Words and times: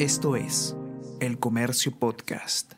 Esto 0.00 0.34
es 0.34 0.74
El 1.20 1.38
Comercio 1.38 1.92
Podcast. 1.92 2.72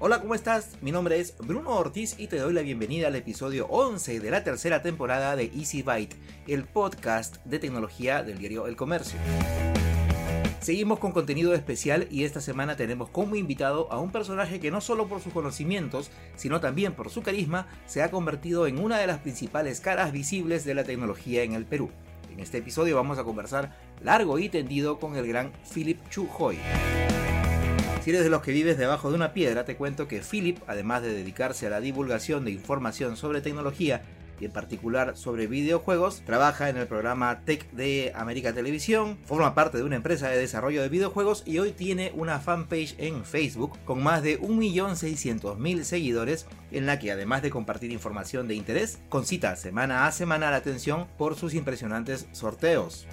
Hola, 0.00 0.20
¿cómo 0.20 0.34
estás? 0.34 0.70
Mi 0.80 0.90
nombre 0.90 1.20
es 1.20 1.36
Bruno 1.38 1.70
Ortiz 1.76 2.16
y 2.18 2.26
te 2.26 2.38
doy 2.38 2.52
la 2.52 2.62
bienvenida 2.62 3.06
al 3.06 3.14
episodio 3.14 3.68
11 3.68 4.18
de 4.18 4.30
la 4.32 4.42
tercera 4.42 4.82
temporada 4.82 5.36
de 5.36 5.52
Easy 5.54 5.82
Byte, 5.82 6.16
el 6.48 6.64
podcast 6.64 7.36
de 7.44 7.60
tecnología 7.60 8.24
del 8.24 8.38
diario 8.38 8.66
El 8.66 8.74
Comercio. 8.74 9.20
Seguimos 10.60 10.98
con 10.98 11.12
contenido 11.12 11.54
especial 11.54 12.06
y 12.10 12.24
esta 12.24 12.42
semana 12.42 12.76
tenemos 12.76 13.08
como 13.08 13.34
invitado 13.34 13.90
a 13.90 13.98
un 13.98 14.12
personaje 14.12 14.60
que 14.60 14.70
no 14.70 14.82
solo 14.82 15.08
por 15.08 15.22
sus 15.22 15.32
conocimientos, 15.32 16.10
sino 16.36 16.60
también 16.60 16.92
por 16.92 17.08
su 17.08 17.22
carisma, 17.22 17.66
se 17.86 18.02
ha 18.02 18.10
convertido 18.10 18.66
en 18.66 18.78
una 18.78 18.98
de 18.98 19.06
las 19.06 19.20
principales 19.20 19.80
caras 19.80 20.12
visibles 20.12 20.66
de 20.66 20.74
la 20.74 20.84
tecnología 20.84 21.44
en 21.44 21.54
el 21.54 21.64
Perú. 21.64 21.88
En 22.30 22.40
este 22.40 22.58
episodio 22.58 22.94
vamos 22.94 23.18
a 23.18 23.24
conversar 23.24 23.74
largo 24.02 24.38
y 24.38 24.50
tendido 24.50 24.98
con 24.98 25.16
el 25.16 25.26
gran 25.26 25.50
Philip 25.72 25.98
Chu 26.10 26.28
Hoy. 26.38 26.58
Si 28.02 28.10
eres 28.10 28.22
de 28.22 28.30
los 28.30 28.42
que 28.42 28.52
vives 28.52 28.76
debajo 28.76 29.08
de 29.08 29.16
una 29.16 29.32
piedra, 29.32 29.64
te 29.64 29.76
cuento 29.76 30.08
que 30.08 30.20
Philip, 30.20 30.58
además 30.66 31.00
de 31.00 31.14
dedicarse 31.14 31.68
a 31.68 31.70
la 31.70 31.80
divulgación 31.80 32.44
de 32.44 32.50
información 32.50 33.16
sobre 33.16 33.40
tecnología, 33.40 34.02
y 34.40 34.46
en 34.46 34.52
particular 34.52 35.16
sobre 35.16 35.46
videojuegos. 35.46 36.22
Trabaja 36.24 36.68
en 36.68 36.76
el 36.76 36.86
programa 36.86 37.40
Tech 37.44 37.70
de 37.72 38.12
América 38.14 38.52
Televisión, 38.52 39.18
forma 39.24 39.54
parte 39.54 39.78
de 39.78 39.84
una 39.84 39.96
empresa 39.96 40.28
de 40.28 40.38
desarrollo 40.38 40.82
de 40.82 40.88
videojuegos 40.88 41.42
y 41.46 41.58
hoy 41.58 41.72
tiene 41.72 42.12
una 42.14 42.40
fanpage 42.40 42.94
en 42.98 43.24
Facebook 43.24 43.78
con 43.84 44.02
más 44.02 44.22
de 44.22 44.40
1.600.000 44.40 45.82
seguidores 45.82 46.46
en 46.70 46.86
la 46.86 46.98
que 46.98 47.12
además 47.12 47.42
de 47.42 47.50
compartir 47.50 47.92
información 47.92 48.48
de 48.48 48.54
interés, 48.54 49.00
concita 49.08 49.56
semana 49.56 50.06
a 50.06 50.12
semana 50.12 50.50
la 50.50 50.56
atención 50.56 51.06
por 51.18 51.36
sus 51.36 51.54
impresionantes 51.54 52.26
sorteos. 52.32 53.06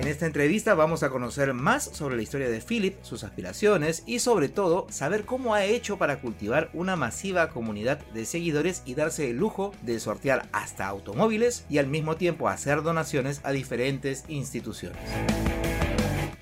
En 0.00 0.06
esta 0.06 0.26
entrevista 0.26 0.74
vamos 0.74 1.02
a 1.02 1.10
conocer 1.10 1.52
más 1.54 1.84
sobre 1.84 2.16
la 2.16 2.22
historia 2.22 2.48
de 2.48 2.60
Philip, 2.60 2.96
sus 3.02 3.24
aspiraciones 3.24 4.04
y 4.06 4.20
sobre 4.20 4.48
todo 4.48 4.86
saber 4.90 5.24
cómo 5.24 5.54
ha 5.54 5.64
hecho 5.64 5.98
para 5.98 6.20
cultivar 6.20 6.70
una 6.72 6.96
masiva 6.96 7.48
comunidad 7.48 7.98
de 8.14 8.24
seguidores 8.24 8.82
y 8.86 8.94
darse 8.94 9.30
el 9.30 9.36
lujo 9.36 9.74
de 9.82 9.98
sortear 9.98 10.48
hasta 10.52 10.86
automóviles 10.86 11.66
y 11.68 11.78
al 11.78 11.88
mismo 11.88 12.16
tiempo 12.16 12.48
hacer 12.48 12.82
donaciones 12.82 13.40
a 13.42 13.50
diferentes 13.50 14.24
instituciones. 14.28 15.02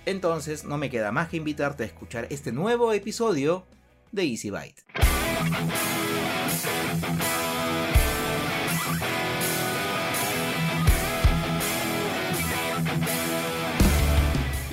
Entonces 0.04 0.64
no 0.64 0.76
me 0.78 0.90
queda 0.90 1.10
más 1.10 1.28
que 1.28 1.38
invitarte 1.38 1.82
a 1.82 1.86
escuchar 1.86 2.26
este 2.30 2.52
nuevo 2.52 2.92
episodio 2.92 3.64
de 4.12 4.24
Easy 4.24 4.50
Byte. 4.50 4.84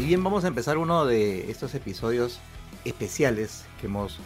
Y 0.03 0.05
bien, 0.05 0.21
vamos 0.21 0.43
a 0.43 0.49
empezar 0.49 0.77
uno 0.77 1.05
de 1.05 1.49
estos 1.49 1.73
episodios 1.75 2.41
especiales 2.83 3.63
que 3.79 3.87
hemos 3.87 4.19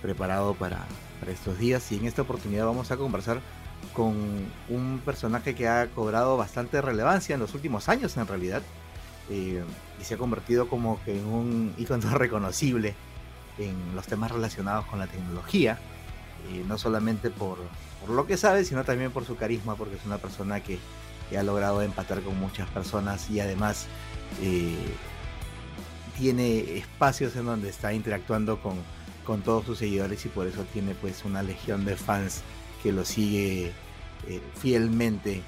preparado 0.00 0.54
para, 0.54 0.86
para 1.20 1.32
estos 1.32 1.58
días. 1.58 1.92
Y 1.92 1.96
en 1.96 2.06
esta 2.06 2.22
oportunidad 2.22 2.64
vamos 2.64 2.90
a 2.92 2.96
conversar 2.96 3.42
con 3.92 4.14
un 4.70 5.02
personaje 5.04 5.54
que 5.54 5.68
ha 5.68 5.88
cobrado 5.88 6.38
bastante 6.38 6.80
relevancia 6.80 7.34
en 7.34 7.42
los 7.42 7.52
últimos 7.52 7.90
años 7.90 8.16
en 8.16 8.26
realidad. 8.26 8.62
Eh, 9.28 9.62
y 10.00 10.04
se 10.04 10.14
ha 10.14 10.16
convertido 10.16 10.66
como 10.66 10.98
que 11.04 11.18
en 11.18 11.26
un 11.26 11.74
icono 11.76 12.08
reconocible 12.16 12.94
en 13.58 13.76
los 13.94 14.06
temas 14.06 14.30
relacionados 14.30 14.86
con 14.86 14.98
la 14.98 15.08
tecnología. 15.08 15.78
Eh, 16.50 16.64
no 16.66 16.78
solamente 16.78 17.28
por, 17.28 17.58
por, 18.00 18.16
lo 18.16 18.26
que 18.26 18.38
sabe, 18.38 18.64
sino 18.64 18.82
también 18.82 19.10
por 19.10 19.26
su 19.26 19.36
carisma, 19.36 19.74
porque 19.74 19.96
es 19.96 20.06
una 20.06 20.16
persona 20.16 20.62
que, 20.62 20.78
que 21.28 21.36
ha 21.36 21.42
logrado 21.42 21.82
empatar 21.82 22.22
con 22.22 22.40
muchas 22.40 22.66
personas 22.70 23.28
y 23.28 23.40
además 23.40 23.88
eh, 24.40 24.74
tiene 26.18 26.76
espacios 26.76 27.36
en 27.36 27.46
donde 27.46 27.68
está 27.68 27.92
interactuando 27.92 28.60
con, 28.60 28.76
con, 29.24 29.42
todos 29.42 29.64
sus 29.64 29.78
seguidores 29.78 30.24
y 30.26 30.28
por 30.28 30.46
eso 30.46 30.64
tiene 30.72 30.94
pues 30.94 31.24
una 31.24 31.42
legión 31.42 31.84
de 31.84 31.96
fans 31.96 32.42
que 32.82 32.92
lo 32.92 33.04
sigue 33.04 33.72
eh, 34.26 34.40
fielmente 34.56 35.42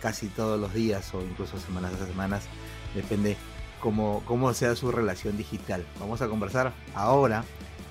casi 0.00 0.26
todos 0.28 0.60
los 0.60 0.74
días 0.74 1.14
o 1.14 1.22
incluso 1.22 1.58
semanas 1.58 1.94
a 2.00 2.06
semanas, 2.06 2.44
depende 2.94 3.36
cómo, 3.80 4.22
cómo 4.26 4.52
sea 4.52 4.74
su 4.74 4.90
relación 4.90 5.36
digital. 5.36 5.86
Vamos 6.00 6.20
a 6.22 6.28
conversar 6.28 6.72
ahora, 6.94 7.44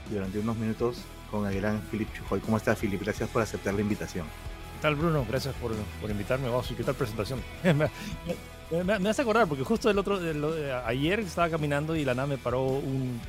durante 0.10 0.40
unos 0.40 0.58
minutos, 0.58 1.02
con 1.32 1.48
el 1.48 1.56
gran 1.56 1.82
Philip 1.92 2.14
Chujoy. 2.14 2.40
¿Cómo 2.42 2.58
está 2.58 2.76
Philip? 2.76 3.02
Gracias 3.02 3.30
por 3.30 3.42
aceptar 3.42 3.74
la 3.74 3.82
invitación. 3.82 4.26
¿Qué 4.76 4.82
tal 4.82 4.96
Bruno? 4.96 5.26
Gracias 5.28 5.56
por, 5.56 5.72
por 6.02 6.10
invitarme. 6.10 6.50
Vamos, 6.50 6.72
¿qué 6.76 6.84
tal 6.84 6.96
presentación? 6.96 7.42
Me, 8.72 8.84
me, 8.84 9.00
me, 9.00 9.10
hace 9.10 9.22
acordar 9.22 9.48
porque 9.48 9.64
justo 9.64 9.90
el 9.90 10.00
otro 10.00 10.18
el, 10.18 10.72
ayer 10.86 11.20
estaba 11.20 11.50
caminando 11.50 11.96
y 11.96 12.04
la 12.04 12.16
nada 12.16 12.28
me 12.28 12.38
paró 12.38 12.64
un 12.64 13.20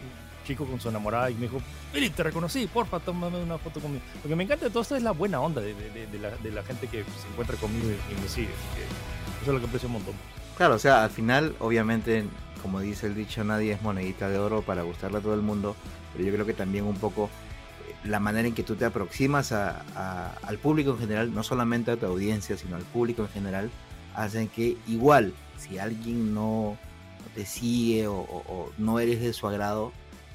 chico 0.46 0.64
con 0.64 0.80
su 0.80 0.88
enamorada 0.88 1.30
y 1.30 1.34
me 1.34 1.42
dijo, 1.42 1.60
Philip, 1.92 2.14
te 2.14 2.22
reconocí, 2.22 2.66
porfa, 2.66 3.00
tómame 3.00 3.42
una 3.42 3.58
foto 3.58 3.80
conmigo. 3.80 4.02
Lo 4.22 4.28
que 4.30 4.36
me 4.36 4.44
encanta 4.44 4.66
de 4.66 4.70
todo 4.70 4.82
esto 4.82 4.96
es 4.96 5.02
la 5.02 5.10
buena 5.10 5.40
onda 5.40 5.60
de, 5.60 5.74
de, 5.74 6.06
de, 6.06 6.18
la, 6.18 6.30
de 6.36 6.50
la, 6.50 6.62
gente 6.62 6.86
que 6.86 7.02
se 7.02 7.28
encuentra 7.28 7.56
conmigo 7.56 7.88
y, 7.88 8.12
y 8.12 8.20
me 8.20 8.28
sigue. 8.28 8.48
eso 9.42 9.50
es 9.50 9.54
lo 9.54 9.58
que 9.58 9.66
aprecio 9.66 9.88
un 9.88 9.94
montón. 9.94 10.14
Claro, 10.56 10.76
o 10.76 10.78
sea, 10.78 11.04
al 11.04 11.10
final, 11.10 11.54
obviamente, 11.58 12.24
como 12.62 12.80
dice 12.80 13.06
el 13.08 13.14
dicho, 13.14 13.44
nadie 13.44 13.72
es 13.72 13.82
monedita 13.82 14.28
de 14.28 14.38
oro 14.38 14.62
para 14.62 14.82
gustarle 14.82 15.18
a 15.18 15.20
todo 15.20 15.34
el 15.34 15.42
mundo, 15.42 15.76
pero 16.12 16.24
yo 16.24 16.32
creo 16.32 16.46
que 16.46 16.54
también 16.54 16.84
un 16.84 16.96
poco 16.96 17.28
eh, 17.86 18.08
la 18.08 18.20
manera 18.20 18.48
en 18.48 18.54
que 18.54 18.62
tú 18.62 18.76
te 18.76 18.84
aproximas 18.84 19.52
a, 19.52 19.82
a, 19.94 20.32
al 20.44 20.58
público 20.58 20.92
en 20.92 20.98
general, 20.98 21.34
no 21.34 21.42
solamente 21.42 21.90
a 21.90 21.96
tu 21.96 22.06
audiencia, 22.06 22.56
sino 22.56 22.76
al 22.76 22.84
público 22.84 23.22
en 23.22 23.28
general, 23.28 23.70
hacen 24.16 24.48
que 24.48 24.76
igual, 24.88 25.32
si 25.56 25.78
alguien 25.78 26.34
no 26.34 26.76
te 27.34 27.46
sigue 27.46 28.06
o, 28.08 28.16
o, 28.16 28.42
o, 28.48 28.72
no 28.78 28.98
eres 28.98 29.20
de 29.20 29.32
su 29.32 29.46
agrado, 29.46 29.92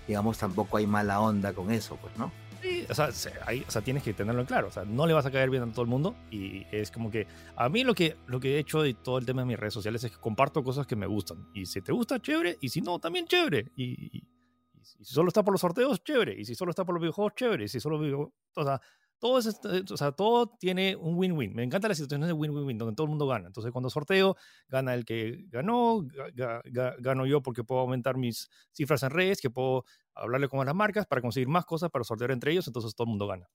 digamos, 0.07 0.37
tampoco 0.37 0.77
hay 0.77 0.87
mala 0.87 1.19
onda 1.19 1.53
con 1.53 1.71
eso, 1.71 1.97
pues, 1.97 2.15
¿no? 2.17 2.31
Sí, 2.61 2.85
o 2.87 2.93
sea, 2.93 3.09
hay, 3.47 3.65
o 3.67 3.71
sea, 3.71 3.81
tienes 3.81 4.03
que 4.03 4.13
tenerlo 4.13 4.41
en 4.41 4.45
claro, 4.45 4.67
o 4.67 4.71
sea, 4.71 4.85
no 4.85 5.07
le 5.07 5.13
vas 5.13 5.25
a 5.25 5.31
caer 5.31 5.49
bien 5.49 5.63
a 5.63 5.71
todo 5.71 5.81
el 5.81 5.87
mundo 5.87 6.15
y 6.29 6.63
es 6.71 6.91
como 6.91 7.09
que 7.09 7.25
a 7.55 7.69
mí 7.69 7.83
lo 7.83 7.95
que, 7.95 8.17
lo 8.27 8.39
que 8.39 8.55
he 8.55 8.59
hecho 8.59 8.83
de 8.83 8.93
todo 8.93 9.17
el 9.17 9.25
tema 9.25 9.41
de 9.41 9.47
mis 9.47 9.59
redes 9.59 9.73
sociales 9.73 10.03
es 10.03 10.11
que 10.11 10.17
comparto 10.17 10.63
cosas 10.63 10.85
que 10.85 10.95
me 10.95 11.07
gustan 11.07 11.47
y 11.55 11.65
si 11.65 11.81
te 11.81 11.91
gusta, 11.91 12.21
chévere, 12.21 12.59
y 12.61 12.69
si 12.69 12.81
no, 12.81 12.99
también 12.99 13.25
chévere. 13.25 13.71
Y, 13.75 14.17
y, 14.17 14.17
y 14.17 14.83
si 14.83 15.05
solo 15.05 15.29
está 15.29 15.41
por 15.41 15.53
los 15.55 15.61
sorteos, 15.61 16.03
chévere, 16.03 16.39
y 16.39 16.45
si 16.45 16.53
solo 16.53 16.69
está 16.69 16.85
por 16.85 16.93
los 16.93 17.01
videojuegos, 17.01 17.33
chévere, 17.35 17.63
y 17.63 17.67
si 17.67 17.79
solo, 17.79 18.31
o 18.55 18.63
sea, 18.63 18.79
todo, 19.21 19.37
es, 19.37 19.59
o 19.91 19.97
sea, 19.97 20.11
todo 20.13 20.47
tiene 20.59 20.95
un 20.95 21.15
win-win. 21.15 21.53
Me 21.53 21.63
encantan 21.63 21.89
las 21.89 21.99
situaciones 21.99 22.25
de 22.25 22.33
win-win-win, 22.33 22.79
donde 22.79 22.95
todo 22.95 23.05
el 23.05 23.09
mundo 23.09 23.27
gana. 23.27 23.45
Entonces, 23.45 23.71
cuando 23.71 23.91
sorteo, 23.91 24.35
gana 24.67 24.95
el 24.95 25.05
que 25.05 25.45
ganó, 25.49 26.01
ga, 26.33 26.61
ga, 26.65 26.95
gano 26.97 27.27
yo 27.27 27.43
porque 27.43 27.63
puedo 27.63 27.81
aumentar 27.81 28.17
mis 28.17 28.49
cifras 28.71 29.03
en 29.03 29.11
redes, 29.11 29.39
que 29.39 29.51
puedo 29.51 29.85
hablarle 30.15 30.49
con 30.49 30.65
las 30.65 30.73
marcas 30.73 31.05
para 31.05 31.21
conseguir 31.21 31.47
más 31.47 31.65
cosas 31.65 31.91
para 31.91 32.03
sortear 32.03 32.31
entre 32.31 32.51
ellos, 32.51 32.65
entonces 32.65 32.95
todo 32.95 33.05
el 33.05 33.09
mundo 33.09 33.27
gana. 33.27 33.47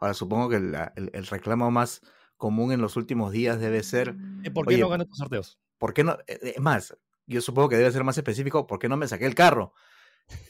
Ahora, 0.00 0.14
supongo 0.14 0.48
que 0.48 0.56
el, 0.56 0.74
el, 0.96 1.10
el 1.12 1.26
reclamo 1.28 1.70
más 1.70 2.00
común 2.36 2.72
en 2.72 2.80
los 2.80 2.96
últimos 2.96 3.30
días 3.30 3.60
debe 3.60 3.84
ser... 3.84 4.16
¿Por 4.52 4.66
qué 4.66 4.74
oye, 4.74 4.82
no 4.82 4.88
gané 4.88 5.04
tus 5.04 5.18
sorteos? 5.18 5.60
¿Por 5.78 5.94
qué 5.94 6.02
no? 6.02 6.18
Es 6.26 6.58
más, 6.60 6.96
yo 7.24 7.40
supongo 7.40 7.68
que 7.68 7.76
debe 7.76 7.92
ser 7.92 8.02
más 8.02 8.18
específico, 8.18 8.66
¿por 8.66 8.80
qué 8.80 8.88
no 8.88 8.96
me 8.96 9.06
saqué 9.06 9.26
el 9.26 9.36
carro? 9.36 9.74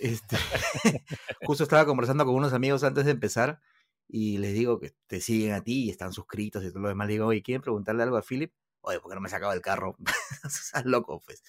Este, 0.00 0.36
justo 1.44 1.64
estaba 1.64 1.84
conversando 1.84 2.24
con 2.24 2.34
unos 2.34 2.54
amigos 2.54 2.82
antes 2.82 3.04
de 3.04 3.10
empezar 3.10 3.60
y 4.08 4.38
les 4.38 4.54
digo 4.54 4.80
que 4.80 4.94
te 5.06 5.20
siguen 5.20 5.52
a 5.52 5.62
ti 5.62 5.84
y 5.84 5.90
están 5.90 6.12
suscritos 6.12 6.64
y 6.64 6.70
todo 6.70 6.80
lo 6.80 6.88
demás. 6.88 7.06
Le 7.06 7.14
digo, 7.14 7.26
oye, 7.26 7.42
¿quieren 7.42 7.62
preguntarle 7.62 8.02
algo 8.02 8.16
a 8.16 8.22
Philip? 8.22 8.52
Oye, 8.80 9.00
¿por 9.00 9.10
qué 9.10 9.14
no 9.14 9.20
me 9.20 9.28
he 9.28 9.30
sacado 9.30 9.52
el 9.52 9.60
carro? 9.60 9.96
Estás 10.44 10.86
loco, 10.86 11.20
pues. 11.24 11.42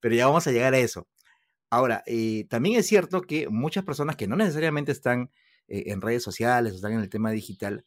Pero 0.00 0.14
ya 0.14 0.26
vamos 0.26 0.46
a 0.46 0.52
llegar 0.52 0.74
a 0.74 0.78
eso. 0.78 1.08
Ahora, 1.70 2.02
eh, 2.06 2.46
también 2.50 2.78
es 2.78 2.86
cierto 2.86 3.22
que 3.22 3.48
muchas 3.48 3.84
personas 3.84 4.16
que 4.16 4.26
no 4.26 4.36
necesariamente 4.36 4.92
están 4.92 5.30
eh, 5.68 5.84
en 5.86 6.02
redes 6.02 6.22
sociales 6.22 6.72
o 6.72 6.76
están 6.76 6.92
en 6.92 7.00
el 7.00 7.08
tema 7.08 7.30
digital, 7.30 7.86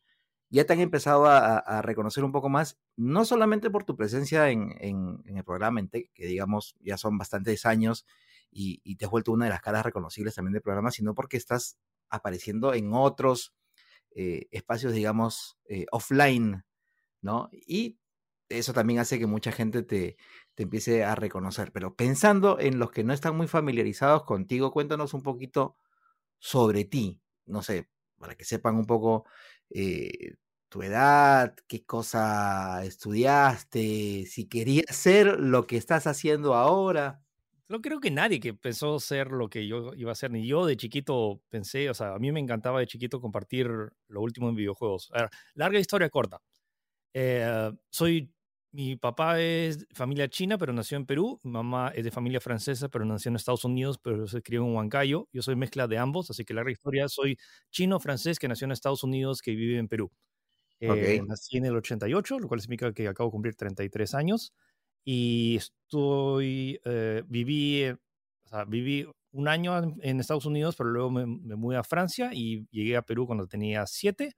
ya 0.50 0.66
te 0.66 0.74
han 0.74 0.80
empezado 0.80 1.26
a, 1.28 1.82
reconocer 1.82 2.24
un 2.24 2.32
poco 2.32 2.50
más, 2.50 2.80
no 2.96 3.26
solamente 3.26 3.70
por 3.70 3.84
tu 3.84 3.96
presencia 3.96 4.50
en, 4.50 4.76
en, 4.80 5.22
en 5.26 5.38
el 5.38 5.44
programa 5.44 5.80
en 5.80 5.90
Tech, 5.90 6.12
que 6.14 6.26
digamos 6.28 6.76
ya 6.80 6.98
son 6.98 7.18
bastantes 7.18 7.66
años 7.66 8.06
y, 8.52 8.80
y, 8.84 8.96
te 8.96 9.06
has 9.06 9.12
vuelto 9.12 9.32
una 9.34 9.46
de 9.46 9.52
las 9.52 9.62
caras 9.62 9.84
reconocibles 9.84 10.36
también 10.36 10.54
del 10.54 10.62
programa, 10.62 10.92
sino 10.92 11.14
porque 11.14 11.36
estás 11.38 11.78
apareciendo 12.10 12.74
en 12.74 12.94
otros 12.94 13.54
eh, 14.16 14.48
espacios, 14.52 14.94
digamos, 14.94 15.58
eh, 15.70 15.86
offline, 15.92 16.66
¿no? 17.22 17.50
Y 17.52 18.00
eso 18.50 18.74
también 18.74 19.00
hace 19.00 19.20
que 19.20 19.28
mucha 19.28 19.52
gente 19.52 19.84
te, 19.84 20.18
te, 20.56 20.64
empiece 20.64 21.04
a 21.04 21.16
reconocer. 21.16 21.72
Pero 21.74 21.96
pensando 21.96 22.60
en 22.60 22.80
los 22.80 22.92
que 22.92 23.04
no 23.04 23.14
están 23.14 23.38
muy 23.38 23.48
familiarizados 23.48 24.24
contigo, 24.26 24.72
cuéntanos 24.72 25.14
un 25.14 25.24
poquito 25.24 25.78
sobre 26.40 26.86
ti, 26.86 27.22
no 27.46 27.64
sé, 27.64 27.90
para 28.20 28.36
que 28.36 28.46
sepan 28.46 28.76
un 28.76 28.86
poco 28.86 29.26
eh, 29.72 30.36
tu 30.70 30.84
edad, 30.84 31.56
qué 31.68 31.86
cosa 31.86 32.84
estudiaste, 32.86 34.26
si 34.28 34.48
querías 34.48 34.96
ser 34.96 35.40
lo 35.40 35.68
que 35.68 35.78
estás 35.78 36.08
haciendo 36.08 36.56
ahora. 36.56 37.22
No 37.68 37.82
creo 37.82 38.00
que 38.00 38.12
nadie 38.12 38.40
que 38.40 38.54
pensó 38.54 39.00
ser 39.00 39.32
lo 39.32 39.50
que 39.50 39.68
yo 39.68 39.92
iba 39.96 40.12
a 40.12 40.16
ser, 40.16 40.30
ni 40.32 40.46
yo 40.48 40.66
de 40.68 40.78
chiquito 40.78 41.42
pensé, 41.50 41.90
o 41.90 41.96
sea, 41.96 42.14
a 42.14 42.20
mí 42.20 42.32
me 42.32 42.40
encantaba 42.40 42.80
de 42.80 42.86
chiquito 42.88 43.20
compartir 43.20 43.68
lo 44.08 44.22
último 44.22 44.50
en 44.50 44.56
videojuegos. 44.56 45.10
A 45.14 45.22
ver, 45.24 45.30
larga 45.56 45.80
historia 45.80 46.10
corta. 46.10 46.40
Eh, 47.14 47.72
soy, 47.90 48.32
mi 48.72 48.98
papá 48.98 49.42
es 49.42 49.88
familia 49.94 50.30
china, 50.30 50.58
pero 50.60 50.74
nació 50.74 50.98
en 50.98 51.06
Perú. 51.08 51.40
Mi 51.44 51.52
mamá 51.52 51.92
es 51.96 52.04
de 52.04 52.12
familia 52.12 52.42
francesa, 52.42 52.90
pero 52.90 53.06
nació 53.06 53.30
en 53.30 53.38
Estados 53.38 53.66
Unidos, 53.66 54.00
pero 54.02 54.28
se 54.28 54.42
crió 54.44 54.64
en 54.66 54.76
Huancayo. 54.76 55.28
Yo 55.34 55.42
soy 55.42 55.56
mezcla 55.56 55.88
de 55.88 55.98
ambos, 55.98 56.30
así 56.30 56.46
que 56.46 56.54
larga 56.54 56.72
historia, 56.72 57.08
soy 57.10 57.38
chino-francés 57.72 58.40
que 58.40 58.48
nació 58.48 58.66
en 58.66 58.74
Estados 58.74 59.04
Unidos, 59.04 59.42
que 59.42 59.56
vive 59.56 59.80
en 59.80 59.88
Perú. 59.88 60.12
Eh, 60.82 61.22
nací 61.26 61.58
en 61.58 61.66
el 61.66 61.76
88, 61.78 62.40
lo 62.40 62.48
cual 62.48 62.62
significa 62.62 62.94
que 62.94 63.08
acabo 63.08 63.30
de 63.30 63.32
cumplir 63.32 63.56
33 63.56 64.14
años 64.14 64.54
y 65.06 65.58
estoy, 65.58 66.82
eh, 66.84 67.24
viví, 67.28 67.84
eh, 67.84 67.94
o 68.46 68.48
sea, 68.50 68.66
viví 68.66 69.08
un 69.32 69.48
año 69.48 69.78
en, 70.02 70.20
Estados 70.20 70.46
Unidos, 70.46 70.76
pero 70.78 70.90
luego 70.90 71.12
me, 71.12 71.26
me, 71.28 71.56
mudé 71.56 71.78
a 71.78 71.84
Francia 71.84 72.32
y 72.34 72.68
llegué 72.72 72.98
a 72.98 73.04
Perú 73.04 73.28
cuando 73.28 73.48
tenía 73.48 73.86
siete. 73.86 74.36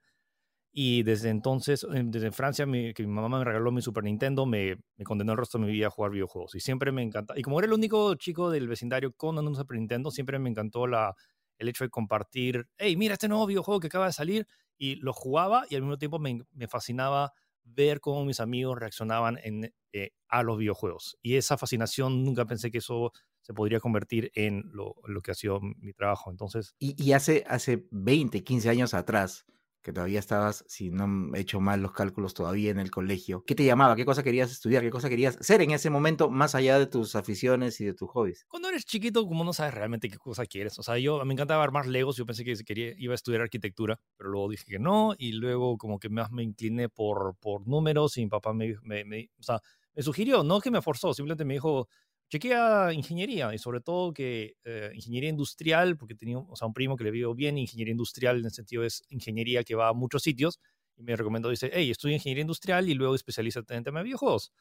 Y 0.72 1.02
desde 1.02 1.30
entonces, 1.30 1.86
desde 1.90 2.30
Francia, 2.30 2.66
mi, 2.66 2.92
que 2.94 3.02
mi 3.02 3.12
mamá 3.12 3.38
me 3.38 3.44
regaló 3.44 3.72
mi 3.72 3.82
Super 3.82 4.04
Nintendo, 4.04 4.46
me, 4.46 4.76
me, 4.96 5.04
condenó 5.04 5.32
el 5.32 5.38
resto 5.38 5.58
de 5.58 5.64
mi 5.66 5.72
vida 5.72 5.86
a 5.88 5.90
jugar 5.90 6.12
videojuegos. 6.12 6.54
Y 6.54 6.60
siempre 6.60 6.92
me 6.92 7.02
encanta. 7.02 7.34
Y 7.36 7.42
como 7.42 7.58
era 7.58 7.66
el 7.66 7.72
único 7.72 8.14
chico 8.16 8.50
del 8.50 8.68
vecindario 8.68 9.12
con 9.14 9.38
un 9.38 9.54
Super 9.56 9.78
Nintendo, 9.78 10.10
siempre 10.10 10.38
me 10.38 10.50
encantó 10.50 10.86
la, 10.86 11.14
el 11.58 11.68
hecho 11.68 11.84
de 11.84 11.90
compartir, 11.90 12.68
hey, 12.76 12.96
mira 12.96 13.14
este 13.14 13.28
nuevo 13.28 13.46
videojuego 13.46 13.80
que 13.80 13.88
acaba 13.88 14.06
de 14.06 14.12
salir. 14.12 14.46
Y 14.76 14.96
lo 14.96 15.12
jugaba 15.12 15.64
y 15.68 15.74
al 15.74 15.82
mismo 15.82 15.98
tiempo 15.98 16.18
me, 16.18 16.40
me 16.52 16.68
fascinaba 16.68 17.32
ver 17.74 18.00
cómo 18.00 18.24
mis 18.24 18.40
amigos 18.40 18.78
reaccionaban 18.78 19.38
en, 19.42 19.72
eh, 19.92 20.10
a 20.28 20.42
los 20.42 20.58
videojuegos. 20.58 21.16
Y 21.22 21.36
esa 21.36 21.56
fascinación, 21.56 22.24
nunca 22.24 22.44
pensé 22.44 22.70
que 22.70 22.78
eso 22.78 23.12
se 23.40 23.54
podría 23.54 23.80
convertir 23.80 24.30
en 24.34 24.64
lo, 24.72 24.94
que 25.22 25.30
ha 25.30 25.34
sido 25.34 25.60
mi 25.60 25.92
trabajo. 25.92 26.30
Entonces... 26.30 26.74
Y, 26.78 27.02
y, 27.02 27.12
hace, 27.12 27.44
hace 27.46 27.86
20, 27.90 28.44
15 28.44 28.68
años 28.68 28.94
atrás, 28.94 29.46
que 29.82 29.92
todavía 29.92 30.18
estabas, 30.18 30.64
si 30.66 30.90
no 30.90 31.34
he 31.34 31.40
hecho 31.40 31.60
mal 31.60 31.80
los 31.80 31.92
cálculos, 31.92 32.34
todavía 32.34 32.70
en 32.70 32.78
el 32.78 32.90
colegio. 32.90 33.44
¿Qué 33.46 33.54
te 33.54 33.64
llamaba? 33.64 33.96
¿Qué 33.96 34.04
cosa 34.04 34.22
querías 34.22 34.50
estudiar? 34.50 34.82
¿Qué 34.82 34.90
cosa 34.90 35.08
querías 35.08 35.38
ser 35.40 35.62
en 35.62 35.70
ese 35.70 35.90
momento, 35.90 36.30
más 36.30 36.54
allá 36.54 36.78
de 36.78 36.86
tus 36.86 37.14
aficiones 37.16 37.80
y 37.80 37.84
de 37.84 37.94
tus 37.94 38.08
hobbies? 38.10 38.44
Cuando 38.48 38.68
eres 38.68 38.84
chiquito, 38.84 39.26
como 39.26 39.44
no 39.44 39.52
sabes 39.52 39.74
realmente 39.74 40.08
qué 40.08 40.18
cosa 40.18 40.46
quieres. 40.46 40.78
O 40.78 40.82
sea, 40.82 40.98
yo 40.98 41.24
me 41.24 41.32
encantaba 41.32 41.62
armar 41.62 41.86
legos, 41.86 42.16
yo 42.16 42.26
pensé 42.26 42.44
que 42.44 42.54
quería, 42.64 42.92
iba 42.96 43.14
a 43.14 43.16
estudiar 43.16 43.42
arquitectura, 43.42 44.00
pero 44.16 44.30
luego 44.30 44.50
dije 44.50 44.64
que 44.66 44.78
no, 44.78 45.14
y 45.16 45.32
luego 45.32 45.78
como 45.78 45.98
que 45.98 46.08
más 46.08 46.30
me 46.32 46.42
incliné 46.42 46.88
por, 46.88 47.36
por 47.40 47.66
números 47.66 48.16
y 48.18 48.22
mi 48.22 48.28
papá 48.28 48.52
me, 48.52 48.74
me, 48.82 49.04
me, 49.04 49.30
o 49.38 49.42
sea, 49.42 49.60
me 49.94 50.02
sugirió, 50.02 50.44
no 50.44 50.60
que 50.60 50.70
me 50.70 50.80
forzó, 50.80 51.12
simplemente 51.12 51.44
me 51.44 51.54
dijo, 51.54 51.88
chequea 52.28 52.92
ingeniería 52.92 53.54
y 53.54 53.58
sobre 53.58 53.80
todo 53.80 54.12
que 54.12 54.56
eh, 54.64 54.90
ingeniería 54.94 55.30
industrial, 55.30 55.96
porque 55.96 56.14
tenía 56.14 56.38
o 56.38 56.56
sea, 56.56 56.68
un 56.68 56.74
primo 56.74 56.96
que 56.96 57.04
le 57.04 57.10
vio 57.10 57.34
bien, 57.34 57.58
ingeniería 57.58 57.92
industrial 57.92 58.38
en 58.38 58.46
el 58.46 58.52
sentido 58.52 58.84
es 58.84 59.02
ingeniería 59.08 59.64
que 59.64 59.74
va 59.74 59.88
a 59.88 59.92
muchos 59.92 60.22
sitios, 60.22 60.60
y 60.96 61.02
me 61.04 61.16
recomendó, 61.16 61.48
dice, 61.50 61.70
hey, 61.72 61.90
estudia 61.90 62.16
ingeniería 62.16 62.42
industrial 62.42 62.88
y 62.88 62.94
luego 62.94 63.14
especialízate 63.14 63.74
en 63.74 63.84
tema 63.84 64.00
de 64.00 64.04
videojuegos. 64.04 64.52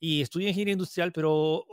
Y 0.00 0.22
estudié 0.22 0.48
ingeniería 0.48 0.72
industrial, 0.72 1.12
pero 1.12 1.66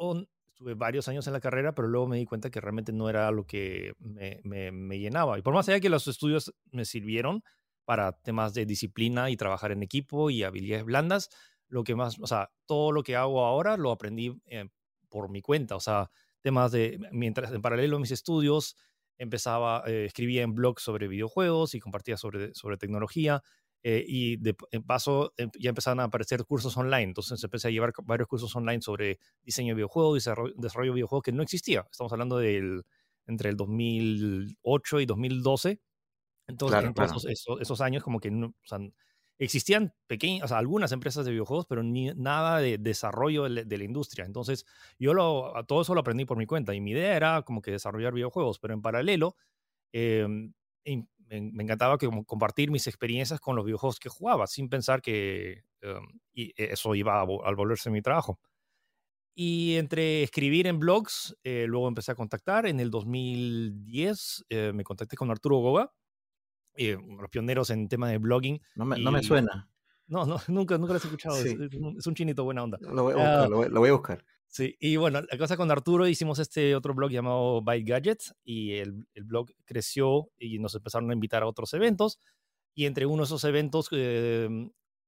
estuve 0.48 0.74
varios 0.75 1.08
años 1.08 1.28
en 1.28 1.34
la 1.34 1.40
carrera, 1.40 1.75
pero 1.75 1.88
luego 1.88 2.08
me 2.08 2.18
di 2.18 2.25
cuenta 2.25 2.50
que 2.50 2.62
realmente 2.62 2.94
no 2.94 3.10
era 3.10 3.30
lo 3.31 3.46
que 3.46 3.94
me, 4.00 4.40
me, 4.44 4.72
me 4.72 5.00
llenaba. 5.00 5.38
Y 5.38 5.42
por 5.42 5.54
más 5.54 5.68
allá 5.70 5.80
que 5.80 5.90
los 5.90 6.08
estudios 6.08 6.54
me 6.72 6.86
sirvieron 6.86 7.44
para 7.86 8.14
temas 8.14 8.54
de 8.54 8.66
disciplina 8.66 9.30
y 9.30 9.38
trabajar 9.38 9.72
en 9.72 9.84
equipo 9.84 10.30
y 10.30 10.44
habilidades 10.44 10.86
blandas, 10.86 11.30
lo 11.68 11.84
que 11.84 11.96
más, 11.96 12.18
o 12.20 12.28
sea, 12.28 12.52
todo 12.66 12.92
lo 12.92 13.04
que 13.04 13.16
hago 13.16 13.46
ahora 13.46 13.78
lo 13.78 13.92
aprendí 13.92 14.40
eh, 14.46 14.70
por 15.13 15.30
mi 15.30 15.44
cuenta, 15.44 15.75
o 15.75 15.80
sea, 15.80 16.10
temas 16.42 16.71
de, 16.71 17.00
mientras 17.12 17.51
en 17.51 17.62
paralelo 17.62 17.98
a 17.98 18.00
mis 18.00 18.10
estudios, 18.10 18.75
empezaba, 19.19 19.83
eh, 19.86 20.06
escribía 20.06 20.42
en 20.42 20.56
blogs 20.56 20.81
sobre 20.81 21.07
videojuegos 21.07 21.75
y 21.75 21.80
compartía 21.80 22.18
sobre, 22.18 22.54
sobre 22.56 22.77
tecnología. 22.77 23.44
Eh, 23.86 24.04
y 24.07 24.38
de 24.38 24.56
paso 24.88 25.33
em, 25.36 25.51
ya 25.60 25.69
empezaron 25.69 26.00
a 26.00 26.06
aparecer 26.06 26.45
cursos 26.45 26.75
online, 26.77 27.04
entonces 27.04 27.44
empecé 27.44 27.68
a 27.68 27.71
llevar 27.71 27.92
varios 28.06 28.30
cursos 28.30 28.56
online 28.56 28.81
sobre 28.81 29.19
diseño 29.44 29.74
de 29.74 29.75
videojuegos, 29.75 30.15
desarrollo, 30.15 30.54
desarrollo 30.56 30.92
de 30.92 30.95
videojuegos 30.95 31.24
que 31.24 31.33
no 31.33 31.44
existía. 31.44 31.86
Estamos 31.92 32.12
hablando 32.13 32.38
del 32.38 32.83
entre 33.27 33.50
el 33.50 33.57
2008 33.57 35.01
y 35.01 35.06
2012. 35.06 35.81
Entonces, 36.48 36.80
claro, 36.80 36.94
claro. 36.94 37.18
Esos, 37.27 37.60
esos, 37.62 37.81
años 37.81 38.04
como 38.04 38.19
que 38.19 38.31
no, 38.31 38.48
o 38.48 38.65
sea, 38.65 38.80
existían 39.40 39.94
pequeñas, 40.08 40.46
o 40.46 40.48
sea, 40.48 40.58
algunas 40.58 40.92
empresas 40.92 41.26
de 41.26 41.32
videojuegos, 41.32 41.66
pero 41.68 41.84
ni, 41.84 42.12
nada 42.16 42.60
de 42.60 42.78
desarrollo 42.78 43.44
de, 43.44 43.78
la 43.78 43.84
industria. 43.84 44.26
Entonces, 44.26 44.66
yo 45.00 45.14
lo, 45.14 45.54
todo 45.68 45.82
eso 45.82 45.94
lo 45.94 46.02
aprendí 46.02 46.26
por 46.26 46.38
mi 46.38 46.46
cuenta 46.46 46.74
y 46.74 46.82
mi 46.82 46.92
idea 46.92 47.16
era 47.16 47.42
como 47.44 47.62
que 47.62 47.72
desarrollar 47.72 48.14
videojuegos, 48.14 48.60
pero 48.60 48.74
en 48.74 48.82
paralelo, 48.82 49.36
eh, 49.94 50.28
me, 50.86 51.64
encantaba 51.64 51.98
que, 51.98 52.10
compartir 52.26 52.72
mis 52.72 52.88
experiencias 52.88 53.40
con 53.40 53.56
los 53.56 53.66
videojuegos 53.66 54.00
que 54.00 54.10
jugaba, 54.10 54.48
sin 54.48 54.70
pensar 54.70 55.02
que 55.02 55.64
eh, 55.82 56.00
y 56.34 56.54
eso 56.58 56.96
iba 56.96 57.20
a, 57.20 57.22
a, 57.22 57.54
volverse 57.56 57.90
mi 57.90 58.02
trabajo. 58.02 58.40
Y 59.36 59.76
entre 59.78 60.22
escribir 60.22 60.68
en 60.68 60.80
blogs, 60.80 61.36
eh, 61.44 61.66
luego 61.68 61.88
empecé 61.88 62.12
a 62.12 62.16
contactar. 62.16 62.68
En 62.68 62.80
el 62.80 62.92
2010 62.92 64.46
eh, 64.50 64.72
me 64.74 64.84
contacté 64.84 65.16
con 65.16 65.32
Arturo 65.32 65.58
Goga, 65.58 65.92
eh, 66.75 66.98
los 67.20 67.30
pioneros 67.30 67.70
en 67.70 67.88
tema 67.88 68.10
de 68.10 68.18
blogging. 68.18 68.62
No 68.75 68.86
me, 68.86 69.00
y... 69.00 69.04
no 69.04 69.12
me 69.12 69.24
suena. 69.24 69.70
No, 70.08 70.25
no, 70.25 70.38
nunca, 70.48 70.78
nunca 70.78 70.94
lo 70.94 71.00
he 71.00 71.04
escuchado. 71.04 71.36
Sí. 71.36 71.50
Es, 71.50 71.98
es, 71.98 72.08
un 72.08 72.16
chinito 72.16 72.44
buena 72.44 72.64
onda. 72.64 72.78
Lo 72.81 73.04
voy, 73.04 73.14
a 73.14 73.16
buscar, 73.16 73.48
uh, 73.48 73.50
lo, 73.50 73.58
voy, 73.58 73.70
lo 73.70 73.80
voy, 73.80 73.90
a 73.90 73.94
buscar. 73.94 74.25
Sí, 74.48 74.75
y 74.80 74.98
bueno, 74.98 75.22
la 75.22 75.38
cosa 75.38 75.58
con 75.58 75.72
Arturo 75.72 76.08
hicimos 76.08 76.38
este 76.38 76.75
otro 76.75 76.94
blog 76.94 77.10
llamado 77.10 77.64
Byte 77.64 77.90
Gadgets 77.90 78.36
y 78.44 78.74
el, 78.74 79.08
el, 79.16 79.24
blog 79.24 79.50
creció 79.66 80.30
y 80.38 80.60
nos 80.60 80.75
empezaron 80.75 81.10
a 81.10 81.14
invitar 81.14 81.42
a 81.42 81.48
otros 81.48 81.74
eventos. 81.74 82.20
Y 82.75 82.86
entre 82.86 83.06
uno 83.06 83.24
de 83.24 83.25
esos 83.25 83.44
eventos, 83.46 83.88
eh, 83.92 84.50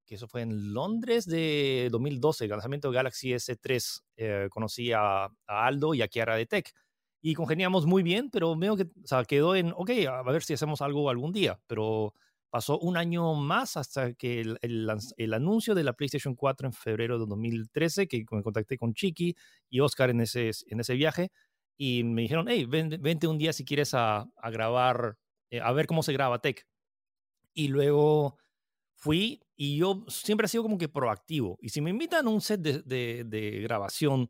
que 0.06 0.16
eso 0.16 0.28
fue 0.28 0.42
en 0.42 0.74
Londres 0.74 1.26
de 1.26 1.90
2012, 1.92 2.46
el 2.46 2.52
lanzamiento 2.52 2.90
de 2.90 2.96
Galaxy 2.96 3.34
S3, 3.34 4.02
eh, 4.18 4.48
conocí 4.50 4.92
a, 4.92 5.26
a, 5.26 5.30
Aldo 5.48 5.94
y 5.94 6.02
a 6.02 6.08
Kiara 6.08 6.36
de 6.36 6.46
Tech 6.46 6.74
y 7.26 7.34
congeniamos 7.34 7.88
muy 7.88 8.04
bien, 8.04 8.30
pero 8.30 8.56
veo 8.56 8.78
que 8.78 8.84
o 8.84 9.08
sea, 9.08 9.24
quedó 9.26 9.56
en, 9.56 9.74
ok, 9.76 9.90
a 10.08 10.22
ver 10.22 10.44
si 10.44 10.54
hacemos 10.54 10.84
algo 10.84 11.10
algún 11.10 11.32
día, 11.32 11.60
pero 11.66 12.14
pasó 12.52 12.78
un 12.78 12.98
año 12.98 13.34
más 13.34 13.78
hasta 13.78 14.14
que 14.14 14.42
el, 14.42 14.60
el, 14.62 15.34
anuncio 15.34 15.74
de 15.74 15.84
la 15.84 15.94
PlayStation 15.94 16.36
4 16.36 16.68
en 16.68 16.74
febrero 16.74 17.18
de 17.18 17.26
2013, 17.26 18.08
que 18.08 18.26
me 18.30 18.44
contacté 18.44 18.78
con 18.78 18.94
Chiqui 18.94 19.36
y 19.72 19.80
Oscar 19.80 20.12
en 20.12 20.22
ese, 20.22 20.52
en 20.68 20.80
ese 20.80 20.94
viaje, 20.94 21.32
y 21.76 22.04
me 22.04 22.22
dijeron, 22.22 22.46
hey, 22.48 22.66
ven, 22.66 22.96
vente 23.02 23.26
un 23.26 23.40
día 23.40 23.54
si 23.54 23.66
quieres 23.66 23.96
a, 23.96 24.28
grabar, 24.52 25.18
eh, 25.50 25.62
a 25.62 25.72
ver 25.72 25.88
cómo 25.88 26.04
se 26.04 26.14
graba 26.14 26.42
Tech. 26.42 26.68
Y 27.56 27.70
luego 27.70 28.38
fui 28.94 29.42
y 29.56 29.78
yo 29.78 30.06
siempre 30.10 30.46
he 30.46 30.50
sido 30.50 30.62
como 30.62 30.78
que 30.78 30.90
proactivo. 30.90 31.58
Y 31.60 31.70
si 31.70 31.82
me 31.82 31.90
invitan 31.90 32.28
a 32.28 32.30
un 32.30 32.42
set 32.42 32.62
de 32.62 33.62
grabación, 33.64 34.30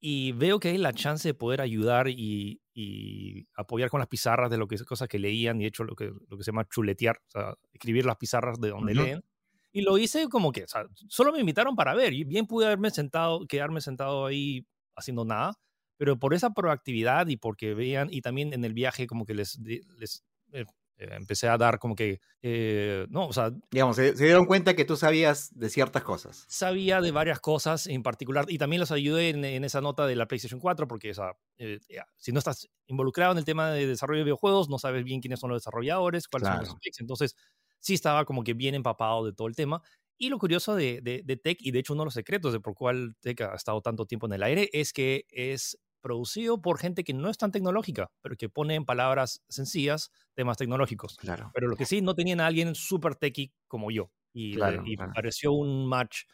y 0.00 0.32
veo 0.32 0.60
que 0.60 0.68
hay 0.68 0.78
la 0.78 0.92
chance 0.92 1.28
de 1.28 1.34
poder 1.34 1.60
ayudar 1.60 2.08
y, 2.08 2.60
y, 2.72 3.46
apoyar 3.54 3.90
con 3.90 3.98
las 3.98 4.08
pizarras 4.08 4.50
de 4.50 4.56
lo 4.56 4.68
que 4.68 4.76
es 4.76 4.84
cosas 4.84 5.08
que 5.08 5.18
leían 5.18 5.60
y 5.60 5.66
hecho 5.66 5.84
lo 5.84 5.96
que, 5.96 6.12
lo 6.28 6.36
que 6.36 6.44
se 6.44 6.52
llama 6.52 6.68
chuletear, 6.68 7.16
o 7.16 7.30
sea, 7.30 7.54
escribir 7.72 8.06
las 8.06 8.16
pizarras 8.16 8.60
de 8.60 8.70
donde 8.70 8.92
uh 8.92 8.96
-huh. 8.96 9.04
leen. 9.04 9.24
Y 9.72 9.82
lo 9.82 9.98
hice 9.98 10.28
como 10.28 10.52
que, 10.52 10.64
o 10.64 10.68
sea, 10.68 10.86
solo 11.08 11.32
me 11.32 11.40
invitaron 11.40 11.76
para 11.76 11.94
ver 11.94 12.12
y 12.12 12.24
bien 12.24 12.46
pude 12.46 12.66
haberme 12.66 12.90
sentado, 12.90 13.46
quedarme 13.46 13.80
sentado 13.80 14.26
ahí 14.26 14.66
haciendo 14.96 15.24
nada, 15.24 15.54
pero 15.96 16.18
por 16.18 16.32
esa 16.32 16.50
proactividad 16.50 17.26
y 17.28 17.36
porque 17.36 17.74
veían, 17.74 18.08
y 18.10 18.22
también 18.22 18.52
en 18.52 18.64
el 18.64 18.72
viaje 18.72 19.06
como 19.06 19.26
que 19.26 19.34
les, 19.34 19.58
les 19.58 20.24
eh, 20.52 20.64
empecé 20.98 21.48
a 21.48 21.56
dar 21.56 21.78
como 21.78 21.94
que, 21.94 22.20
eh, 22.42 23.06
no, 23.10 23.26
o 23.26 23.32
sea... 23.32 23.50
Digamos, 23.70 23.96
se, 23.96 24.16
se, 24.16 24.24
dieron 24.24 24.46
cuenta 24.46 24.74
que 24.74 24.84
tú 24.84 24.96
sabías 24.96 25.56
de 25.56 25.70
ciertas 25.70 26.02
cosas. 26.02 26.44
Sabía 26.48 27.00
de 27.00 27.10
varias 27.10 27.40
cosas 27.40 27.86
en 27.86 28.02
particular 28.02 28.46
y 28.48 28.58
también 28.58 28.80
los 28.80 28.90
ayudé 28.90 29.30
en, 29.30 29.44
en 29.44 29.64
esa 29.64 29.80
nota 29.80 30.06
de 30.06 30.16
la 30.16 30.26
PlayStation 30.26 30.60
4 30.60 30.88
porque, 30.88 31.10
o 31.12 31.14
sea, 31.14 31.32
eh, 31.58 31.78
si 32.16 32.32
no 32.32 32.38
estás 32.38 32.68
involucrado 32.86 33.32
en 33.32 33.38
el 33.38 33.44
tema 33.44 33.70
de 33.70 33.86
desarrollo 33.86 34.18
de 34.18 34.24
videojuegos, 34.24 34.68
no 34.68 34.78
sabes 34.78 35.04
bien 35.04 35.20
quiénes 35.20 35.40
son 35.40 35.50
los 35.50 35.62
desarrolladores, 35.62 36.28
cuáles 36.28 36.48
claro. 36.48 36.66
son 36.66 36.74
los 36.74 36.76
specs, 36.76 37.00
entonces 37.00 37.36
sí 37.80 37.94
estaba 37.94 38.24
como 38.24 38.42
que 38.42 38.54
bien 38.54 38.74
empapado 38.74 39.24
de 39.24 39.32
todo 39.32 39.48
el 39.48 39.54
tema. 39.54 39.82
Y 40.20 40.30
lo 40.30 40.38
curioso 40.38 40.74
de, 40.74 41.00
de, 41.00 41.22
de 41.24 41.36
Tech, 41.36 41.58
y 41.60 41.70
de 41.70 41.78
hecho 41.78 41.92
uno 41.92 42.02
de 42.02 42.06
los 42.06 42.14
secretos 42.14 42.52
de 42.52 42.58
por 42.58 42.74
cuál 42.74 43.14
Tech 43.20 43.40
ha 43.42 43.54
estado 43.54 43.80
tanto 43.80 44.04
tiempo 44.04 44.26
en 44.26 44.32
el 44.32 44.42
aire, 44.42 44.68
es 44.72 44.92
que 44.92 45.26
es 45.30 45.78
producido 46.00 46.60
por 46.60 46.78
gente 46.78 47.04
que 47.04 47.14
no 47.14 47.28
es 47.28 47.38
tan 47.38 47.52
tecnológica, 47.52 48.10
pero 48.20 48.36
que 48.36 48.48
pone 48.48 48.74
en 48.74 48.84
palabras 48.84 49.42
sencillas 49.48 50.10
temas 50.34 50.56
tecnológicos. 50.56 51.16
Claro. 51.16 51.50
Pero 51.54 51.68
lo 51.68 51.76
que 51.76 51.86
sí, 51.86 52.00
no 52.00 52.14
tenían 52.14 52.40
a 52.40 52.46
alguien 52.46 52.74
súper 52.74 53.14
techy 53.14 53.52
como 53.66 53.90
yo. 53.90 54.10
Y, 54.32 54.54
claro, 54.54 54.82
y 54.84 54.96
claro. 54.96 55.12
pareció 55.14 55.52
un 55.52 55.86
match 55.86 56.24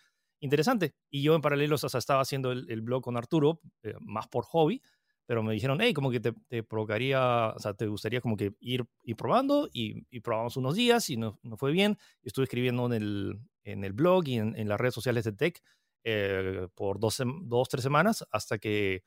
interesante. 0.41 0.95
Y 1.11 1.23
yo 1.23 1.35
en 1.35 1.41
paralelo 1.41 1.77
o 1.77 1.79
sea, 1.79 1.99
estaba 1.99 2.21
haciendo 2.21 2.53
el, 2.53 2.71
el 2.71 2.83
blog 2.83 3.03
con 3.03 3.17
Arturo, 3.17 3.61
eh, 3.83 3.95
más 4.01 4.29
por 4.29 4.45
hobby, 4.45 4.83
pero 5.27 5.43
me 5.43 5.55
dijeron, 5.55 5.79
hey, 5.81 5.95
como 5.95 6.11
que 6.11 6.21
te, 6.21 6.33
te, 6.49 6.63
provocaría, 6.63 7.55
o 7.57 7.59
sea, 7.59 7.75
te 7.75 7.87
gustaría 7.87 8.21
como 8.21 8.37
que 8.37 8.53
ir, 8.61 8.85
ir 9.03 9.17
probando 9.17 9.69
y, 9.73 10.07
y 10.11 10.21
probamos 10.21 10.57
unos 10.57 10.75
días 10.75 11.09
y 11.09 11.17
no, 11.17 11.39
no, 11.43 11.57
fue 11.57 11.73
bien. 11.73 11.97
Estuve 12.23 12.45
escribiendo 12.45 12.87
en 12.87 12.93
el, 12.93 13.41
en 13.63 13.85
el 13.85 13.95
blog 13.95 14.29
y 14.29 14.37
en, 14.37 14.55
en 14.57 14.69
las 14.69 14.79
redes 14.79 14.95
sociales 14.95 15.25
de 15.25 15.33
Tech 15.33 15.63
eh, 16.05 16.69
por 16.75 17.01
dos, 17.01 17.23
dos, 17.45 17.69
tres 17.71 17.83
semanas 17.83 18.27
hasta 18.31 18.59
que 18.59 19.03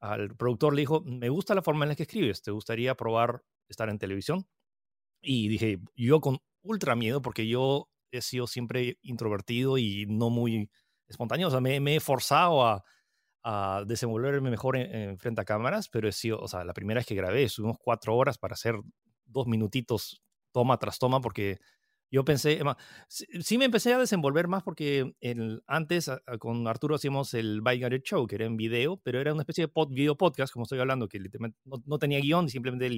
al 0.00 0.36
productor 0.36 0.74
le 0.74 0.82
dijo, 0.82 1.02
me 1.04 1.28
gusta 1.28 1.54
la 1.54 1.62
forma 1.62 1.84
en 1.84 1.90
la 1.90 1.96
que 1.96 2.04
escribes, 2.04 2.42
¿te 2.42 2.50
gustaría 2.50 2.94
probar 2.94 3.42
estar 3.68 3.88
en 3.88 3.98
televisión? 3.98 4.46
Y 5.20 5.48
dije, 5.48 5.80
yo 5.96 6.20
con 6.20 6.38
ultra 6.62 6.94
miedo, 6.94 7.20
porque 7.22 7.46
yo 7.48 7.88
he 8.10 8.22
sido 8.22 8.46
siempre 8.46 8.98
introvertido 9.02 9.78
y 9.78 10.06
no 10.06 10.30
muy 10.30 10.70
espontáneo, 11.08 11.48
o 11.48 11.50
sea, 11.50 11.60
me, 11.60 11.96
he 11.96 12.00
forzado 12.00 12.64
a, 12.64 12.84
a 13.42 13.84
desenvolverme 13.86 14.50
mejor 14.50 14.76
en, 14.76 15.18
frente 15.18 15.40
a 15.40 15.44
cámaras, 15.44 15.88
pero 15.88 16.08
he 16.08 16.12
sido, 16.12 16.38
o 16.38 16.48
sea, 16.48 16.64
la 16.64 16.74
primera 16.74 17.00
vez 17.00 17.06
que 17.06 17.14
grabé, 17.14 17.44
estuvimos 17.44 17.78
cuatro 17.80 18.16
horas 18.16 18.38
para 18.38 18.54
hacer 18.54 18.76
dos 19.24 19.46
minutitos 19.46 20.22
toma 20.52 20.78
tras 20.78 20.98
toma, 20.98 21.20
porque 21.20 21.58
yo 22.10 22.24
pensé, 22.24 22.60
sí, 23.08 23.58
me 23.58 23.66
empecé 23.66 23.92
a 23.92 23.98
desenvolver 23.98 24.48
más 24.48 24.62
porque 24.62 25.14
el, 25.20 25.62
antes 25.66 26.10
con 26.38 26.66
Arturo 26.66 26.94
hacíamos 26.94 27.34
el 27.34 27.60
By 27.60 27.78
Show, 28.02 28.26
que 28.26 28.36
era 28.36 28.46
en 28.46 28.56
video, 28.56 28.96
pero 28.98 29.20
era 29.20 29.32
una 29.32 29.42
especie 29.42 29.64
de 29.64 29.68
pod, 29.68 29.90
video 29.90 30.16
podcast, 30.16 30.52
como 30.52 30.62
estoy 30.62 30.78
hablando, 30.78 31.08
que 31.08 31.20
no, 31.64 31.82
no 31.84 31.98
tenía 31.98 32.20
guion 32.20 32.46
y 32.46 32.50
simplemente 32.50 32.88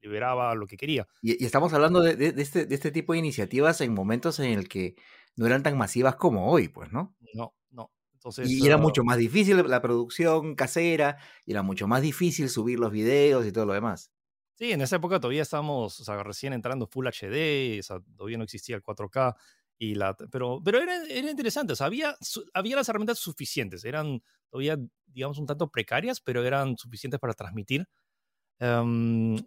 liberaba 0.00 0.54
lo 0.54 0.66
que 0.66 0.76
quería. 0.76 1.06
Y, 1.20 1.44
estamos 1.44 1.72
hablando 1.74 2.00
de, 2.00 2.16
de, 2.16 2.42
este, 2.42 2.64
de 2.64 2.74
este 2.74 2.90
tipo 2.90 3.12
de 3.12 3.18
iniciativas 3.18 3.80
en 3.82 3.92
momentos 3.92 4.40
en 4.40 4.58
el 4.58 4.68
que 4.68 4.94
no 5.36 5.46
eran 5.46 5.62
tan 5.62 5.76
masivas 5.76 6.16
como 6.16 6.50
hoy, 6.50 6.68
pues, 6.68 6.92
¿no? 6.92 7.14
No, 7.34 7.54
no. 7.70 7.90
Entonces, 8.14 8.50
y 8.50 8.66
era 8.66 8.78
mucho 8.78 9.04
más 9.04 9.18
difícil 9.18 9.62
la 9.68 9.82
producción 9.82 10.54
casera, 10.54 11.18
y 11.44 11.52
era 11.52 11.62
mucho 11.62 11.86
más 11.86 12.00
difícil 12.00 12.48
subir 12.48 12.78
los 12.78 12.90
videos 12.90 13.46
y 13.46 13.52
todo 13.52 13.66
lo 13.66 13.74
demás. 13.74 14.10
Sí, 14.60 14.72
en 14.72 14.82
esa 14.82 14.96
época 14.96 15.18
todavía 15.18 15.40
estábamos, 15.40 16.00
o 16.00 16.04
sea, 16.04 16.22
recién 16.22 16.52
entrando 16.52 16.86
Full 16.86 17.06
HD, 17.06 17.80
o 17.80 17.82
sea, 17.82 18.00
todavía 18.14 18.36
no 18.36 18.44
existía 18.44 18.76
el 18.76 18.82
4K, 18.82 19.34
y 19.78 19.94
la, 19.94 20.14
pero, 20.30 20.60
pero 20.62 20.78
era, 20.82 21.02
era 21.06 21.30
interesante, 21.30 21.72
o 21.72 21.76
sea, 21.76 21.86
había, 21.86 22.14
había 22.52 22.76
las 22.76 22.86
herramientas 22.90 23.18
suficientes, 23.18 23.86
eran 23.86 24.22
todavía, 24.50 24.76
digamos, 25.06 25.38
un 25.38 25.46
tanto 25.46 25.70
precarias, 25.70 26.20
pero 26.20 26.44
eran 26.44 26.76
suficientes 26.76 27.18
para 27.18 27.32
transmitir. 27.32 27.88
Em, 28.58 29.38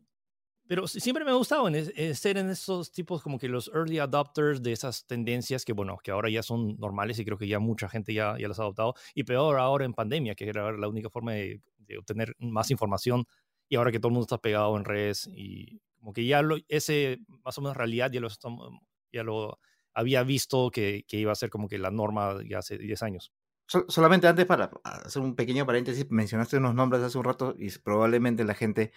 pero 0.68 0.88
siempre 0.88 1.26
me 1.26 1.32
ha 1.32 1.36
gustado 1.36 1.68
en, 1.68 2.16
ser 2.16 2.38
en 2.38 2.50
esos 2.50 2.92
tipos 2.92 3.22
como 3.22 3.38
que 3.38 3.50
los 3.50 3.70
early 3.76 4.00
adopters 4.00 4.64
de 4.64 4.72
esas 4.74 5.06
tendencias 5.06 5.66
que, 5.66 5.74
bueno, 5.74 5.98
que 6.04 6.12
ahora 6.12 6.30
ya 6.30 6.44
son 6.44 6.78
normales 6.80 7.20
y 7.20 7.26
creo 7.26 7.38
que 7.38 7.48
ya 7.48 7.60
mucha 7.60 7.90
gente 7.90 8.14
ya, 8.14 8.38
ya 8.40 8.48
las 8.48 8.60
ha 8.60 8.64
adoptado. 8.64 8.96
Y 9.14 9.24
peor 9.26 9.60
ahora 9.60 9.86
en 9.86 9.94
pandemia, 9.94 10.36
que 10.36 10.50
era 10.50 10.72
la 10.72 10.88
única 10.88 11.10
forma 11.10 11.34
de, 11.34 11.62
de 11.78 11.98
obtener 12.00 12.36
más 12.40 12.72
información 12.72 13.26
y 13.74 13.76
ahora 13.76 13.92
que 13.92 13.98
todo 14.00 14.10
el 14.10 14.14
mundo 14.14 14.26
está 14.26 14.38
pegado 14.38 14.78
en 14.78 14.86
redes 14.86 15.28
y 15.34 15.82
como 15.98 16.14
que 16.14 16.28
ya 16.28 16.44
lo, 16.44 16.58
ese 16.68 17.18
más 17.44 17.58
o 17.58 17.62
menos 17.62 17.76
realidad 17.76 18.12
ya 18.12 18.20
lo, 18.20 18.28
ya 19.12 19.24
lo 19.24 19.60
había 19.96 20.22
visto 20.22 20.70
que, 20.70 21.06
que, 21.08 21.18
iba 21.18 21.32
a 21.32 21.36
ser 21.36 21.50
como 21.50 21.68
que 21.68 21.80
la 21.80 21.90
norma 21.90 22.38
ya 22.48 22.60
hace 22.60 22.78
10 22.78 23.02
años. 23.02 23.34
solamente 23.88 24.28
antes 24.28 24.46
para 24.46 24.70
hacer 24.84 25.24
un 25.24 25.36
pequeño 25.36 25.66
paréntesis, 25.66 26.06
mencionaste 26.12 26.58
unos 26.58 26.76
nombres 26.76 27.02
hace 27.02 27.18
un 27.18 27.24
rato 27.24 27.56
y 27.58 27.72
probablemente 27.80 28.44
la 28.44 28.54
gente 28.54 28.92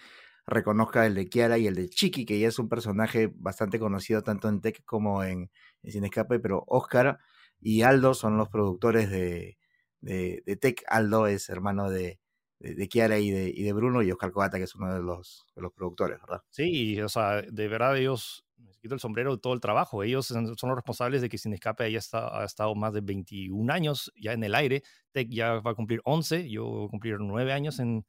reconozca 0.45 1.07
el 1.07 1.15
de 1.15 1.27
Kiara 1.27 1.57
y 1.57 1.65
el 1.65 1.73
de 1.73 1.89
Chiqui, 1.89 2.27
que 2.27 2.37
ya 2.39 2.47
es 2.47 2.59
un 2.59 2.69
personaje 2.69 3.33
bastante 3.33 3.79
conocido 3.79 4.21
tanto 4.21 4.47
en 4.47 4.61
Tech 4.61 4.85
como 4.85 5.23
en, 5.23 5.49
en 5.81 5.91
Sin 5.91 6.03
Escape, 6.03 6.39
pero 6.39 6.63
Oscar 6.67 7.17
y 7.59 7.81
Aldo 7.81 8.13
son 8.13 8.37
los 8.37 8.49
productores 8.49 9.09
de, 9.09 9.57
de, 10.01 10.43
de 10.45 10.55
Tech. 10.55 10.83
Aldo 10.87 11.25
es 11.25 11.49
hermano 11.49 11.89
de, 11.89 12.19
de, 12.59 12.87
Kiara 12.87 13.19
y 13.19 13.31
de, 13.31 13.51
y 13.55 13.63
de 13.63 13.73
Bruno 13.73 14.01
y 14.01 14.11
Oscar 14.11 14.31
Cogata, 14.31 14.57
que 14.57 14.63
es 14.63 14.75
uno 14.75 14.93
de 14.93 15.01
los, 15.01 15.45
de 15.55 15.61
los 15.61 15.71
productores, 15.73 16.19
¿verdad? 16.21 16.41
Sí, 16.49 16.99
o 17.01 17.09
sea, 17.09 17.41
de 17.41 17.67
verdad 17.67 17.97
ellos, 17.97 18.45
me 18.57 18.71
quito 18.81 18.93
el 18.93 18.99
sombrero 18.99 19.35
de 19.35 19.41
todo 19.41 19.53
el 19.53 19.59
trabajo, 19.59 20.03
ellos 20.03 20.27
son, 20.27 20.45
los 20.45 20.75
responsables 20.75 21.21
de 21.21 21.29
que 21.29 21.37
Sin 21.37 21.53
Escape 21.53 21.83
haya 21.83 21.99
ha 22.13 22.43
estado 22.43 22.75
más 22.75 22.93
de 22.93 23.01
21 23.01 23.71
años 23.71 24.11
ya 24.19 24.33
en 24.33 24.43
el 24.43 24.55
aire, 24.55 24.83
Tech 25.11 25.29
ya 25.29 25.59
va 25.59 25.71
a 25.71 25.75
cumplir 25.75 26.01
11, 26.03 26.49
yo 26.49 26.65
voy 26.65 26.85
a 26.85 26.89
cumplir 26.89 27.17
9 27.19 27.53
años 27.53 27.79
en 27.79 28.05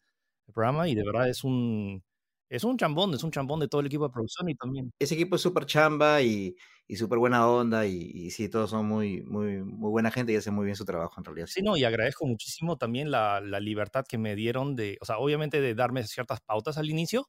el 0.47 0.53
programa 0.55 0.89
y 0.89 0.95
de 0.95 1.05
verdad 1.05 1.29
es 1.29 1.45
un, 1.45 2.03
es 2.49 2.65
un 2.65 2.79
chambón, 2.79 3.13
es 3.15 3.23
un 3.23 3.31
chambón 3.31 3.61
de 3.61 3.69
todo 3.69 3.81
el 3.83 3.89
equipo 3.89 4.07
de 4.07 4.13
producción 4.13 4.49
y 4.49 4.55
también. 4.55 4.93
Ese 4.99 5.15
equipo 5.15 5.37
es 5.37 5.43
súper 5.43 5.67
chamba 5.67 6.23
y, 6.23 6.57
y 6.91 6.97
súper 6.97 7.19
buena 7.19 7.47
onda 7.47 7.87
y, 7.87 8.11
y, 8.15 8.31
sí, 8.31 8.49
todos 8.49 8.71
son 8.71 8.87
muy, 8.87 9.21
muy, 9.21 9.63
muy 9.63 9.91
buena 9.91 10.11
gente 10.11 10.33
y 10.33 10.37
hacen 10.37 10.55
muy 10.55 10.65
bien 10.65 10.75
su 10.75 10.87
trabajo 10.87 11.15
en 11.19 11.25
realidad. 11.25 11.47
Sí, 11.47 11.61
no, 11.61 11.77
y 11.77 11.85
agradezco 11.85 12.27
muchísimo 12.27 12.79
también 12.79 13.11
la, 13.11 13.43
la 13.43 13.61
libertad 13.61 14.07
que 14.09 14.17
me 14.17 14.35
dieron 14.35 14.75
de, 14.75 14.97
o 15.03 15.05
sea, 15.05 15.19
obviamente 15.19 15.61
de 15.61 15.75
darme 15.75 16.03
ciertas 16.05 16.41
pautas 16.41 16.79
al 16.79 16.89
inicio, 16.89 17.29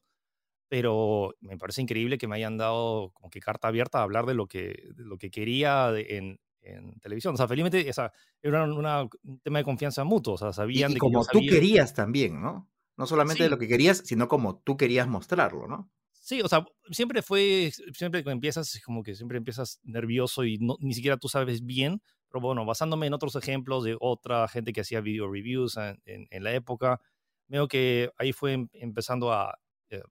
pero 0.70 1.34
me 1.40 1.58
parece 1.58 1.82
increíble 1.82 2.16
que 2.16 2.26
me 2.26 2.36
hayan 2.36 2.56
dado 2.56 3.10
como 3.12 3.28
que 3.28 3.40
carta 3.40 3.68
abierta 3.68 3.98
a 3.98 4.02
hablar 4.02 4.24
de 4.24 4.32
lo 4.32 4.46
que, 4.46 4.88
de 4.94 5.04
lo 5.04 5.18
que 5.18 5.30
quería 5.30 5.92
en, 5.94 6.40
en 6.62 6.98
televisión. 7.00 7.34
O 7.34 7.36
sea, 7.36 7.46
felizmente 7.46 7.88
o 7.88 7.92
sea, 7.92 8.12
era 8.40 8.64
una, 8.64 9.02
un 9.02 9.40
tema 9.40 9.58
de 9.58 9.64
confianza 9.64 10.04
mutuo, 10.04 10.34
o 10.34 10.38
sea, 10.38 10.54
sabían 10.54 10.92
y, 10.92 10.94
de 10.94 11.00
que 11.00 11.00
como 11.00 11.22
yo 11.22 11.28
tú 11.32 11.40
querías 11.40 11.92
también, 11.92 12.40
¿no? 12.40 12.70
No 12.96 13.06
solamente 13.06 13.42
de 13.42 13.50
lo 13.50 13.58
que 13.58 13.68
querías, 13.68 13.98
sino 14.04 14.26
como 14.26 14.58
tú 14.58 14.78
querías 14.78 15.06
mostrarlo, 15.06 15.66
¿no? 15.66 15.90
Sí, 16.30 16.42
o 16.42 16.46
sea, 16.46 16.64
siempre 16.92 17.22
fue, 17.22 17.72
siempre 17.92 18.22
que 18.22 18.30
empiezas, 18.30 18.80
como 18.84 19.02
que 19.02 19.16
siempre 19.16 19.36
empiezas 19.36 19.80
nervioso 19.82 20.44
y 20.44 20.58
no, 20.58 20.76
ni 20.78 20.94
siquiera 20.94 21.16
tú 21.16 21.28
sabes 21.28 21.66
bien, 21.66 22.00
pero 22.28 22.40
bueno, 22.40 22.64
basándome 22.64 23.08
en 23.08 23.14
otros 23.14 23.34
ejemplos 23.34 23.82
de 23.82 23.96
otra 23.98 24.46
gente 24.46 24.72
que 24.72 24.82
hacía 24.82 25.00
video 25.00 25.28
reviews 25.28 25.76
en, 25.76 26.28
en, 26.30 26.44
la 26.44 26.54
época, 26.54 27.00
veo 27.48 27.66
que 27.66 28.12
ahí 28.16 28.32
fue 28.32 28.52
em, 28.52 28.68
empezando 28.74 29.32
a, 29.32 29.58
eh, 29.88 30.02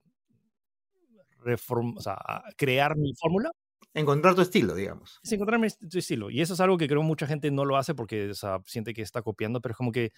o 1.46 2.00
sea, 2.02 2.18
a 2.22 2.42
crear 2.54 2.98
mi 2.98 3.14
fórmula. 3.14 3.50
Encontrar 3.94 4.34
tu 4.34 4.42
estilo, 4.42 4.74
digamos. 4.74 5.20
Es 5.22 5.32
encontrar 5.32 5.58
tu 5.90 5.98
estilo. 5.98 6.28
Y 6.28 6.42
eso 6.42 6.52
es 6.52 6.60
algo 6.60 6.76
que 6.76 6.86
creo 6.86 7.02
mucha 7.02 7.26
gente 7.26 7.50
no 7.50 7.64
lo 7.64 7.78
hace 7.78 7.94
porque 7.94 8.28
o 8.28 8.34
sea, 8.34 8.60
siente 8.66 8.92
que 8.92 9.00
está 9.00 9.22
copiando, 9.22 9.62
pero 9.62 9.72
es 9.72 9.78
como 9.78 9.90
que 9.90 10.12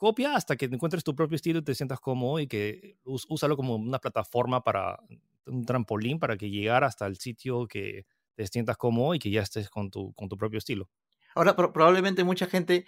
copia 0.00 0.34
hasta 0.34 0.56
que 0.56 0.64
encuentres 0.64 1.04
tu 1.04 1.14
propio 1.14 1.36
estilo 1.36 1.60
y 1.60 1.62
te 1.62 1.74
sientas 1.74 2.00
cómodo 2.00 2.40
y 2.40 2.46
que 2.46 2.96
úsalo 3.04 3.54
como 3.54 3.76
una 3.76 3.98
plataforma 3.98 4.64
para 4.64 4.98
un 5.50 5.64
trampolín 5.64 6.18
para 6.18 6.36
que 6.36 6.50
llegar 6.50 6.84
hasta 6.84 7.06
el 7.06 7.16
sitio 7.16 7.66
que 7.66 8.06
te 8.34 8.46
sientas 8.46 8.76
cómodo 8.76 9.14
y 9.14 9.18
que 9.18 9.30
ya 9.30 9.42
estés 9.42 9.68
con 9.68 9.90
tu, 9.90 10.12
con 10.14 10.28
tu 10.28 10.36
propio 10.36 10.58
estilo. 10.58 10.88
Ahora, 11.34 11.54
probablemente 11.54 12.24
mucha 12.24 12.46
gente 12.46 12.86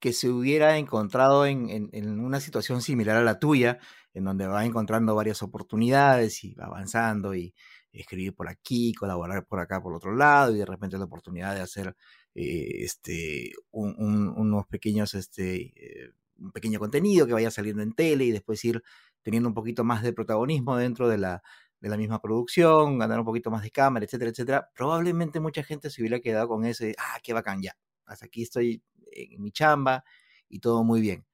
que 0.00 0.12
se 0.12 0.28
hubiera 0.28 0.76
encontrado 0.78 1.46
en, 1.46 1.88
en, 1.92 2.20
una 2.20 2.40
situación 2.40 2.82
similar 2.82 3.16
a 3.16 3.22
la 3.22 3.38
tuya, 3.38 3.78
en 4.12 4.24
donde 4.24 4.46
va 4.46 4.64
encontrando 4.64 5.14
varias 5.14 5.42
oportunidades 5.42 6.42
y 6.44 6.54
va 6.54 6.66
avanzando 6.66 7.34
y 7.34 7.54
escribir 7.92 8.34
por 8.34 8.48
aquí, 8.48 8.92
colaborar 8.92 9.46
por 9.46 9.60
acá, 9.60 9.80
por 9.80 9.94
otro 9.94 10.14
lado, 10.14 10.54
y 10.54 10.58
de 10.58 10.66
repente 10.66 10.98
la 10.98 11.04
oportunidad 11.04 11.54
de 11.54 11.60
hacer 11.60 11.96
eh, 12.34 12.84
este, 12.84 13.52
unos 13.70 14.66
pequeños 14.66 15.14
este, 15.14 15.72
eh, 15.76 16.10
un 16.38 16.50
pequeño 16.50 16.78
contenido 16.80 17.26
que 17.26 17.32
vaya 17.32 17.50
saliendo 17.50 17.82
en 17.82 17.92
tele 17.92 18.24
y 18.24 18.32
después 18.32 18.64
ir 18.64 18.82
teniendo 19.22 19.48
un 19.48 19.54
poquito 19.54 19.84
más 19.84 20.02
de 20.02 20.12
protagonismo 20.12 20.76
dentro 20.76 21.08
de 21.08 21.18
la, 21.18 21.42
de 21.84 21.90
la 21.90 21.98
misma 21.98 22.18
producción, 22.18 22.98
ganar 22.98 23.18
un 23.18 23.26
poquito 23.26 23.50
más 23.50 23.62
de 23.62 23.70
cámara, 23.70 24.06
etcétera, 24.06 24.30
etcétera, 24.30 24.70
probablemente 24.74 25.38
mucha 25.38 25.62
gente 25.62 25.90
se 25.90 26.00
hubiera 26.00 26.18
quedado 26.18 26.48
con 26.48 26.64
ese, 26.64 26.94
ah, 26.96 27.20
qué 27.22 27.34
bacán, 27.34 27.60
ya, 27.60 27.76
hasta 28.06 28.24
aquí 28.24 28.42
estoy 28.42 28.82
en 29.12 29.42
mi 29.42 29.52
chamba 29.52 30.02
y 30.48 30.60
todo 30.60 30.82
muy 30.82 31.02
bien. 31.02 31.26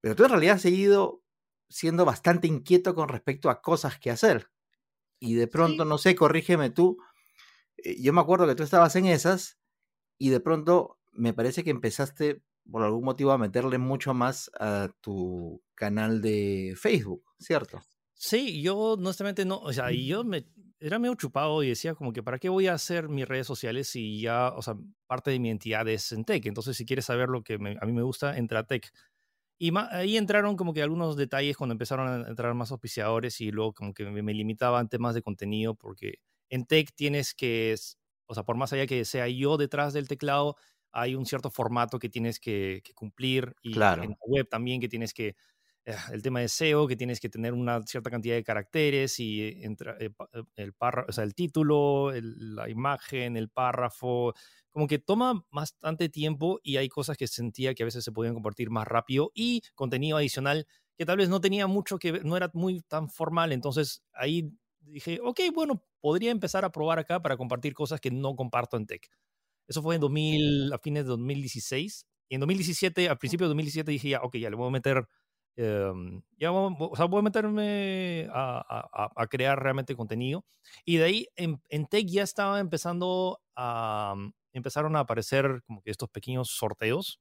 Pero 0.00 0.16
tú 0.16 0.24
en 0.24 0.30
realidad 0.30 0.54
has 0.56 0.62
seguido 0.62 1.22
siendo 1.68 2.06
bastante 2.06 2.46
inquieto 2.46 2.94
con 2.94 3.10
respecto 3.10 3.50
a 3.50 3.60
cosas 3.60 3.98
que 3.98 4.10
hacer. 4.10 4.50
Y 5.20 5.34
de 5.34 5.48
pronto, 5.48 5.84
no 5.84 5.98
sé, 5.98 6.14
corrígeme 6.14 6.70
tú, 6.70 6.96
eh, 7.76 8.00
yo 8.00 8.14
me 8.14 8.22
acuerdo 8.22 8.46
que 8.46 8.54
tú 8.54 8.62
estabas 8.62 8.96
en 8.96 9.04
esas 9.04 9.58
y 10.16 10.30
de 10.30 10.40
pronto 10.40 10.98
me 11.12 11.34
parece 11.34 11.62
que 11.62 11.70
empezaste 11.70 12.42
por 12.70 12.84
algún 12.84 13.04
motivo 13.04 13.32
a 13.32 13.38
meterle 13.38 13.76
mucho 13.76 14.14
más 14.14 14.50
a 14.58 14.88
tu 15.02 15.62
canal 15.74 16.22
de 16.22 16.72
Facebook, 16.74 17.22
¿cierto? 17.38 17.82
Sí, 18.14 18.62
yo 18.62 18.76
honestamente 18.76 19.44
no, 19.44 19.58
o 19.58 19.72
sea, 19.72 19.90
yo 19.90 20.24
me, 20.24 20.46
era 20.80 20.98
medio 20.98 21.14
chupado 21.14 21.62
y 21.62 21.68
decía 21.68 21.94
como 21.94 22.12
que 22.12 22.22
para 22.22 22.38
qué 22.38 22.48
voy 22.48 22.68
a 22.68 22.74
hacer 22.74 23.08
mis 23.08 23.26
redes 23.26 23.46
sociales 23.46 23.88
si 23.88 24.20
ya, 24.20 24.50
o 24.50 24.62
sea, 24.62 24.76
parte 25.06 25.30
de 25.30 25.38
mi 25.40 25.48
identidad 25.48 25.86
es 25.88 26.12
en 26.12 26.24
tech. 26.24 26.44
Entonces, 26.46 26.76
si 26.76 26.86
quieres 26.86 27.06
saber 27.06 27.28
lo 27.28 27.42
que 27.42 27.54
a 27.54 27.58
mí 27.86 27.92
me 27.92 28.02
gusta, 28.02 28.36
entra 28.36 28.60
a 28.60 28.66
tech. 28.66 28.90
Y 29.58 29.72
ahí 29.92 30.16
entraron 30.16 30.56
como 30.56 30.74
que 30.74 30.82
algunos 30.82 31.16
detalles 31.16 31.56
cuando 31.56 31.72
empezaron 31.72 32.26
a 32.26 32.28
entrar 32.28 32.54
más 32.54 32.70
auspiciadores 32.72 33.40
y 33.40 33.50
luego 33.50 33.72
como 33.72 33.94
que 33.94 34.04
me, 34.04 34.22
me 34.22 34.34
limitaban 34.34 34.88
temas 34.88 35.14
de 35.14 35.22
contenido 35.22 35.74
porque 35.74 36.16
en 36.50 36.66
tech 36.66 36.90
tienes 36.94 37.34
que, 37.34 37.74
o 38.26 38.34
sea, 38.34 38.44
por 38.44 38.56
más 38.56 38.72
allá 38.72 38.86
que 38.86 39.04
sea 39.04 39.28
yo 39.28 39.56
detrás 39.56 39.92
del 39.92 40.08
teclado, 40.08 40.56
hay 40.92 41.14
un 41.16 41.26
cierto 41.26 41.50
formato 41.50 41.98
que 41.98 42.08
tienes 42.08 42.38
que, 42.38 42.82
cumplir 42.94 43.54
y 43.62 43.72
en 43.72 43.80
la 43.80 44.16
web 44.26 44.48
también 44.48 44.80
que 44.80 44.88
tienes 44.88 45.12
que, 45.12 45.34
el 46.12 46.22
tema 46.22 46.40
de 46.40 46.48
SEO, 46.48 46.86
que 46.86 46.96
tienes 46.96 47.20
que 47.20 47.28
tener 47.28 47.52
una 47.52 47.82
cierta 47.82 48.10
cantidad 48.10 48.34
de 48.34 48.44
caracteres 48.44 49.20
y 49.20 49.42
entra, 49.62 49.96
eh, 50.00 50.10
eh, 50.32 50.42
el, 50.56 50.74
o 50.80 51.12
sea, 51.12 51.24
el 51.24 51.34
título, 51.34 52.12
la 52.12 52.68
imagen, 52.68 53.36
el 53.36 53.50
párrafo, 53.50 54.34
como 54.70 54.86
que 54.86 54.98
toma 54.98 55.44
bastante 55.50 56.08
tiempo 56.08 56.60
y 56.62 56.78
hay 56.78 56.88
cosas 56.88 57.16
que 57.16 57.26
sentía 57.26 57.74
que 57.74 57.82
a 57.82 57.86
veces 57.86 58.04
se 58.04 58.12
podían 58.12 58.34
compartir 58.34 58.70
más 58.70 58.86
rápido 58.86 59.30
y 59.34 59.62
contenido 59.74 60.16
adicional 60.16 60.66
que 60.96 61.06
tal 61.06 61.16
vez 61.16 61.28
no 61.28 61.40
tenía 61.40 61.66
mucho 61.66 61.98
que 61.98 62.12
ver, 62.12 62.24
no 62.24 62.36
era 62.36 62.50
muy 62.54 62.80
tan 62.82 63.08
formal, 63.08 63.52
entonces 63.52 64.02
ahí 64.12 64.52
dije, 64.80 65.18
ok, 65.22 65.40
bueno, 65.52 65.82
podría 66.00 66.30
empezar 66.30 66.64
a 66.64 66.70
probar 66.70 66.98
acá 66.98 67.20
para 67.20 67.36
compartir 67.36 67.74
cosas 67.74 68.00
que 68.00 68.10
no 68.10 68.36
comparto 68.36 68.76
en 68.76 68.86
Tech. 68.86 69.08
Eso 69.66 69.82
fue 69.82 69.94
en 69.94 70.00
2000, 70.00 70.72
a 70.72 70.78
fines 70.78 71.04
de 71.04 71.08
2016. 71.08 72.06
Y 72.28 72.34
en 72.34 72.40
2017, 72.40 73.08
al 73.08 73.18
principio 73.18 73.46
de 73.46 73.48
2017 73.48 73.90
dije 73.90 74.08
ya, 74.10 74.22
ok, 74.22 74.36
ya 74.36 74.50
le 74.50 74.56
voy 74.56 74.68
a 74.68 74.70
meter 74.70 75.08
em, 75.56 76.22
ya 76.38 76.50
voy, 76.50 76.74
o 76.78 76.96
sea, 76.96 77.06
voy 77.06 77.20
a 77.20 77.22
meterme 77.22 78.28
a, 78.32 79.10
a, 79.16 79.26
crear 79.28 79.62
realmente 79.62 79.96
contenido. 79.96 80.44
Y 80.84 80.96
de 80.98 81.04
ahí 81.04 81.28
en, 81.36 81.60
en, 81.68 81.86
Tech 81.86 82.06
ya 82.06 82.22
estaba 82.22 82.60
empezando 82.60 83.40
a, 83.56 84.14
empezaron 84.52 84.96
a 84.96 85.00
aparecer 85.00 85.62
como 85.66 85.82
que 85.82 85.90
estos 85.90 86.08
pequeños 86.10 86.50
sorteos 86.50 87.20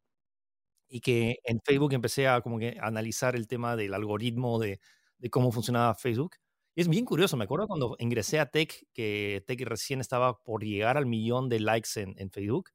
y 0.89 1.01
que 1.01 1.37
en 1.45 1.59
Facebook 1.65 1.93
empecé 1.93 2.27
a 2.27 2.41
como 2.41 2.59
que 2.59 2.77
analizar 2.81 3.35
el 3.35 3.47
tema 3.47 3.75
del 3.75 3.93
algoritmo 3.93 4.59
de, 4.59 4.79
de 5.17 5.29
cómo 5.29 5.51
funcionaba 5.51 5.95
Facebook. 5.95 6.35
Y 6.75 6.81
es 6.81 6.87
bien 6.89 7.05
curioso, 7.05 7.37
me 7.37 7.45
acuerdo 7.45 7.67
cuando 7.67 7.95
ingresé 7.99 8.39
a 8.39 8.47
Tech, 8.47 8.87
que 8.93 9.43
Tech 9.47 9.61
recién 9.61 10.01
estaba 10.01 10.41
por 10.43 10.63
llegar 10.63 10.97
al 10.97 11.05
millón 11.05 11.49
de 11.49 11.59
likes 11.59 11.99
en, 12.01 12.15
en 12.17 12.31
Facebook, 12.31 12.71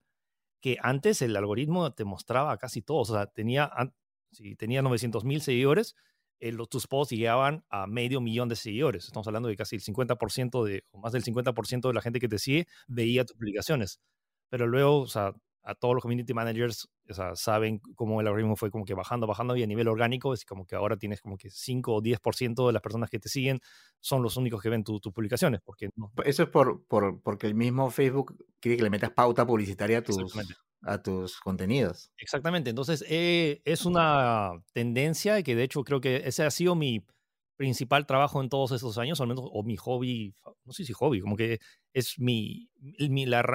que 0.60 0.78
antes 0.82 1.22
el 1.22 1.36
algoritmo 1.36 1.92
te 1.92 2.04
mostraba 2.04 2.56
casi 2.58 2.82
todos, 2.82 3.10
o 3.10 3.14
sea, 3.14 3.26
tenía, 3.26 3.70
si 4.32 4.54
tenía 4.56 4.82
900 4.82 5.24
mil 5.24 5.40
seguidores, 5.40 5.94
eh, 6.40 6.52
los, 6.52 6.68
tus 6.68 6.86
posts 6.86 7.16
llegaban 7.16 7.64
a 7.68 7.86
medio 7.86 8.20
millón 8.20 8.48
de 8.48 8.56
seguidores. 8.56 9.06
Estamos 9.06 9.26
hablando 9.26 9.48
de 9.48 9.56
casi 9.56 9.76
el 9.76 9.82
50% 9.82 10.64
de, 10.64 10.84
o 10.90 10.98
más 10.98 11.12
del 11.12 11.24
50% 11.24 11.88
de 11.88 11.94
la 11.94 12.00
gente 12.00 12.20
que 12.20 12.28
te 12.28 12.38
sigue 12.38 12.66
veía 12.86 13.24
tus 13.24 13.36
publicaciones. 13.36 14.00
Pero 14.48 14.66
luego, 14.66 15.00
o 15.00 15.06
sea, 15.06 15.34
a 15.62 15.74
todos 15.74 15.94
los 15.94 16.02
community 16.02 16.32
managers 16.32 16.88
o 17.10 17.14
sea, 17.14 17.34
saben 17.36 17.78
cómo 17.94 18.20
el 18.20 18.26
algoritmo 18.26 18.56
fue 18.56 18.70
como 18.70 18.84
que 18.84 18.94
bajando, 18.94 19.26
bajando 19.26 19.56
y 19.56 19.62
a 19.62 19.66
nivel 19.66 19.88
orgánico 19.88 20.34
es 20.34 20.44
como 20.44 20.66
que 20.66 20.76
ahora 20.76 20.96
tienes 20.96 21.20
como 21.20 21.36
que 21.38 21.50
5 21.50 21.94
o 21.94 22.02
10% 22.02 22.66
de 22.66 22.72
las 22.72 22.82
personas 22.82 23.08
que 23.10 23.18
te 23.18 23.28
siguen 23.28 23.60
son 24.00 24.22
los 24.22 24.36
únicos 24.36 24.62
que 24.62 24.68
ven 24.68 24.84
tus 24.84 25.00
publicaciones. 25.00 25.60
Porque 25.64 25.90
Eso 26.24 26.42
es 26.42 26.48
por, 26.48 26.84
por, 26.86 27.20
porque 27.22 27.46
el 27.46 27.54
mismo 27.54 27.90
Facebook 27.90 28.36
quiere 28.60 28.76
que 28.76 28.82
le 28.82 28.90
metas 28.90 29.10
pauta 29.10 29.46
publicitaria 29.46 29.98
a 29.98 30.02
tus, 30.02 30.16
a 30.82 31.02
tus 31.02 31.40
contenidos. 31.40 32.10
Exactamente, 32.18 32.70
entonces 32.70 33.04
eh, 33.08 33.60
es 33.64 33.84
una 33.84 34.52
tendencia 34.72 35.42
que 35.42 35.54
de 35.54 35.64
hecho 35.64 35.82
creo 35.84 36.00
que 36.00 36.22
ese 36.24 36.44
ha 36.44 36.50
sido 36.50 36.74
mi 36.74 37.04
principal 37.58 38.06
trabajo 38.06 38.40
en 38.40 38.48
todos 38.48 38.70
estos 38.70 38.96
años, 38.98 39.20
al 39.20 39.26
menos, 39.26 39.44
o 39.52 39.62
mi 39.64 39.76
hobby, 39.76 40.32
no 40.64 40.72
sé 40.72 40.84
si 40.84 40.92
hobby, 40.92 41.20
como 41.20 41.36
que 41.36 41.58
es 41.92 42.18
mi, 42.18 42.70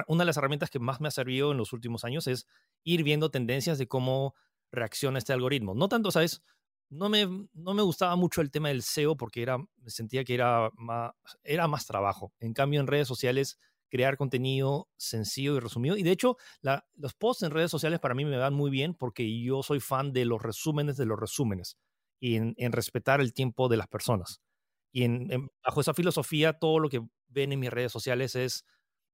una 0.06 0.22
de 0.22 0.26
las 0.26 0.36
herramientas 0.36 0.68
que 0.68 0.78
más 0.78 1.00
me 1.00 1.08
ha 1.08 1.10
servido 1.10 1.52
en 1.52 1.56
los 1.56 1.72
últimos 1.72 2.04
años 2.04 2.26
es 2.26 2.46
ir 2.84 3.02
viendo 3.02 3.30
tendencias 3.30 3.78
de 3.78 3.88
cómo 3.88 4.34
reacciona 4.70 5.18
este 5.18 5.32
algoritmo. 5.32 5.74
No 5.74 5.88
tanto, 5.88 6.10
¿sabes? 6.10 6.42
No 6.90 7.08
me, 7.08 7.26
no 7.54 7.72
me 7.72 7.82
gustaba 7.82 8.14
mucho 8.14 8.42
el 8.42 8.50
tema 8.50 8.68
del 8.68 8.82
SEO 8.82 9.16
porque 9.16 9.40
era, 9.40 9.56
sentía 9.86 10.22
que 10.22 10.34
era 10.34 10.70
era 11.42 11.66
más 11.66 11.86
trabajo. 11.86 12.34
En 12.40 12.52
cambio, 12.52 12.80
en 12.80 12.86
redes 12.86 13.08
sociales, 13.08 13.58
crear 13.94 14.16
contenido 14.16 14.88
sencillo 14.96 15.54
y 15.54 15.60
resumido. 15.60 15.96
Y 15.96 16.02
de 16.02 16.10
hecho, 16.10 16.36
los 16.96 17.14
posts 17.14 17.44
en 17.44 17.52
redes 17.52 17.70
sociales 17.70 18.00
para 18.00 18.16
mí 18.16 18.24
me 18.24 18.36
van 18.36 18.52
muy 18.52 18.68
bien 18.68 18.92
porque 18.92 19.40
yo 19.40 19.62
soy 19.62 19.78
fan 19.78 20.12
de 20.12 20.24
los 20.24 20.42
resúmenes 20.42 20.96
de 20.96 21.06
los 21.06 21.16
resúmenes 21.16 21.78
y 22.18 22.34
en, 22.34 22.72
respetar 22.72 23.20
el 23.20 23.32
tiempo 23.32 23.68
de 23.68 23.76
las 23.76 23.86
personas. 23.86 24.40
Y 24.90 25.04
en, 25.04 25.48
bajo 25.64 25.80
esa 25.80 25.94
filosofía, 25.94 26.54
todo 26.54 26.80
lo 26.80 26.88
que 26.88 27.02
ven 27.28 27.52
en 27.52 27.60
mis 27.60 27.70
redes 27.70 27.92
sociales 27.92 28.34
es, 28.34 28.64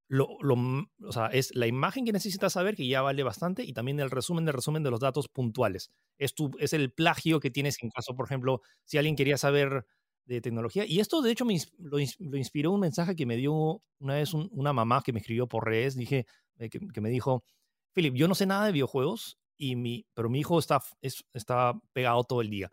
lo, 0.08 0.24
o 0.24 1.12
sea, 1.12 1.26
es 1.26 1.54
la 1.54 1.66
imagen 1.66 2.06
que 2.06 2.12
necesitas 2.12 2.54
saber, 2.54 2.74
que 2.74 2.88
ya 2.88 3.02
vale 3.02 3.22
bastante, 3.22 3.62
y 3.64 3.74
también 3.74 4.00
el 4.00 4.10
resumen 4.10 4.46
de 4.46 4.52
resumen 4.52 4.82
de 4.82 4.90
los 4.90 5.00
datos 5.00 5.28
puntuales. 5.28 5.90
Es, 6.16 6.34
tu, 6.34 6.52
es 6.58 6.72
el 6.72 6.90
plagio 6.90 7.38
que 7.38 7.50
tienes 7.50 7.76
en 7.82 7.90
caso, 7.90 8.16
por 8.16 8.24
ejemplo, 8.24 8.62
si 8.86 8.96
alguien 8.96 9.14
quería 9.14 9.36
saber 9.36 9.84
de 10.24 10.40
tecnología. 10.40 10.84
Y 10.86 11.00
esto, 11.00 11.22
de 11.22 11.30
hecho, 11.30 11.44
me, 11.44 11.58
lo, 11.78 11.98
inspiró 11.98 12.72
un 12.72 12.80
mensaje 12.80 13.16
que 13.16 13.26
me 13.26 13.36
dio 13.36 13.82
una 13.98 14.14
vez 14.14 14.32
una 14.34 14.72
mamá 14.72 15.02
que 15.04 15.12
me 15.12 15.20
escribió 15.20 15.46
por 15.46 15.64
redes, 15.64 15.96
dije, 15.96 16.26
eh, 16.58 16.70
que, 16.70 17.00
me 17.00 17.10
dijo, 17.10 17.44
Philip, 17.92 18.14
yo 18.14 18.28
no 18.28 18.34
sé 18.34 18.46
nada 18.46 18.66
de 18.66 18.72
videojuegos, 18.72 19.38
y 19.56 19.76
mi, 19.76 20.06
pero 20.14 20.30
mi 20.30 20.40
hijo 20.40 20.58
está, 20.58 20.80
es, 21.02 21.24
está 21.32 21.78
pegado 21.92 22.24
todo 22.24 22.40
el 22.40 22.50
día. 22.50 22.70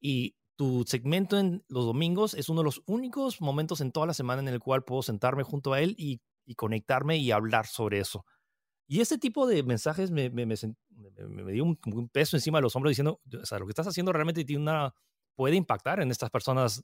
Y 0.00 0.36
tu 0.56 0.84
segmento 0.86 1.38
en 1.38 1.64
los 1.68 1.84
domingos 1.84 2.34
es 2.34 2.48
uno 2.48 2.60
de 2.60 2.66
los 2.66 2.82
únicos 2.86 3.40
momentos 3.40 3.80
en 3.80 3.92
toda 3.92 4.06
la 4.06 4.14
semana 4.14 4.42
en 4.42 4.48
el 4.48 4.60
cual 4.60 4.84
puedo 4.84 5.02
sentarme 5.02 5.42
junto 5.42 5.72
a 5.72 5.80
él 5.80 5.94
y, 5.98 6.20
conectarme 6.56 7.16
y 7.16 7.30
hablar 7.30 7.66
sobre 7.66 7.98
eso. 7.98 8.26
Y 8.86 9.00
ese 9.00 9.16
tipo 9.16 9.46
de 9.46 9.62
mensajes 9.62 10.10
me, 10.10 10.28
me, 10.28 10.44
me, 10.44 11.52
dio 11.52 11.64
un, 11.64 12.08
peso 12.12 12.36
encima 12.36 12.58
de 12.58 12.62
los 12.62 12.76
hombros 12.76 12.90
diciendo, 12.90 13.20
o 13.40 13.46
sea, 13.46 13.58
lo 13.58 13.64
que 13.64 13.70
estás 13.70 13.86
haciendo 13.86 14.12
realmente 14.12 14.44
tiene 14.44 14.62
una, 14.62 14.94
puede 15.34 15.56
impactar 15.56 16.00
en 16.00 16.10
estas 16.10 16.30
personas 16.30 16.82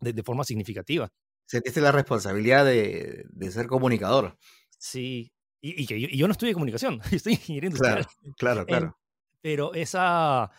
de, 0.00 0.22
forma 0.22 0.44
significativa. 0.44 1.08
Sentiste 1.46 1.80
la 1.80 1.92
responsabilidad 1.92 2.64
de, 2.64 3.24
de 3.28 3.50
ser 3.50 3.66
comunicador. 3.66 4.38
Sí, 4.78 5.32
y, 5.62 5.86
que 5.86 6.00
yo, 6.16 6.26
no 6.26 6.32
estudié 6.32 6.54
comunicación, 6.54 7.00
estoy 7.12 7.34
ingeniería 7.34 7.68
industrial. 7.68 8.06
Claro, 8.36 8.64
claro, 8.64 8.66
claro. 8.66 8.98
pero 9.42 9.74
esa, 9.74 10.50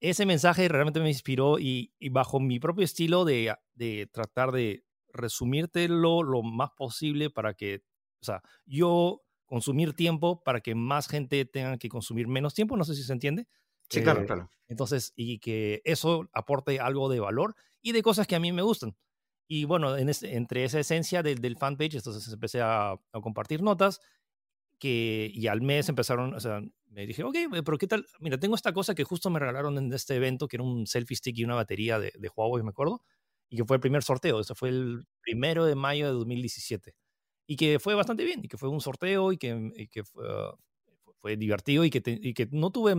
ese 0.00 0.24
mensaje 0.24 0.68
realmente 0.68 1.00
me 1.00 1.08
inspiró 1.08 1.58
y, 1.58 1.92
bajo 2.10 2.40
mi 2.40 2.58
propio 2.58 2.84
estilo 2.84 3.24
de, 3.24 3.54
de 3.74 4.08
tratar 4.10 4.52
de 4.52 4.84
resumírtelo 5.12 6.22
lo 6.22 6.42
más 6.42 6.70
posible 6.76 7.30
para 7.30 7.54
que, 7.54 7.82
o 8.22 8.24
sea, 8.24 8.42
yo 8.64 9.22
consumir 9.44 9.94
tiempo 9.94 10.42
para 10.42 10.60
que 10.60 10.74
más 10.74 11.08
gente 11.08 11.44
tenga 11.44 11.76
que 11.78 11.88
consumir 11.88 12.28
menos 12.28 12.54
tiempo, 12.54 12.76
no 12.76 12.84
sé 12.84 12.94
si 12.94 13.02
se 13.02 13.12
entiende. 13.12 13.46
Sí, 13.90 14.02
claro, 14.02 14.22
eh, 14.22 14.26
claro. 14.26 14.50
Entonces, 14.68 15.12
y 15.16 15.38
que 15.38 15.80
eso 15.84 16.28
aporte 16.32 16.78
algo 16.80 17.08
de 17.08 17.20
valor 17.20 17.54
y 17.82 17.92
de 17.92 18.02
cosas 18.02 18.26
que 18.26 18.36
a 18.36 18.40
mí 18.40 18.52
me 18.52 18.62
gustan. 18.62 18.96
Y 19.48 19.64
bueno, 19.64 19.96
en 19.96 20.10
entre 20.22 20.64
esa 20.64 20.80
esencia 20.80 21.22
del, 21.22 21.40
del 21.40 21.56
fanpage, 21.56 21.94
entonces 21.94 22.30
empecé 22.30 22.60
a, 22.60 22.92
a, 22.92 23.20
compartir 23.22 23.62
notas 23.62 24.00
que, 24.78 25.30
y 25.32 25.46
al 25.46 25.62
mes 25.62 25.88
empezaron, 25.88 26.34
o 26.34 26.40
sea, 26.40 26.60
me 26.90 27.06
dije, 27.06 27.24
ok, 27.24 27.36
pero 27.64 27.78
¿qué 27.78 27.86
tal? 27.86 28.06
Mira, 28.20 28.38
tengo 28.38 28.54
esta 28.54 28.72
cosa 28.72 28.94
que 28.94 29.04
justo 29.04 29.30
me 29.30 29.38
regalaron 29.38 29.76
en 29.78 29.92
este 29.92 30.16
evento, 30.16 30.48
que 30.48 30.56
era 30.56 30.64
un 30.64 30.86
selfie 30.86 31.16
stick 31.16 31.38
y 31.38 31.44
una 31.44 31.54
batería 31.54 31.98
de, 31.98 32.12
de 32.18 32.30
Huawei, 32.34 32.62
me 32.62 32.70
acuerdo, 32.70 33.02
y 33.48 33.56
que 33.56 33.64
fue 33.64 33.76
el 33.76 33.80
primer 33.80 34.02
sorteo, 34.02 34.40
eso 34.40 34.54
fue 34.54 34.68
el 34.70 35.06
primero 35.22 35.64
de 35.64 35.74
mayo 35.74 36.06
de 36.06 36.12
2017, 36.12 36.94
y 37.46 37.56
que 37.56 37.78
fue 37.78 37.94
bastante 37.94 38.24
bien, 38.24 38.40
y 38.44 38.48
que 38.48 38.58
fue 38.58 38.68
un 38.68 38.80
sorteo, 38.80 39.32
y 39.32 39.38
que, 39.38 39.72
y 39.76 39.88
que 39.88 40.04
fue, 40.04 40.24
fue, 41.28 41.36
divertido, 41.36 41.84
y 41.84 41.90
que, 41.90 42.02
y 42.06 42.34
que 42.34 42.48
no 42.50 42.70
tuve 42.70 42.94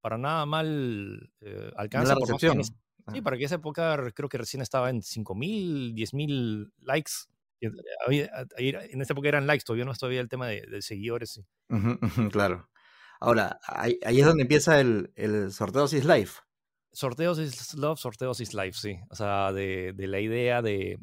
para 0.00 0.18
nada 0.18 0.46
mal 0.46 1.30
eh, 1.40 1.70
alcance. 1.76 2.14
La 2.14 2.20
recepción. 2.20 2.62
sí, 2.62 3.20
para 3.22 3.36
que 3.36 3.44
esa 3.44 3.56
época 3.56 4.10
creo 4.14 4.28
que 4.28 4.38
recién 4.38 4.62
estaba 4.62 4.90
en 4.90 5.00
5.000, 5.00 5.94
10.000 5.94 6.72
likes 6.80 7.12
en 7.60 9.00
esa 9.00 9.12
época 9.12 9.28
eran 9.28 9.46
likes, 9.46 9.64
todavía 9.64 9.84
no 9.84 9.94
todavía 9.94 10.20
el 10.20 10.28
tema 10.28 10.48
de, 10.48 10.82
seguidores. 10.82 11.40
claro. 12.30 12.68
Ahora, 13.20 13.58
ahí, 13.66 13.98
es 14.02 14.26
donde 14.26 14.42
empieza 14.42 14.80
el, 14.80 15.12
el 15.14 15.52
Sorteos 15.52 15.92
is 15.92 16.04
Life. 16.04 16.40
Sorteos 16.92 17.38
is 17.38 17.74
Love, 17.74 17.98
Sorteos 17.98 18.40
is 18.40 18.54
Life, 18.54 18.78
sí. 18.78 18.98
O 19.08 19.16
sea, 19.16 19.52
de, 19.52 19.92
de 19.94 20.06
la 20.06 20.20
idea 20.20 20.62
de, 20.62 20.98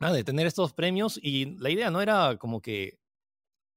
nada, 0.00 0.14
de 0.14 0.24
tener 0.24 0.46
estos 0.46 0.72
premios 0.72 1.18
y 1.22 1.56
la 1.58 1.70
idea 1.70 1.90
no 1.90 2.02
era 2.02 2.36
como 2.38 2.60
que, 2.60 2.98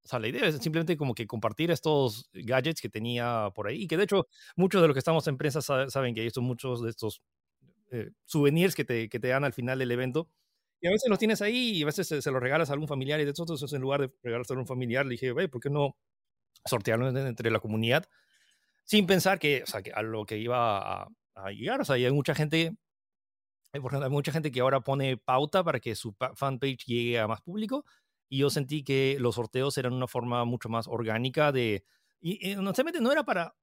o 0.06 0.08
sea, 0.08 0.20
la 0.20 0.28
idea 0.28 0.46
es 0.46 0.58
simplemente 0.58 0.96
como 0.98 1.15
que 1.15 1.26
compartir 1.26 1.72
estos 1.72 2.30
gadgets 2.32 2.80
que 2.80 2.89
tenía 2.89 3.50
por 3.56 3.68
ahí 3.68 3.84
y 3.84 3.88
que 3.88 3.98
de 3.98 4.04
hecho 4.04 4.28
muchos 4.56 4.80
de 4.80 4.88
los 4.88 4.94
que 4.94 5.00
estamos 5.00 5.28
en 5.28 5.36
prensa 5.36 5.62
saben 5.62 6.13
que 6.13 6.22
hay 6.22 6.28
estos, 6.28 6.44
muchos 6.44 6.84
de 6.84 6.91
estos 6.91 7.24
eh, 7.89 8.12
souvenirs 8.26 8.76
que 8.76 8.86
te, 8.86 9.10
que 9.10 9.20
te 9.20 9.30
dan 9.30 9.44
al 9.44 9.54
final 9.54 9.80
del 9.80 9.91
evento 9.91 10.30
y 10.80 10.88
a 10.88 10.91
veces 10.91 11.10
los 11.10 11.18
tienes 11.18 11.41
ahí 11.41 11.72
y 11.72 11.82
a 11.82 11.88
veces 11.88 12.08
se, 12.08 12.32
los 12.32 12.41
regalas 12.41 12.70
a 12.70 12.74
algún 12.74 12.88
familiar 12.88 13.20
y 13.20 13.26
de 13.26 13.32
hecho 13.32 13.46
en 13.50 13.82
lugar 13.82 14.02
de 14.02 14.12
regalárselo 14.22 14.60
a 14.60 14.62
un 14.62 14.68
familiar 14.68 15.08
le 15.08 15.13
dije, 15.13 15.34
¿por 15.50 15.60
qué 15.60 15.72
no 15.72 15.98
sortearlo 16.65 17.10
entre 17.10 17.50
la 17.50 17.60
comunidad? 17.60 18.06
Sin 18.84 19.08
pensar 19.08 19.39
que, 19.39 19.63
o 19.63 19.65
sea, 19.65 19.82
que 19.82 19.91
a 19.91 20.04
lo 20.04 20.26
que 20.28 20.38
iba 20.38 21.04
a, 21.36 21.52
llegar, 21.52 21.82
o 21.82 21.86
sea, 21.86 21.96
hay 21.96 22.12
mucha 22.12 22.36
gente, 22.36 22.78
hay 23.74 23.82
mucha 24.12 24.32
gente 24.32 24.52
que 24.52 24.60
ahora 24.62 24.82
pone 24.82 25.18
pauta 25.18 25.63
para 25.63 25.80
que 25.80 25.96
su 25.96 26.15
fanpage 26.36 26.86
llegue 26.86 27.20
a 27.20 27.28
más 27.28 27.41
público 27.41 27.86
y 28.30 28.40
yo 28.40 28.50
sentí 28.50 28.84
que 28.84 29.18
los 29.20 29.36
sorteos 29.36 29.78
eran 29.78 29.94
una 29.94 30.08
forma 30.08 30.46
mucho 30.46 30.70
más 30.70 30.88
orgánica 30.88 31.52
de, 31.52 31.84
y, 32.22 32.52
y 32.52 32.56
honestamente 32.56 33.02
no 33.02 33.12
era 33.12 33.24
para 33.24 33.56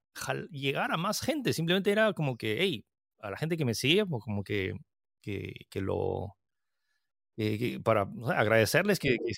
llegar 0.50 0.92
a 0.92 0.96
más 0.96 1.20
gente, 1.20 1.52
simplemente 1.52 1.90
era 1.92 2.12
como 2.12 2.36
que, 2.36 2.58
hey, 2.60 2.84
a 3.20 3.30
la 3.30 3.36
gente 3.36 3.56
que 3.56 3.64
me 3.64 3.74
sigue, 3.74 4.06
pues 4.06 4.22
como 4.24 4.44
que, 4.44 4.74
que, 5.22 5.54
que 5.70 5.80
lo, 5.80 6.36
eh, 7.36 7.80
para 7.82 8.08
agradecerles 8.36 8.98
que, 8.98 9.16
que, 9.16 9.32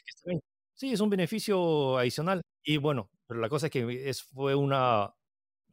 Sí, 0.76 0.92
es 0.92 1.00
un 1.00 1.10
beneficio 1.10 1.98
adicional. 1.98 2.42
Y 2.64 2.78
bueno, 2.78 3.08
pero 3.28 3.38
la 3.40 3.48
cosa 3.48 3.66
es 3.66 3.72
que 3.72 4.08
es, 4.08 4.22
fue 4.24 4.54
una, 4.56 5.14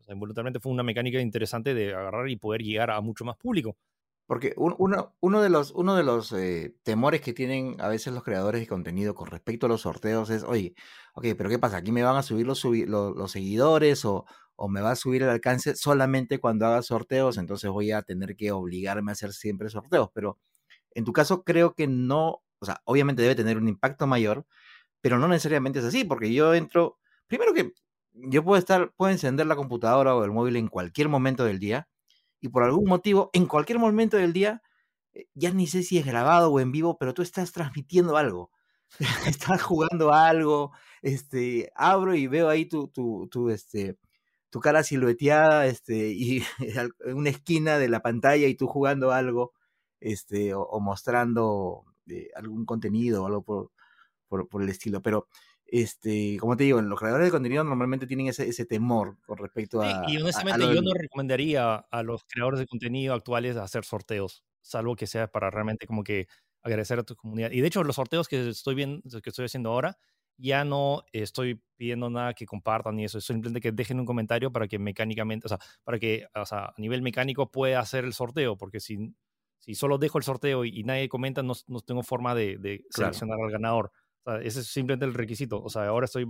involuntariamente 0.09 0.59
fue 0.59 0.71
una 0.71 0.83
mecánica 0.83 1.19
interesante 1.21 1.73
de 1.73 1.93
agarrar 1.95 2.29
y 2.29 2.37
poder 2.37 2.61
llegar 2.63 2.91
a 2.91 3.01
mucho 3.01 3.25
más 3.25 3.37
público. 3.37 3.77
Porque 4.31 4.53
uno, 4.55 5.41
de 5.41 5.49
los, 5.49 6.31
eh, 6.31 6.73
temores 6.83 7.19
que 7.19 7.33
tienen 7.33 7.75
a 7.81 7.89
veces 7.89 8.13
los 8.13 8.23
creadores 8.23 8.61
de 8.61 8.67
contenido 8.67 9.13
con 9.13 9.27
respecto 9.27 9.65
a 9.65 9.69
los 9.69 9.81
sorteos 9.81 10.29
es, 10.29 10.43
oye, 10.43 10.73
ok, 11.15 11.25
pero 11.37 11.49
¿qué 11.49 11.59
pasa? 11.59 11.75
¿Aquí 11.75 11.91
me 11.91 12.01
van 12.01 12.15
a 12.15 12.23
subir 12.23 12.45
los 12.45 12.61
seguidores 13.29 14.05
o, 14.05 14.25
o, 14.55 14.69
me 14.69 14.79
va 14.79 14.91
a 14.91 14.95
subir 14.95 15.23
el 15.23 15.27
alcance 15.27 15.75
solamente 15.75 16.39
cuando 16.39 16.65
haga 16.65 16.81
sorteos? 16.81 17.37
Entonces 17.37 17.69
voy 17.71 17.91
a 17.91 18.03
tener 18.03 18.37
que 18.37 18.53
obligarme 18.53 19.11
a 19.11 19.15
hacer 19.15 19.33
siempre 19.33 19.69
sorteos. 19.69 20.09
Pero 20.13 20.39
en 20.91 21.03
tu 21.03 21.11
caso, 21.11 21.43
creo 21.43 21.75
que 21.75 21.87
no, 21.87 22.41
o 22.59 22.65
sea, 22.65 22.81
obviamente 22.85 23.23
debe 23.23 23.35
tener 23.35 23.57
un 23.57 23.67
impacto 23.67 24.07
mayor, 24.07 24.45
pero 25.01 25.19
no 25.19 25.27
necesariamente 25.27 25.79
es 25.79 25.85
así, 25.85 26.05
porque 26.05 26.33
yo 26.33 26.53
entro, 26.53 26.99
primero 27.27 27.53
que 27.53 27.73
yo 28.13 28.45
puedo 28.45 28.57
estar, 28.57 28.93
puedo 28.95 29.11
encender 29.11 29.45
la 29.47 29.57
computadora 29.57 30.15
o 30.15 30.23
el 30.23 30.31
móvil 30.31 30.55
en 30.55 30.69
cualquier 30.69 31.09
momento 31.09 31.43
del 31.43 31.59
día 31.59 31.89
y 32.41 32.49
por 32.49 32.63
algún 32.63 32.89
motivo, 32.89 33.29
en 33.33 33.45
cualquier 33.45 33.79
momento 33.79 34.17
del 34.17 34.33
día, 34.33 34.61
eh, 35.13 35.27
ya 35.35 35.51
ni 35.51 35.67
sé 35.67 35.83
si 35.83 35.97
es 35.97 36.05
grabado 36.05 36.51
o 36.51 36.59
en 36.59 36.71
vivo, 36.71 36.97
pero 36.97 37.13
tú 37.13 37.21
estás 37.21 37.51
transmitiendo 37.51 38.17
algo. 38.17 38.51
estás 39.27 39.61
jugando 39.61 40.13
algo, 40.13 40.71
este, 41.01 41.71
abro 41.75 42.15
y 42.15 42.27
veo 42.27 42.49
ahí 42.49 42.65
tu, 42.65 42.87
tu, 42.89 43.27
tu, 43.29 43.49
este, 43.49 43.97
tu 44.49 44.59
cara 44.59 44.83
silueteada, 44.83 45.67
este, 45.67 46.09
y 46.09 46.43
en 47.05 47.17
una 47.17 47.29
esquina 47.29 47.77
de 47.77 47.89
la 47.89 48.01
pantalla 48.01 48.47
y 48.47 48.55
tú 48.55 48.67
jugando 48.67 49.11
algo, 49.11 49.53
este, 49.99 50.53
o, 50.55 50.79
mostrando 50.79 51.85
eh, 52.07 52.29
algún 52.35 52.65
contenido 52.65 53.23
o 53.23 53.27
algo 53.27 53.43
por, 53.43 53.71
por, 54.49 54.63
el 54.63 54.69
estilo. 54.69 55.01
Pero, 55.01 55.27
este, 55.71 56.37
como 56.37 56.57
te 56.57 56.65
digo, 56.65 56.81
los 56.81 56.99
creadores 56.99 57.27
de 57.27 57.31
contenido 57.31 57.63
normalmente 57.63 58.05
tienen 58.05 58.27
ese, 58.27 58.45
ese 58.45 58.65
temor 58.65 59.17
con 59.25 59.37
respecto 59.37 59.81
a... 59.81 60.03
y 60.05 60.17
honestamente 60.17 60.65
yo 60.75 60.81
no 60.81 60.93
recomendaría 60.93 61.75
a 61.75 62.03
los 62.03 62.25
creadores 62.25 62.59
de 62.59 62.67
contenido 62.67 63.13
actuales 63.13 63.55
hacer 63.55 63.85
sorteos, 63.85 64.43
salvo 64.59 64.97
que 64.97 65.07
sea 65.07 65.31
para 65.31 65.49
realmente 65.49 65.87
como 65.87 66.03
que 66.03 66.27
agradecer 66.61 66.99
a 66.99 67.03
tu 67.03 67.15
comunidad. 67.15 67.51
Y 67.51 67.61
de 67.61 67.67
hecho, 67.67 67.85
los 67.85 67.95
sorteos 67.95 68.27
que 68.27 68.49
estoy, 68.49 68.75
viendo, 68.75 69.01
que 69.21 69.29
estoy 69.29 69.45
haciendo 69.45 69.71
ahora, 69.71 69.97
ya 70.37 70.65
no 70.65 71.05
estoy 71.13 71.63
pidiendo 71.77 72.09
nada 72.09 72.33
que 72.33 72.45
compartan 72.45 72.97
ni 72.97 73.05
eso, 73.05 73.19
es 73.19 73.23
simplemente 73.23 73.61
que 73.61 73.71
dejen 73.71 73.97
un 73.97 74.05
comentario 74.05 74.51
para 74.51 74.67
que 74.67 74.77
mecánicamente, 74.77 75.45
o 75.45 75.49
sea, 75.49 75.59
para 75.85 75.99
que 75.99 76.27
o 76.35 76.45
sea, 76.45 76.65
a 76.65 76.73
nivel 76.79 77.01
mecánico 77.01 77.49
pueda 77.49 77.79
hacer 77.79 78.03
el 78.03 78.11
sorteo, 78.11 78.57
porque 78.57 78.81
si, 78.81 79.15
si 79.59 79.73
solo 79.73 79.97
dejo 79.97 80.17
el 80.17 80.25
sorteo 80.25 80.65
y, 80.65 80.83
nadie 80.83 81.07
comenta, 81.07 81.41
no, 81.43 81.53
no, 81.67 81.79
tengo 81.79 82.03
forma 82.03 82.35
de, 82.35 82.57
de 82.57 82.85
seleccionar 82.89 83.39
al 83.41 83.51
ganador. 83.51 83.93
O 84.23 84.31
sea, 84.31 84.41
ese 84.41 84.61
es 84.61 84.67
simplemente 84.67 85.05
el 85.05 85.13
requisito. 85.13 85.61
O 85.61 85.69
sea, 85.69 85.87
ahora 85.87 86.05
estoy... 86.05 86.27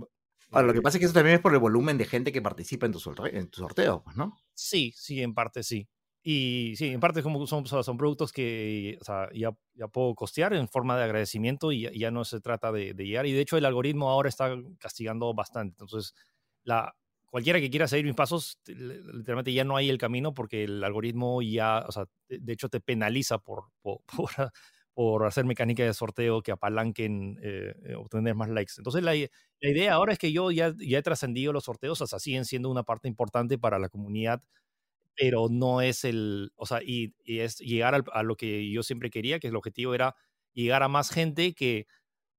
Ahora, 0.50 0.66
lo 0.66 0.74
que 0.74 0.82
pasa 0.82 0.98
es 0.98 1.00
que 1.00 1.06
eso 1.06 1.14
también 1.14 1.36
es 1.36 1.40
por 1.40 1.54
el 1.54 1.60
volumen 1.60 1.96
de 1.96 2.04
gente 2.04 2.30
que 2.30 2.42
participa 2.42 2.84
en 2.84 2.92
tu 2.92 3.00
sorteo, 3.00 3.26
en 3.26 3.48
tu 3.48 3.60
sorteo 3.60 4.02
pues, 4.02 4.16
¿no? 4.16 4.36
Sí, 4.52 4.92
sí, 4.94 5.22
en 5.22 5.32
parte 5.32 5.62
sí. 5.62 5.88
Y 6.24 6.74
sí, 6.76 6.88
en 6.88 7.00
parte 7.00 7.22
como 7.22 7.44
son, 7.46 7.66
son 7.66 7.96
productos 7.96 8.32
que 8.32 8.96
o 9.00 9.04
sea, 9.04 9.28
ya, 9.34 9.50
ya, 9.74 9.88
puedo 9.88 10.14
costear 10.14 10.54
en 10.54 10.68
forma 10.68 10.96
de 10.96 11.04
agradecimiento 11.04 11.72
y 11.72 11.90
ya, 11.98 12.10
no 12.12 12.24
se 12.24 12.40
trata 12.40 12.70
de, 12.70 12.94
llegar. 12.94 13.26
Y 13.26 13.32
de 13.32 13.40
hecho 13.40 13.56
el 13.56 13.64
algoritmo 13.64 14.08
ahora 14.08 14.28
está 14.28 14.54
castigando 14.78 15.34
bastante. 15.34 15.82
Entonces, 15.82 16.14
la, 16.62 16.94
cualquiera 17.26 17.58
que 17.58 17.70
quiera 17.70 17.88
seguir 17.88 18.06
mis 18.06 18.14
pasos, 18.14 18.60
literalmente 18.66 19.52
ya 19.52 19.64
no 19.64 19.76
hay 19.76 19.90
el 19.90 19.98
camino 19.98 20.32
porque 20.32 20.64
el 20.64 20.84
algoritmo 20.84 21.42
ya, 21.42 21.84
o 21.88 21.90
sea, 21.90 22.04
de, 22.28 22.52
hecho 22.52 22.68
te 22.68 22.80
penaliza 22.80 23.38
por, 23.38 23.64
por, 23.80 24.02
por, 24.16 24.30
hacer 25.26 25.44
mecánica 25.44 25.84
de 25.84 25.94
sorteo 25.94 26.42
que 26.42 26.52
apalanquen 26.52 27.38
eh, 27.42 27.74
eh, 27.84 27.94
obtener 27.94 28.34
más 28.34 28.50
likes. 28.50 28.74
Entonces, 28.78 29.02
la, 29.02 29.14
la, 29.14 29.70
idea 29.70 29.94
ahora 29.94 30.12
es 30.12 30.18
que 30.18 30.32
yo 30.32 30.50
ya, 30.50 30.74
ya 30.78 30.98
he 30.98 31.02
trascendido 31.02 31.52
los 31.52 31.64
sorteos, 31.64 32.00
o 32.00 32.06
sea, 32.06 32.18
siguen 32.18 32.44
siendo 32.44 32.70
una 32.70 32.82
parte 32.82 33.08
importante 33.08 33.58
para 33.58 33.78
la 33.78 33.88
comunidad 33.88 34.42
pero 35.16 35.48
no 35.50 35.80
es 35.80 36.04
el, 36.04 36.52
o 36.56 36.66
sea, 36.66 36.80
y, 36.82 37.14
es 37.24 37.58
llegar 37.58 38.04
a 38.12 38.22
lo 38.22 38.36
que 38.36 38.70
yo 38.70 38.82
siempre 38.82 39.10
quería, 39.10 39.38
que 39.38 39.48
el 39.48 39.56
objetivo 39.56 39.94
era 39.94 40.16
llegar 40.52 40.82
a 40.82 40.88
más 40.88 41.10
gente 41.10 41.54
que, 41.54 41.86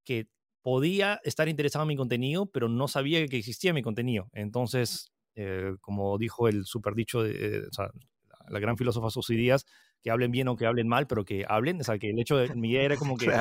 que 0.03 0.27
podía 0.61 1.19
estar 1.23 1.47
interesado 1.49 1.83
en 1.83 1.89
mi 1.89 1.95
contenido, 1.95 2.47
pero 2.47 2.69
no 2.69 2.87
sabía 2.87 3.25
que 3.27 3.37
existía 3.37 3.73
mi 3.73 3.83
contenido. 3.83 4.29
Entonces, 4.33 5.11
eh, 5.35 5.75
como 5.81 6.17
dijo 6.17 6.47
el 6.47 6.65
super 6.65 6.95
dicho, 6.95 7.23
de, 7.23 7.67
o 7.69 7.73
sea, 7.73 7.91
la 8.49 8.59
gran 8.59 8.77
filósofa 8.77 9.09
Susy 9.09 9.35
Díaz, 9.35 9.65
que 10.03 10.11
hablen 10.11 10.31
bien 10.31 10.49
o 10.49 10.55
que 10.55 10.65
hablen 10.65 10.87
mal, 10.87 11.07
pero 11.07 11.23
que 11.23 11.45
hablen, 11.47 11.79
o 11.79 11.83
sea, 11.83 11.97
que 11.97 12.09
el 12.09 12.19
hecho 12.19 12.37
de 12.37 12.53
mi 12.55 12.71
idea 12.71 12.83
era 12.83 12.97
como 12.97 13.15
que 13.17 13.31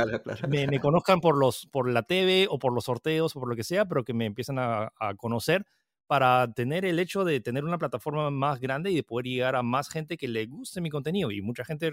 Me, 0.49 0.67
me, 0.69 0.81
conozcan 0.81 1.21
por, 1.21 1.37
los, 1.37 1.67
por 1.67 1.91
la 1.91 2.05
TV 2.05 2.47
o 2.49 2.59
por 2.59 2.73
los 2.73 2.85
sorteos 2.85 3.35
o 3.37 3.41
por 3.41 3.49
lo 3.49 3.57
que 3.57 3.65
sea, 3.65 3.87
pero 3.87 4.05
que 4.05 4.15
me 4.15 4.27
empiecen 4.27 4.59
a, 4.59 4.93
a 4.99 5.15
conocer 5.17 5.67
para 6.07 6.53
tener 6.53 6.85
el 6.85 6.99
hecho 6.99 7.25
de 7.25 7.41
tener 7.41 7.65
una 7.65 7.79
plataforma 7.79 8.31
más 8.31 8.61
grande 8.61 8.91
y 8.91 8.97
de 8.97 9.03
poder 9.03 9.27
llegar 9.27 9.57
a 9.57 9.63
más 9.63 9.89
gente 9.89 10.17
que 10.17 10.29
le 10.29 10.47
guste 10.47 10.81
mi 10.81 10.91
contenido. 10.91 11.31
Y 11.31 11.41
mucha 11.41 11.65
gente, 11.65 11.91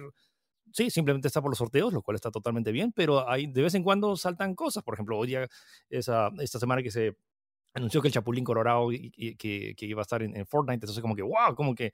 sí, 0.72 0.90
simplemente 0.90 1.28
está 1.28 1.42
por 1.42 1.52
los 1.52 1.58
sorteos, 1.58 1.94
lo 1.94 2.02
cual 2.02 2.16
está 2.16 2.30
totalmente 2.30 2.72
bien, 2.72 2.92
pero 2.92 3.28
hay, 3.30 3.48
de 3.48 3.62
vez 3.62 3.74
en 3.76 3.84
cuando 3.84 4.16
saltan 4.18 4.56
cosas. 4.56 4.84
Por 4.84 4.94
ejemplo, 4.94 5.18
hoy 5.18 5.36
esa, 5.90 6.30
esta 6.40 6.60
semana 6.60 6.84
que 6.84 6.92
se 6.92 7.16
anunció 7.74 8.02
que 8.02 8.10
el 8.10 8.14
Chapulín 8.14 8.44
Colorado 8.44 8.90
que, 8.90 9.36
que, 9.38 9.86
iba 9.86 10.02
a 10.02 10.04
estar 10.04 10.22
en, 10.22 10.46
Fortnite, 10.46 10.76
entonces 10.76 11.02
como 11.02 11.16
que, 11.16 11.22
wow, 11.22 11.56
como 11.56 11.74
que 11.74 11.94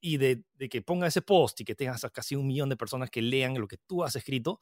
y 0.00 0.18
de, 0.18 0.44
de, 0.54 0.68
que 0.68 0.82
ponga 0.82 1.06
ese 1.06 1.22
post 1.22 1.60
y 1.60 1.64
que 1.64 1.74
tengas 1.74 2.06
casi 2.12 2.36
un 2.36 2.46
millón 2.46 2.68
de 2.68 2.76
personas 2.76 3.10
que 3.10 3.22
lean 3.22 3.58
lo 3.58 3.68
que 3.68 3.78
tú 3.78 4.04
has 4.04 4.16
escrito, 4.16 4.58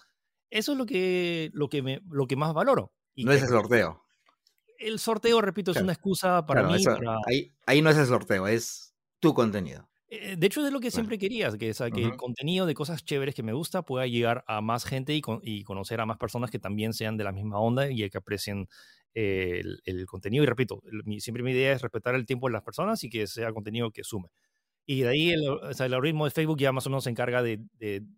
eso 0.51 0.73
es 0.73 0.79
lo 0.79 0.87
que, 0.87 1.51
lo 1.53 1.69
que, 1.69 1.83
me, 1.83 2.01
lo 2.11 2.27
que 2.27 2.37
más 2.37 2.55
valoro. 2.55 2.93
Y 3.15 3.25
no 3.25 3.33
es 3.33 3.43
el 3.43 3.49
sorteo 3.49 4.05
el 4.79 4.99
sorteo, 4.99 5.41
repito, 5.41 5.71
es 5.71 5.81
una 5.81 5.93
excusa 5.93 6.45
para 6.47 6.63
mí. 6.65 6.77
Ahí, 7.67 7.83
no 7.83 7.91
es 7.91 7.97
el 7.97 8.07
sorteo, 8.07 8.47
es 8.47 8.95
tu 9.21 9.35
contenido. 9.35 9.89
Eh, 10.09 10.37
de 10.37 10.47
hecho, 10.47 10.65
es 10.65 10.73
lo 10.73 10.81
que 10.81 10.91
siempre 10.91 11.19
querías, 11.19 11.57
que, 11.57 11.73
que 11.73 12.03
el 12.03 12.17
contenido 12.17 12.67
de 12.67 12.75
cosas 12.75 13.05
chéveres 13.05 13.35
que 13.35 13.43
me 13.43 13.53
gusta 13.53 13.83
pueda 13.83 14.07
llegar 14.07 14.45
a 14.47 14.61
más 14.61 14.85
gente 14.85 15.15
y, 15.15 15.65
conocer 15.65 16.01
a 16.01 16.07
más 16.07 16.19
personas 16.19 16.51
que 16.51 16.59
también 16.59 16.93
sean 16.93 17.17
de 17.17 17.25
la 17.25 17.33
misma 17.33 17.59
onda 17.59 17.91
y 17.91 18.09
que 18.11 18.19
aprecien 18.19 18.69
el, 19.15 20.07
contenido. 20.07 20.45
Y 20.45 20.47
repito, 20.47 20.83
siempre 21.19 21.43
mi 21.43 21.53
idea 21.53 21.73
es 21.73 21.83
respetar 21.83 22.15
el 22.15 22.27
tiempo 22.27 22.49
de 22.49 22.53
las 22.53 22.63
personas 22.63 23.03
y 23.05 23.11
que 23.11 23.27
sea 23.27 23.53
contenido 23.53 23.91
que 23.91 24.05
sume. 24.05 24.29
Y 24.87 25.01
de 25.01 25.09
ahí 25.09 25.31
el, 25.31 25.45
algoritmo 25.79 26.27
de 26.27 26.31
Facebook 26.31 26.59
ya 26.59 26.73
más 26.73 26.87
o 26.87 26.91
menos 26.91 27.05
se 27.05 27.11
encarga 27.11 27.43
de, 27.43 27.61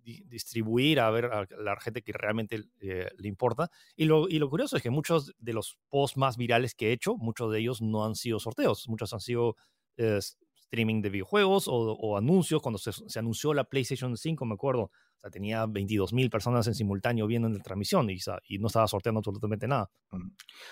distribuir 0.02 0.98
a 1.00 1.10
ver 1.10 1.26
a 1.26 1.46
la 1.58 1.78
gente 1.80 2.02
que 2.02 2.12
realmente 2.12 2.64
eh, 2.80 3.08
le 3.16 3.28
importa. 3.28 3.70
Y 3.94 4.06
lo, 4.06 4.28
y 4.28 4.38
lo 4.38 4.50
curioso 4.50 4.76
es 4.76 4.82
que 4.82 4.90
muchos 4.90 5.32
de 5.38 5.52
los 5.52 5.78
posts 5.88 6.16
más 6.16 6.36
virales 6.36 6.74
que 6.74 6.88
he 6.88 6.92
hecho, 6.92 7.16
muchos 7.16 7.52
de 7.52 7.60
ellos 7.60 7.82
no 7.82 8.04
han 8.04 8.16
sido 8.16 8.40
sorteos, 8.40 8.88
muchos 8.88 9.12
han 9.12 9.20
sido 9.20 9.56
eh, 9.96 10.18
streaming 10.66 11.02
de 11.02 11.10
videojuegos 11.10 11.64
o, 11.68 12.16
anuncios. 12.16 12.62
Cuando 12.62 12.78
se, 12.78 13.18
anunció 13.18 13.54
la 13.54 13.64
PlayStation 13.64 14.16
5, 14.16 14.44
me 14.44 14.54
acuerdo, 14.54 14.82
o 14.82 15.20
sea, 15.20 15.30
tenía 15.30 15.66
22 15.66 16.12
mil 16.12 16.30
personas 16.30 16.66
en 16.66 16.74
simultáneo 16.74 17.26
viendo 17.26 17.48
en 17.48 17.54
la 17.54 17.62
transmisión 17.62 18.08
y, 18.10 18.18
no 18.58 18.66
estaba 18.66 18.88
sorteando 18.88 19.18
absolutamente 19.18 19.66
nada. 19.66 19.90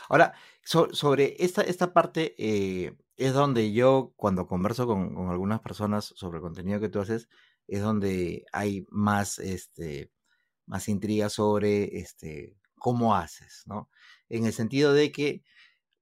Ahora, 0.08 0.34
sobre 0.62 1.36
esta, 1.38 1.62
esta 1.62 1.92
parte, 1.92 2.34
eh, 2.38 2.96
es 3.16 3.32
donde 3.32 3.72
yo, 3.72 4.12
cuando 4.16 4.46
converso 4.46 4.86
con, 4.86 5.14
con, 5.14 5.30
algunas 5.30 5.60
personas 5.60 6.12
sobre 6.16 6.38
el 6.38 6.42
contenido 6.42 6.80
que 6.80 6.88
tú 6.88 7.00
haces, 7.00 7.28
es 7.66 7.80
donde 7.80 8.44
hay 8.52 8.86
más, 8.90 9.38
este, 9.38 10.10
más 10.66 10.88
intriga 10.88 11.28
sobre 11.28 11.98
este, 11.98 12.56
cómo 12.78 13.14
haces, 13.14 13.62
¿no? 13.66 13.88
En 14.28 14.46
el 14.46 14.52
sentido 14.52 14.92
de 14.92 15.12
que 15.12 15.42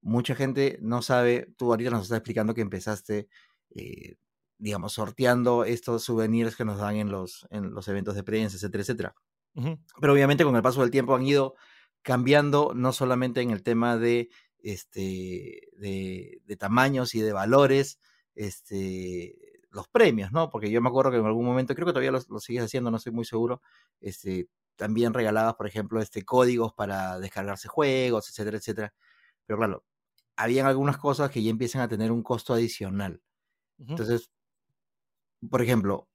mucha 0.00 0.34
gente 0.34 0.78
no 0.82 1.02
sabe, 1.02 1.52
tú 1.56 1.70
ahorita 1.70 1.90
nos 1.90 2.02
estás 2.02 2.18
explicando 2.18 2.54
que 2.54 2.60
empezaste, 2.60 3.28
eh, 3.74 4.16
digamos, 4.58 4.92
sorteando 4.92 5.64
estos 5.64 6.04
souvenirs 6.04 6.56
que 6.56 6.64
nos 6.64 6.78
dan 6.78 6.96
en 6.96 7.10
los, 7.10 7.46
en 7.50 7.74
los 7.74 7.88
eventos 7.88 8.14
de 8.14 8.22
prensa, 8.22 8.56
etcétera, 8.56 8.82
etcétera. 8.82 9.14
Pero 10.00 10.12
obviamente 10.12 10.44
con 10.44 10.56
el 10.56 10.62
paso 10.62 10.80
del 10.80 10.90
tiempo 10.90 11.14
han 11.14 11.26
ido 11.26 11.54
cambiando, 12.02 12.72
no 12.74 12.92
solamente 12.92 13.42
en 13.42 13.50
el 13.50 13.62
tema 13.62 13.96
de 13.98 14.30
este, 14.62 15.68
de, 15.76 16.56
tamaños 16.58 17.14
y 17.14 17.20
de 17.20 17.32
valores, 17.32 17.98
este, 18.34 19.34
los 19.70 19.88
premios, 19.88 20.32
¿no? 20.32 20.50
Porque 20.50 20.70
yo 20.70 20.80
me 20.80 20.88
acuerdo 20.88 21.10
que 21.10 21.16
en 21.18 21.26
algún 21.26 21.44
momento, 21.44 21.74
creo 21.74 21.86
que 21.86 21.92
todavía 21.92 22.12
lo, 22.12 22.40
sigues 22.40 22.64
haciendo, 22.64 22.90
no 22.90 22.98
estoy 22.98 23.12
muy 23.12 23.24
seguro, 23.24 23.62
este, 24.00 24.48
también 24.76 25.12
regalabas, 25.14 25.54
por 25.54 25.66
ejemplo, 25.66 26.00
este, 26.00 26.24
códigos 26.24 26.72
para 26.72 27.18
descargarse 27.18 27.68
juegos, 27.68 28.28
etcétera, 28.28 28.58
etcétera. 28.58 28.94
Pero 29.46 29.58
claro, 29.58 29.84
habían 30.36 30.66
algunas 30.66 30.98
cosas 30.98 31.30
que 31.30 31.42
ya 31.42 31.50
empiezan 31.50 31.82
a 31.82 31.88
tener 31.88 32.12
un 32.12 32.22
costo 32.22 32.54
adicional. 32.54 33.20
Entonces, 33.78 34.30
por 35.50 35.62
ejemplo, 35.62 36.08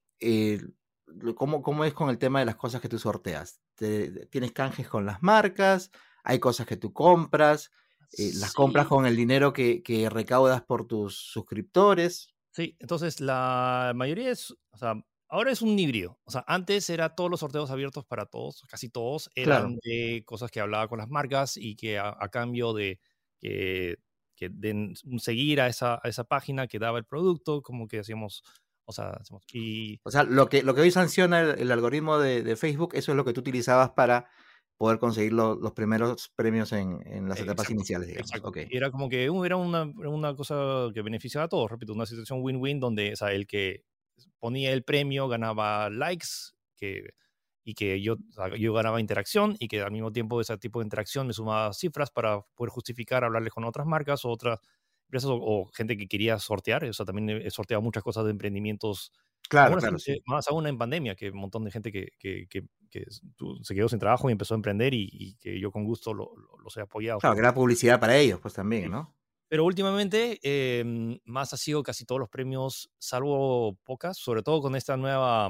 ¿cómo, 1.35 1.61
¿cómo, 1.61 1.83
es 1.83 1.93
con 1.93 2.09
el 2.09 2.17
tema 2.17 2.39
de 2.39 2.45
las 2.45 2.55
cosas 2.55 2.81
que 2.81 2.89
tú 2.89 2.97
sorteas? 2.99 3.59
¿Tienes 3.75 4.51
canjes 4.53 4.87
con 4.87 5.05
las 5.05 5.21
marcas? 5.21 5.91
¿Hay 6.23 6.39
cosas 6.39 6.65
que 6.65 6.77
tú 6.77 6.93
compras? 6.93 7.71
Eh, 8.17 8.31
las 8.35 8.53
compras 8.53 8.87
con 8.87 9.05
el 9.05 9.15
dinero 9.15 9.51
que, 9.51 9.83
que, 9.83 10.09
recaudas 10.09 10.61
por 10.61 10.87
tus 10.87 11.17
suscriptores. 11.17 12.33
Sí, 12.51 12.75
entonces 12.79 13.19
la 13.19 13.91
mayoría 13.95 14.31
es, 14.31 14.51
o 14.71 14.77
sea, 14.77 14.95
ahora 15.29 15.51
es 15.51 15.61
un 15.61 15.77
híbrido. 15.77 16.19
O 16.23 16.31
sea, 16.31 16.43
antes 16.47 16.89
era 16.89 17.15
todos 17.15 17.29
los 17.29 17.39
sorteos 17.39 17.69
abiertos 17.71 18.05
para 18.05 18.25
todos, 18.25 18.63
casi 18.69 18.89
todos, 18.89 19.29
eran 19.35 19.77
de 19.83 20.23
cosas 20.25 20.51
que 20.51 20.59
hablaba 20.59 20.87
con 20.87 20.99
las 20.99 21.09
marcas 21.09 21.57
y 21.57 21.75
que 21.75 21.99
a, 21.99 22.15
cambio 22.31 22.73
de 22.73 22.99
que, 23.39 23.97
que 24.37 24.49
den 24.49 24.93
seguir 25.17 25.59
a 25.59 25.67
esa, 25.67 25.95
a 25.95 26.07
esa 26.07 26.23
página 26.23 26.67
que 26.67 26.79
daba 26.79 26.99
el 26.99 27.05
producto, 27.05 27.61
como 27.61 27.87
que 27.87 27.99
hacíamos 27.99 28.43
o 28.89 28.93
sea, 28.93 29.19
y... 29.51 29.99
o 30.03 30.11
sea 30.11 30.23
lo, 30.23 30.47
que, 30.47 30.63
lo 30.63 30.73
que 30.73 30.79
hoy 30.79 30.91
sanciona 30.91 31.41
el, 31.41 31.71
algoritmo 31.73 32.19
de, 32.19 32.41
de, 32.41 32.55
Facebook, 32.55 32.91
eso 32.93 33.11
es 33.11 33.17
lo 33.17 33.25
que 33.25 33.33
tú 33.33 33.41
utilizabas 33.41 33.89
para 33.89 34.29
poder 34.77 34.99
conseguir 34.99 35.33
los 35.33 35.71
primeros 35.73 36.31
premios 36.35 36.71
en, 36.71 36.99
en 37.05 37.27
las 37.27 37.39
etapas 37.39 37.69
iniciales. 37.69 38.09
Exacto. 38.09 38.51
Era 38.55 38.91
como 38.91 39.09
que 39.09 39.29
uh, 39.29 39.43
era 39.43 39.57
una, 39.57 39.83
una, 39.83 40.35
cosa 40.35 40.87
que 40.93 41.01
beneficiaba 41.01 41.45
a 41.45 41.49
todos, 41.49 41.69
repito, 41.69 41.93
una 41.93 42.05
situación 42.05 42.39
win-win 42.41 42.79
donde 42.79 43.11
o 43.11 43.15
sea, 43.15 43.31
el 43.31 43.47
que 43.47 43.83
ponía 44.39 44.71
el 44.71 44.83
premio 44.83 45.27
ganaba 45.27 45.89
likes 45.89 46.27
que, 46.77 47.09
y 47.69 47.73
que 47.73 48.01
yo, 48.01 48.15
yo 48.57 48.71
ganaba 48.71 49.01
interacción 49.01 49.57
y 49.59 49.67
que 49.67 49.81
al 49.81 49.91
mismo 49.91 50.13
tiempo 50.13 50.39
ese 50.39 50.57
tipo 50.57 50.79
de 50.79 50.85
interacción 50.85 51.27
me 51.27 51.33
sumaba 51.33 51.73
cifras 51.73 52.09
para 52.09 52.39
poder 52.55 52.71
justificar 52.71 53.25
hablarles 53.25 53.51
con 53.51 53.65
otras 53.65 53.85
marcas 53.85 54.23
o 54.23 54.29
otras 54.29 54.61
empresas 55.07 55.29
o, 55.33 55.69
gente 55.73 55.97
que 55.97 56.07
quería 56.07 56.39
sortear. 56.39 56.85
O 56.85 56.93
sea, 56.93 57.05
también 57.05 57.29
he 57.29 57.51
sorteado 57.51 57.81
muchas 57.81 58.03
cosas 58.03 58.23
de 58.23 58.31
emprendimientos 58.31 59.11
Claro, 59.49 59.77
claro. 59.77 59.97
Más 60.25 60.47
aún 60.47 60.67
en 60.67 60.77
pandemia, 60.77 61.15
que 61.15 61.29
un 61.29 61.39
montón 61.39 61.65
de 61.65 61.71
gente 61.71 61.91
que, 61.91 62.07
que, 62.19 62.47
que, 62.47 63.05
se 63.63 63.75
quedó 63.75 63.89
sin 63.89 63.99
trabajo 63.99 64.29
y 64.29 64.31
empezó 64.31 64.53
a 64.53 64.57
emprender 64.57 64.93
y, 64.93 65.35
que 65.41 65.59
yo 65.59 65.71
con 65.71 65.83
gusto 65.83 66.13
lo, 66.13 66.31
los 66.63 66.75
he 66.77 66.81
apoyado. 66.81 67.19
Claro, 67.19 67.35
que 67.35 67.41
era 67.41 67.53
publicidad 67.53 67.99
para 67.99 68.17
ellos, 68.17 68.39
pues 68.41 68.53
también, 68.53 68.91
¿no? 68.91 69.13
Pero 69.49 69.65
últimamente, 69.65 70.39
eh, 70.41 71.19
más 71.25 71.53
ha 71.53 71.57
sido 71.57 71.83
casi 71.83 72.05
todos 72.05 72.19
los 72.19 72.29
premios, 72.29 72.91
salvo 72.97 73.77
pocas, 73.83 74.17
sobre 74.17 74.41
todo 74.41 74.61
con 74.61 74.75
esta 74.75 74.97
nueva 74.97 75.49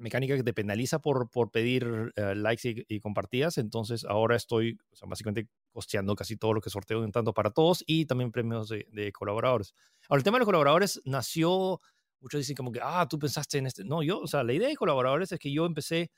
mecánica 0.00 0.36
que 0.36 0.42
te 0.42 0.52
penaliza 0.52 0.98
por, 0.98 1.30
por 1.30 1.50
pedir 1.50 2.12
eh, 2.16 2.34
likes 2.34 2.84
y, 2.88 3.00
compartidas. 3.00 3.58
Entonces, 3.58 4.04
ahora 4.04 4.36
estoy 4.36 4.78
básicamente 5.06 5.48
costeando 5.72 6.16
casi 6.16 6.36
todo 6.36 6.54
lo 6.54 6.60
que 6.60 6.70
sorteo 6.70 7.04
en 7.04 7.12
tanto 7.12 7.32
para 7.32 7.50
todos 7.50 7.84
y 7.86 8.06
también 8.06 8.32
premios 8.32 8.68
de, 8.68 8.86
de 8.90 9.12
colaboradores. 9.12 9.74
Ahora, 10.08 10.18
el 10.18 10.24
tema 10.24 10.36
de 10.36 10.40
los 10.40 10.46
colaboradores 10.46 11.00
nació 11.04 11.80
muchos 12.20 12.38
dicen 12.38 12.56
como 12.56 12.72
que, 12.72 12.80
ah, 12.82 13.06
tú 13.08 13.18
pensaste 13.18 13.58
en 13.58 13.66
este. 13.66 13.84
No, 13.84 14.02
yo, 14.02 14.20
o 14.20 14.26
sea, 14.26 14.42
la 14.44 14.52
idea 14.52 14.68
de 14.68 14.76
colaboradores 14.76 15.32
es 15.32 15.38
que 15.38 15.50
yo 15.52 15.64
empecé 15.66 16.10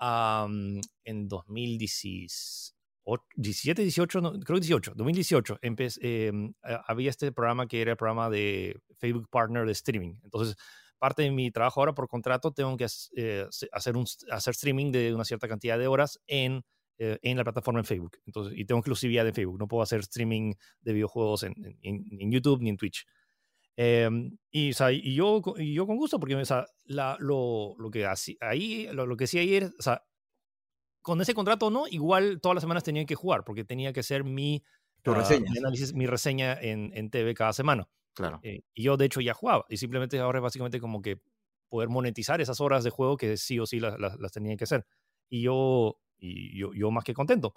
en 0.00 0.80
2017, 1.28 3.82
18, 3.82 4.20
creo 4.20 4.40
que 4.42 4.60
18, 4.60 4.92
2018, 4.96 5.58
empecé, 5.60 6.28
em, 6.28 6.54
había 6.62 7.10
este 7.10 7.32
programa 7.32 7.66
que 7.66 7.82
era 7.82 7.90
el 7.90 7.98
programa 7.98 8.30
de 8.30 8.80
Facebook 8.96 9.28
Partner 9.28 9.66
de 9.66 9.72
Streaming. 9.72 10.14
Entonces, 10.24 10.56
parte 11.00 11.22
de 11.22 11.32
mi 11.32 11.50
trabajo 11.50 11.80
ahora 11.80 11.94
por 11.94 12.06
contrato 12.06 12.52
tengo 12.52 12.76
que 12.76 12.86
eh, 13.16 13.46
hacer, 13.72 13.96
un, 13.96 14.06
hacer 14.30 14.52
streaming 14.52 14.92
de 14.92 15.12
una 15.12 15.24
cierta 15.24 15.48
cantidad 15.48 15.76
de 15.76 15.88
horas 15.88 16.20
en, 16.28 16.62
eh, 16.98 17.18
en 17.22 17.36
la 17.36 17.42
plataforma 17.42 17.80
en 17.80 17.86
Facebook. 17.86 18.18
Entonces, 18.24 18.56
y 18.56 18.64
tengo 18.64 18.78
exclusividad 18.78 19.24
de 19.24 19.32
Facebook. 19.32 19.58
No 19.58 19.66
puedo 19.66 19.82
hacer 19.82 20.00
streaming 20.00 20.54
de 20.82 20.92
videojuegos 20.92 21.42
en, 21.42 21.54
en 21.82 22.30
YouTube 22.30 22.62
ni 22.62 22.70
en 22.70 22.76
Twitch. 22.76 23.04
Em, 23.82 24.36
y, 24.50 24.72
o 24.72 24.74
sea, 24.74 24.92
y, 24.92 25.14
yo, 25.14 25.42
y 25.56 25.72
yo 25.72 25.86
con 25.86 25.96
gusto, 25.96 26.20
porque 26.20 26.34
o 26.36 26.44
sea, 26.44 26.66
la, 26.84 27.16
lo, 27.18 27.74
lo, 27.78 27.90
que 27.90 28.04
hacía 28.04 28.36
ahí, 28.40 28.86
lo, 28.92 29.06
lo, 29.06 29.16
que 29.16 29.24
hacía 29.24 29.40
ayer, 29.40 29.70
o 29.78 29.82
sea, 29.82 30.04
con 31.00 31.18
ese 31.22 31.32
contrato 31.32 31.70
no, 31.70 31.86
igual 31.88 32.42
todas 32.42 32.56
las 32.56 32.62
semanas 32.62 32.84
tenía 32.84 33.06
que 33.06 33.14
jugar, 33.14 33.42
porque 33.42 33.64
tenía 33.64 33.94
que 33.94 34.00
hacer 34.00 34.22
mi, 34.22 34.62
reseña. 35.02 35.50
mi 35.50 35.58
análisis, 35.58 35.94
mi 35.94 36.06
reseña 36.06 36.60
en, 36.60 36.92
en 36.94 37.08
TV 37.08 37.32
cada 37.32 37.54
semana. 37.54 37.88
Claro. 38.14 38.40
Eh, 38.42 38.62
y 38.74 38.82
yo, 38.82 38.96
de 38.96 39.06
hecho, 39.06 39.20
ya 39.20 39.34
jugaba. 39.34 39.64
Y 39.68 39.76
simplemente 39.76 40.18
ahora 40.18 40.38
es 40.38 40.42
básicamente 40.42 40.80
como 40.80 41.02
que 41.02 41.20
poder 41.68 41.88
monetizar 41.88 42.40
esas 42.40 42.60
horas 42.60 42.84
de 42.84 42.90
juego 42.90 43.16
que 43.16 43.36
sí 43.36 43.58
o 43.58 43.66
sí 43.66 43.80
las, 43.80 43.98
las, 43.98 44.18
las 44.18 44.32
tenía 44.32 44.56
que 44.56 44.64
hacer. 44.64 44.84
Y 45.28 45.42
yo, 45.42 45.98
y 46.18 46.58
yo, 46.58 46.72
yo 46.74 46.90
más 46.90 47.04
que 47.04 47.14
contento. 47.14 47.54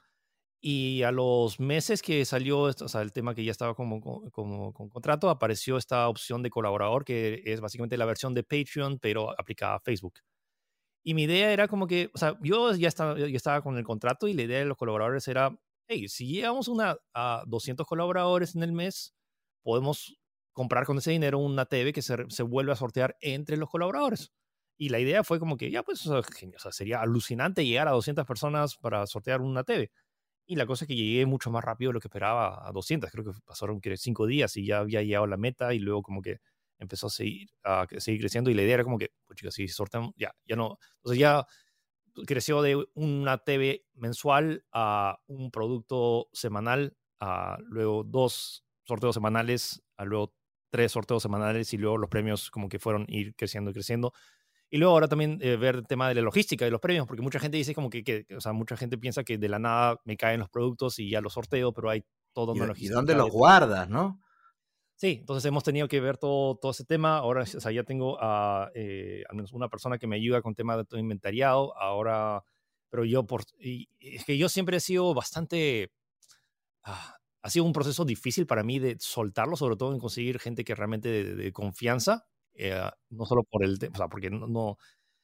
Y 0.62 1.04
a 1.04 1.12
los 1.12 1.60
meses 1.60 2.02
que 2.02 2.24
salió 2.24 2.62
o 2.62 2.74
sea, 2.74 3.02
el 3.02 3.12
tema 3.12 3.36
que 3.36 3.44
ya 3.44 3.52
estaba 3.52 3.76
como, 3.76 4.32
como, 4.32 4.74
con 4.74 4.89
contrato, 4.89 5.30
apareció 5.30 5.76
esta 5.78 6.08
opción 6.08 6.42
de 6.42 6.50
colaborador, 6.50 7.04
que 7.04 7.42
es 7.46 7.60
básicamente 7.60 7.98
la 7.98 8.06
versión 8.06 8.34
de 8.34 8.44
Patreon, 8.44 8.98
pero 9.00 9.32
aplicada 9.38 9.76
a 9.76 9.80
Facebook. 9.82 10.13
Y 11.04 11.16
mi 11.16 11.24
idea 11.24 11.52
era 11.52 11.68
como 11.68 11.86
que, 11.88 12.10
o 12.13 12.18
sea, 12.18 12.38
yo 12.42 12.74
ya 12.76 12.88
estaba, 12.88 13.18
ya 13.20 13.26
estaba 13.28 13.62
con 13.62 13.78
el 13.78 13.84
contrato 13.84 14.28
y 14.28 14.34
la 14.34 14.44
idea 14.44 14.60
de 14.60 14.66
los 14.66 14.78
colaboradores 14.78 15.28
era, 15.28 15.58
hey, 15.88 16.08
si 16.08 16.28
llegamos 16.28 16.70
una, 16.70 16.98
a 17.13 17.44
200 17.46 17.86
colaboradores 17.86 18.56
en 18.56 18.63
el 18.63 18.72
mes, 18.72 19.13
podemos 19.63 20.18
comprar 20.54 20.86
con 20.86 20.98
ese 21.00 21.12
dinero 21.12 21.39
una 21.39 21.66
TV 21.66 21.94
que 21.94 22.02
se, 22.02 22.18
se 22.30 22.44
vuelve 22.44 22.72
a 22.72 22.76
sortear 22.76 23.18
entre 23.22 23.58
los 23.58 23.70
colaboradores. 23.70 24.32
Y 24.78 24.89
la 24.89 25.00
idea 25.00 25.24
fue 25.24 25.39
como 25.39 25.58
que, 25.58 25.70
ya, 25.72 25.84
pues, 25.84 26.06
o 26.08 26.24
sea, 26.24 26.72
sería 26.72 27.02
alucinante 27.02 27.66
llegar 27.66 27.88
a 27.88 27.92
200 27.92 28.26
personas 28.26 28.76
para 28.78 29.06
sortear 29.08 29.42
una 29.42 29.63
TV. 29.63 29.92
Y 30.48 30.56
la 30.56 30.66
cosa 30.66 30.86
es 30.86 30.88
que 30.89 30.96
llegué 30.96 31.26
mucho 31.26 31.52
más 31.52 31.63
rápido 31.63 31.89
de 31.89 31.94
lo 31.96 32.00
que 32.02 32.08
esperaba 32.08 32.68
a 32.68 32.72
200. 32.72 33.12
Creo 33.12 33.24
que 33.26 33.32
pasaron 33.46 33.80
que 33.82 33.96
cinco 33.98 34.28
días 34.28 34.58
y 34.58 34.66
ya 34.66 34.80
había 34.80 35.02
llegado 35.04 35.26
a 35.26 35.28
la 35.28 35.38
meta 35.38 35.74
y 35.74 35.80
luego 35.80 36.04
como 36.04 36.22
que 36.22 36.39
empezó 36.80 37.08
a 37.08 37.10
seguir, 37.10 37.50
a 37.63 37.88
seguir 38.00 38.22
creciendo 38.22 38.50
y 38.52 38.54
la 38.56 38.63
idea 38.63 38.76
era 38.76 38.84
como 38.84 38.98
que, 38.98 39.12
pues 39.26 39.38
chicas, 39.38 39.54
si 39.54 39.68
sorteamos, 39.70 40.12
ya, 40.18 40.34
ya 40.46 40.56
no. 40.58 40.78
Entonces 40.98 41.20
ya 41.20 41.46
creció 42.28 42.62
de 42.62 42.86
una 42.94 43.38
TV 43.39 43.86
mensual 43.94 44.66
a 44.72 45.20
un 45.28 45.52
producto 45.52 46.30
semanal, 46.34 46.96
a 47.20 47.58
luego 47.63 48.04
dos 48.04 48.66
sorteos 48.84 49.16
semanales, 49.16 49.82
a 49.98 50.06
luego 50.06 50.34
tres 50.74 50.92
sorteos 50.92 51.22
semanales 51.22 51.72
y 51.76 51.78
luego 51.78 52.00
los 52.00 52.10
premios 52.10 52.50
como 52.50 52.68
que 52.68 52.80
fueron 52.80 53.06
ir 53.08 53.36
creciendo 53.36 53.70
y 53.70 53.76
creciendo. 53.76 54.12
Y 54.72 54.78
luego 54.78 54.96
ahora 54.96 55.08
también 55.08 55.38
eh, 55.40 55.56
ver 55.56 55.76
el 55.76 55.86
tema 55.86 56.10
de 56.10 56.16
la 56.16 56.22
logística 56.22 56.66
de 56.66 56.72
los 56.72 56.82
premios, 56.82 57.06
porque 57.06 57.22
mucha 57.22 57.38
gente 57.38 57.58
dice 57.58 57.76
como 57.76 57.92
que, 57.92 58.04
que, 58.04 58.26
o 58.36 58.42
sea, 58.42 58.54
mucha 58.54 58.76
gente 58.76 58.98
piensa 58.98 59.24
que 59.24 59.38
de 59.38 59.48
la 59.50 59.60
nada 59.60 60.02
me 60.04 60.18
caen 60.18 60.40
los 60.40 60.50
productos 60.50 60.98
y 60.98 61.12
ya 61.12 61.22
los 61.22 61.34
sorteo, 61.34 61.74
pero 61.74 61.92
hay 61.92 62.04
todo 62.34 62.54
una 62.54 62.66
logística. 62.66 62.92
¿Y 62.92 62.96
dónde 62.96 63.14
los 63.14 63.30
guardas, 63.30 63.88
no? 63.88 64.20
Sí, 64.96 65.18
entonces 65.20 65.46
hemos 65.46 65.64
tenido 65.64 65.88
que 65.88 66.02
ver 66.02 66.18
todo, 66.18 66.56
todo 66.56 66.72
ese 66.72 66.86
tema. 66.86 67.18
Ahora, 67.18 67.44
o 67.44 67.46
sea, 67.46 67.72
ya 67.72 67.84
tengo 67.84 68.18
a, 68.20 68.72
eh, 68.74 69.24
al 69.30 69.36
menos 69.36 69.54
una 69.54 69.70
persona 69.70 70.00
que 70.00 70.08
me 70.08 70.16
ayuda 70.16 70.42
con 70.42 70.56
tema 70.56 70.76
de 70.76 70.86
todo 70.86 71.00
inventariado. 71.00 71.78
Ahora, 71.78 72.44
pero 72.90 73.06
yo, 73.06 73.28
por, 73.28 73.44
y, 73.60 73.90
es 74.00 74.26
que 74.26 74.40
yo 74.40 74.50
siempre 74.50 74.78
he 74.78 74.80
sido 74.80 75.14
bastante, 75.14 75.92
ah, 76.82 77.16
ha 77.43 77.49
sido 77.49 77.65
un 77.65 77.73
proceso 77.73 78.06
difícil 78.06 78.47
para 78.47 78.63
mí 78.63 78.79
de 78.79 78.97
soltarlo, 78.99 79.56
sobre 79.58 79.75
todo 79.75 79.93
en 79.93 79.99
conseguir 79.99 80.39
gente 80.39 80.63
que 80.63 80.75
realmente 80.75 81.36
de 81.36 81.53
confianza, 81.53 82.25
eh, 82.56 82.82
no 83.10 83.25
solo 83.25 83.43
por 83.43 83.63
el, 83.63 83.73
o 83.93 83.97
sea, 83.97 84.08
porque 84.10 84.29
no, 84.32 84.77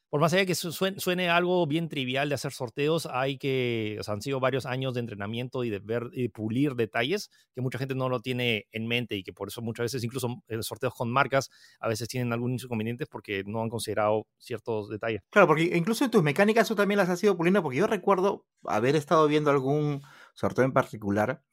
por 0.10 0.22
más 0.22 0.34
allá 0.34 0.42
de 0.42 0.48
que 0.48 0.56
suene, 0.56 1.30
algo 1.30 1.68
bien 1.68 1.88
trivial 1.88 2.30
de 2.30 2.36
hacer 2.36 2.52
sorteos, 2.52 3.06
hay 3.12 3.38
que, 3.38 3.96
o 4.00 4.04
sea, 4.04 4.16
han 4.16 4.24
sido 4.24 4.40
varios 4.40 4.66
años 4.66 4.96
de 4.96 5.02
entrenamiento 5.02 5.64
y 5.64 5.70
de 5.70 5.78
ver 5.78 6.10
y 6.14 6.30
pulir 6.30 6.74
detalles 6.74 7.30
que 7.54 7.62
mucha 7.62 7.78
gente 7.78 7.94
no 7.94 8.10
lo 8.10 8.20
tiene 8.20 8.66
en 8.72 8.88
mente 8.88 9.16
y 9.16 9.24
que 9.24 9.34
por 9.34 9.50
eso 9.50 9.62
muchas 9.62 9.84
veces, 9.84 10.04
incluso 10.04 10.42
en 10.48 10.64
sorteos 10.64 10.96
con 10.96 11.12
marcas, 11.12 11.52
a 11.80 11.88
veces 11.88 12.08
tienen 12.08 12.34
algunos 12.34 12.64
inconvenientes 12.64 13.08
porque 13.08 13.44
no 13.46 13.62
han 13.62 13.70
considerado 13.70 14.26
ciertos 14.40 14.90
detalles. 14.90 15.22
Claro, 15.30 15.48
porque 15.48 15.78
incluso 15.78 16.04
en 16.04 16.10
tus 16.12 16.24
mecánicas 16.24 16.68
tú 16.68 16.74
también 16.74 16.98
las 16.98 17.10
has 17.10 17.24
ido 17.24 17.38
puliendo, 17.38 17.62
porque 17.62 17.78
yo 17.78 17.86
recuerdo 17.86 18.48
haber 18.64 18.96
estado 18.96 19.28
viendo 19.28 19.52
algún 19.52 20.02
sorteo 20.34 20.66
en 20.66 20.74
particular, 20.74 21.44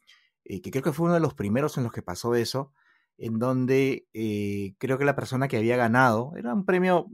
eh, 0.48 0.62
que 0.62 0.70
creo 0.70 0.82
que 0.82 0.92
fue 0.92 1.06
uno 1.06 1.14
de 1.14 1.20
los 1.20 1.34
primeros 1.34 1.76
en 1.76 1.84
los 1.84 1.92
que 1.92 2.02
pasó 2.02 2.34
eso, 2.34 2.72
en 3.18 3.38
donde 3.38 4.06
eh, 4.12 4.74
creo 4.78 4.98
que 4.98 5.04
la 5.04 5.16
persona 5.16 5.48
que 5.48 5.56
había 5.56 5.76
ganado, 5.76 6.32
era 6.36 6.54
un 6.54 6.64
premio 6.64 7.06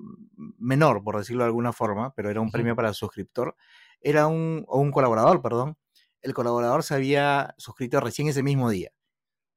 menor, 0.59 1.03
por 1.05 1.17
decirlo 1.17 1.45
de 1.45 1.49
alguna 1.49 1.73
forma, 1.73 2.13
pero 2.15 2.31
era 2.31 2.41
un 2.41 2.51
premio 2.51 2.77
para 2.77 2.89
el 2.89 2.95
suscriptor, 2.95 3.57
era 4.01 4.27
un, 4.27 4.65
o 4.67 4.81
un 4.81 4.91
colaborador, 4.91 5.41
perdón, 5.43 5.77
el 6.23 6.35
colaborador 6.35 6.83
se 6.83 6.95
había 6.95 7.55
suscrito 7.59 8.01
recién 8.01 8.29
ese 8.29 8.43
mismo 8.43 8.71
día. 8.71 8.91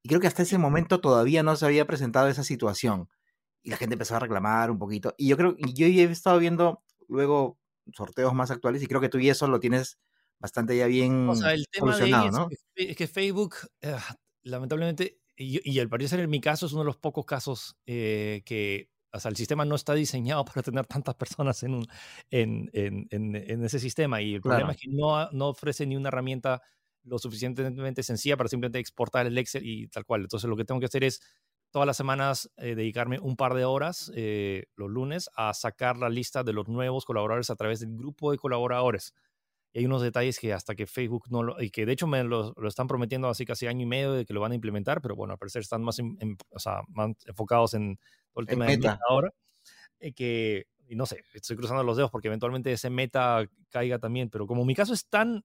Y 0.04 0.10
creo 0.10 0.22
que 0.22 0.28
hasta 0.28 0.44
ese 0.44 0.58
momento 0.58 1.02
todavía 1.02 1.44
no 1.44 1.56
se 1.56 1.66
había 1.66 1.88
presentado 1.88 2.28
esa 2.28 2.44
situación. 2.44 3.10
Y 3.64 3.72
la 3.72 3.78
gente 3.78 3.96
empezó 3.96 4.16
a 4.16 4.20
reclamar 4.20 4.70
un 4.70 4.78
poquito. 4.78 5.16
Y 5.18 5.28
yo 5.30 5.38
creo 5.38 5.56
yo 5.58 5.88
he 5.88 6.04
estado 6.04 6.38
viendo 6.40 6.84
luego 7.08 7.58
sorteos 7.94 8.34
más 8.34 8.52
actuales 8.52 8.84
y 8.84 8.88
creo 8.88 9.02
que 9.02 9.10
tú 9.10 9.18
y 9.20 9.30
eso 9.30 9.48
lo 9.48 9.60
tienes 9.60 10.00
bastante 10.40 10.78
ya 10.78 10.88
bien 10.88 11.30
o 11.30 11.36
sea, 11.36 11.54
el 11.54 11.68
tema 11.68 11.98
de 11.98 12.10
¿no? 12.10 12.50
Es 12.76 12.96
que, 12.96 13.08
Facebook, 13.08 13.56
eh, 13.82 13.96
lamentablemente, 14.44 15.20
y, 15.36 15.80
el 15.80 15.90
parecer 15.90 16.20
en 16.20 16.30
mi 16.30 16.40
caso 16.40 16.66
es 16.66 16.74
uno 16.74 16.82
de 16.82 16.88
los 16.88 16.98
pocos 16.98 17.26
casos 17.26 17.78
eh, 17.86 18.42
que 18.46 18.90
o 19.16 19.20
sea, 19.20 19.30
el 19.30 19.38
sistema 19.38 19.64
no 19.64 19.76
está 19.76 19.94
diseñado 19.94 20.44
para 20.46 20.62
tener 20.62 20.86
tantas 20.86 21.16
personas 21.16 21.64
en, 21.64 21.76
un, 21.76 21.88
en, 22.30 22.70
en, 22.74 23.08
en, 23.12 23.64
ese 23.64 23.80
sistema 23.80 24.22
y 24.22 24.36
el 24.36 24.42
problema 24.42 24.72
es 24.72 24.78
que 24.78 24.90
no, 24.90 25.30
no 25.32 25.50
ofrece 25.50 25.86
ni 25.86 25.96
una 25.96 26.10
herramienta 26.10 26.62
lo 27.04 27.20
suficientemente 27.20 28.04
sencilla 28.04 28.36
para 28.36 28.50
simplemente 28.50 28.80
exportar 28.80 29.26
el 29.26 29.38
Excel 29.38 29.66
y 29.66 29.88
tal 29.88 30.06
cual. 30.06 30.22
Entonces 30.22 30.50
lo 30.50 30.58
que 30.58 30.66
tengo 30.66 30.80
que 30.80 30.88
hacer 30.88 31.04
es 31.04 31.22
todas 31.72 31.86
las 31.86 31.98
semanas 31.98 32.50
eh, 32.58 32.76
dedicarme 32.76 33.20
un 33.20 33.36
par 33.36 33.54
de 33.54 33.66
horas 33.66 34.12
eh, 34.16 34.66
los 34.76 34.90
lunes 34.90 35.30
a 35.36 35.54
sacar 35.54 35.98
la 35.98 36.10
lista 36.10 36.44
de 36.44 36.54
los 36.54 36.68
nuevos 36.68 37.06
colaboradores 37.06 37.50
a 37.50 37.56
través 37.56 37.80
del 37.80 37.96
grupo 37.96 38.32
de 38.32 38.38
colaboradores 38.38 39.14
hay 39.80 39.86
unos 39.86 40.02
detalles 40.02 40.40
que 40.40 40.54
hasta 40.54 40.76
que 40.76 40.88
Facebook 40.88 41.26
no 41.30 41.44
lo, 41.44 41.62
y 41.62 41.70
que 41.70 41.86
de 41.86 41.92
hecho 41.92 42.08
me 42.08 42.24
lo, 42.24 42.54
lo, 42.56 42.68
están 42.68 42.88
prometiendo 42.88 43.28
así 43.28 43.46
casi 43.46 43.68
año 43.68 43.84
y 43.84 43.86
medio 43.86 44.14
de 44.14 44.26
que 44.26 44.34
lo 44.34 44.40
van 44.40 44.54
a 44.54 44.56
implementar, 44.56 45.02
pero 45.02 45.16
bueno, 45.16 45.34
al 45.34 45.38
parecer 45.38 45.62
están 45.62 45.84
más, 45.84 46.00
o 46.00 46.60
sea, 46.60 46.82
más 46.88 47.12
enfocados 47.26 47.74
en 47.74 47.98
todo 48.32 48.42
el 48.42 48.48
tema 48.48 48.66
de 48.66 48.78
meta 48.78 49.00
ahora, 49.10 49.32
eh, 50.00 50.14
que, 50.14 50.68
y 50.88 50.96
no 50.96 51.06
sé, 51.06 51.24
estoy 51.34 51.58
cruzando 51.58 51.84
los 51.84 51.98
dedos 51.98 52.12
porque 52.12 52.28
eventualmente 52.30 52.72
ese 52.72 52.90
meta 52.90 53.46
caiga 53.70 54.00
también, 54.00 54.30
pero 54.30 54.48
como 54.48 54.64
mi 54.66 54.76
caso 54.76 54.94
es 54.94 55.08
tan 55.08 55.44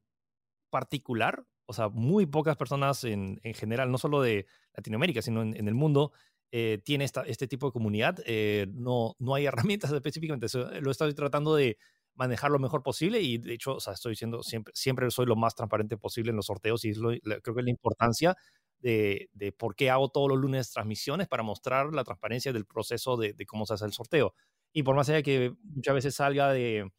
particular, 0.71 1.45
o 1.67 1.73
sea, 1.73 1.89
muy 1.89 2.27
pocas 2.27 2.57
personas 2.57 3.05
en, 3.05 3.41
en 3.43 3.55
general, 3.55 3.91
no 3.91 3.99
solo 3.99 4.23
de 4.23 4.47
Latinoamérica, 4.75 5.23
sino 5.23 5.43
en, 5.43 5.57
en 5.57 5.67
el 5.67 5.75
mundo, 5.75 6.13
eh, 6.53 6.81
tiene 6.85 7.05
esta, 7.05 7.23
este 7.23 7.47
tipo 7.47 7.67
de 7.67 7.73
comunidad, 7.73 8.19
eh, 8.27 8.67
no, 8.73 9.15
no 9.21 9.35
hay 9.35 9.47
herramientas 9.77 9.93
específicamente, 9.93 10.47
lo 10.81 10.91
estoy 10.91 11.15
tratando 11.15 11.55
de 11.55 11.79
manejar 12.15 12.51
lo 12.51 12.59
mejor 12.59 12.83
posible 12.83 13.21
y 13.21 13.39
de 13.39 13.55
hecho, 13.55 13.79
estoy 13.79 14.13
diciendo 14.13 14.43
siempre, 14.43 14.73
siempre 14.77 15.11
soy 15.11 15.27
lo 15.27 15.37
más 15.37 15.55
transparente 15.55 15.97
posible 15.97 16.31
en 16.31 16.37
los 16.37 16.47
sorteos 16.47 16.85
y 16.85 16.91
es 16.91 16.99
lo, 16.99 17.11
creo 17.43 17.55
que 17.55 17.63
la 17.63 17.71
importancia 17.71 18.37
de, 18.79 19.29
de, 19.33 19.53
por 19.53 19.75
qué 19.77 19.91
hago 19.91 20.09
todos 20.09 20.29
los 20.29 20.39
lunes 20.39 20.71
transmisiones 20.71 21.29
para 21.29 21.43
mostrar 21.43 21.93
la 21.93 22.05
transparencia 22.05 22.53
del 22.53 22.67
proceso 22.67 23.17
de, 23.17 23.35
cómo 23.47 23.67
se 23.67 23.75
hace 23.75 23.85
el 23.85 23.93
sorteo. 23.93 24.35
Y 24.73 24.83
por 24.83 24.97
más 24.97 25.09
allá 25.09 25.23
que 25.23 25.55
muchas 25.63 25.95
veces 25.95 26.15
salga 26.15 26.53
de, 26.53 26.91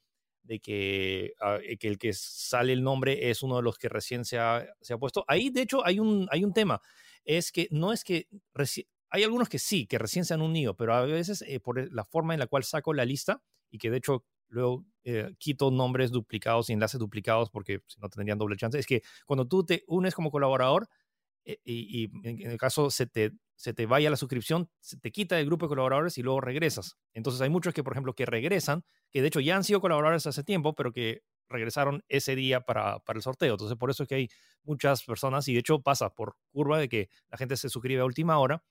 de 0.43 0.59
que, 0.59 1.33
ah, 1.41 1.57
eh, 1.63 1.77
que, 1.77 1.87
el 1.87 1.97
que 1.97 2.13
sale 2.13 2.73
el 2.73 2.83
nombre 2.83 3.29
es 3.29 3.43
uno 3.43 3.57
de 3.57 3.63
los 3.63 3.77
que 3.77 3.89
recién 3.89 4.25
se 4.25 4.37
ha, 4.39 4.65
se 4.81 4.93
ha 4.93 4.97
puesto, 4.97 5.23
ahí 5.27 5.49
de 5.49 5.61
hecho 5.61 5.85
hay 5.85 5.99
un, 5.99 6.27
hay 6.31 6.43
un 6.43 6.53
tema, 6.53 6.81
es 7.23 7.51
que 7.51 7.67
no 7.71 7.93
es 7.93 8.03
que 8.03 8.27
hay 9.09 9.23
algunos 9.23 9.49
que 9.49 9.59
sí, 9.59 9.87
que 9.87 9.97
recién 9.97 10.25
se 10.25 10.33
han 10.33 10.41
unido, 10.41 10.75
pero 10.75 10.93
a 10.93 11.05
veces 11.05 11.43
eh, 11.47 11.59
por 11.59 11.91
la 11.93 12.05
forma 12.05 12.33
en 12.33 12.39
la 12.39 12.47
cual 12.47 12.63
saco 12.63 12.93
la 12.93 13.05
lista 13.05 13.41
y 13.69 13.77
que 13.77 13.89
de 13.89 13.97
hecho 13.97 14.25
luego 14.51 14.85
eh, 15.03 15.33
quito 15.39 15.71
nombres 15.71 16.11
duplicados 16.11 16.69
y 16.69 16.73
enlaces 16.73 16.99
duplicados 16.99 17.49
porque 17.49 17.81
si 17.87 17.99
no 17.99 18.09
tendrían 18.09 18.37
doble 18.37 18.57
chance, 18.57 18.77
es 18.77 18.85
que 18.85 19.01
cuando 19.25 19.47
tú 19.47 19.65
te 19.65 19.83
unes 19.87 20.13
como 20.13 20.29
colaborador 20.29 20.87
eh, 21.45 21.57
y, 21.63 22.09
en 22.23 22.51
el 22.51 22.57
caso 22.57 22.91
se 22.91 23.07
te, 23.07 23.31
se 23.55 23.73
te 23.73 23.85
vaya 23.85 24.09
la 24.09 24.17
suscripción, 24.17 24.69
se 24.79 24.97
te 24.97 25.11
quita 25.11 25.39
el 25.39 25.45
grupo 25.47 25.65
de 25.65 25.69
colaboradores 25.69 26.17
y 26.17 26.23
luego 26.23 26.41
regresas. 26.41 26.97
Entonces 27.13 27.41
hay 27.41 27.49
muchos 27.49 27.73
que, 27.73 27.83
por 27.83 27.93
ejemplo, 27.93 28.13
que 28.13 28.25
regresan, 28.25 28.83
que 29.09 29.21
de 29.21 29.29
hecho 29.29 29.39
ya 29.39 29.55
han 29.55 29.63
sido 29.63 29.81
colaboradores 29.81 30.27
hace 30.27 30.43
tiempo, 30.43 30.75
pero 30.75 30.91
que 30.91 31.23
regresaron 31.49 32.03
ese 32.07 32.35
día 32.35 32.61
para, 32.61 32.99
para 32.99 33.17
el 33.17 33.23
sorteo. 33.23 33.53
Entonces 33.53 33.77
por 33.77 33.89
eso 33.89 34.03
es 34.03 34.09
que 34.09 34.15
hay 34.15 34.29
muchas 34.63 35.03
personas 35.03 35.47
y 35.47 35.53
de 35.53 35.59
hecho 35.59 35.81
pasa 35.81 36.13
por 36.13 36.35
curva 36.51 36.79
de 36.79 36.89
que 36.89 37.09
la 37.29 37.37
gente 37.37 37.57
se 37.57 37.69
suscribe 37.69 38.01
a 38.01 38.05
última 38.05 38.39
hora 38.39 38.63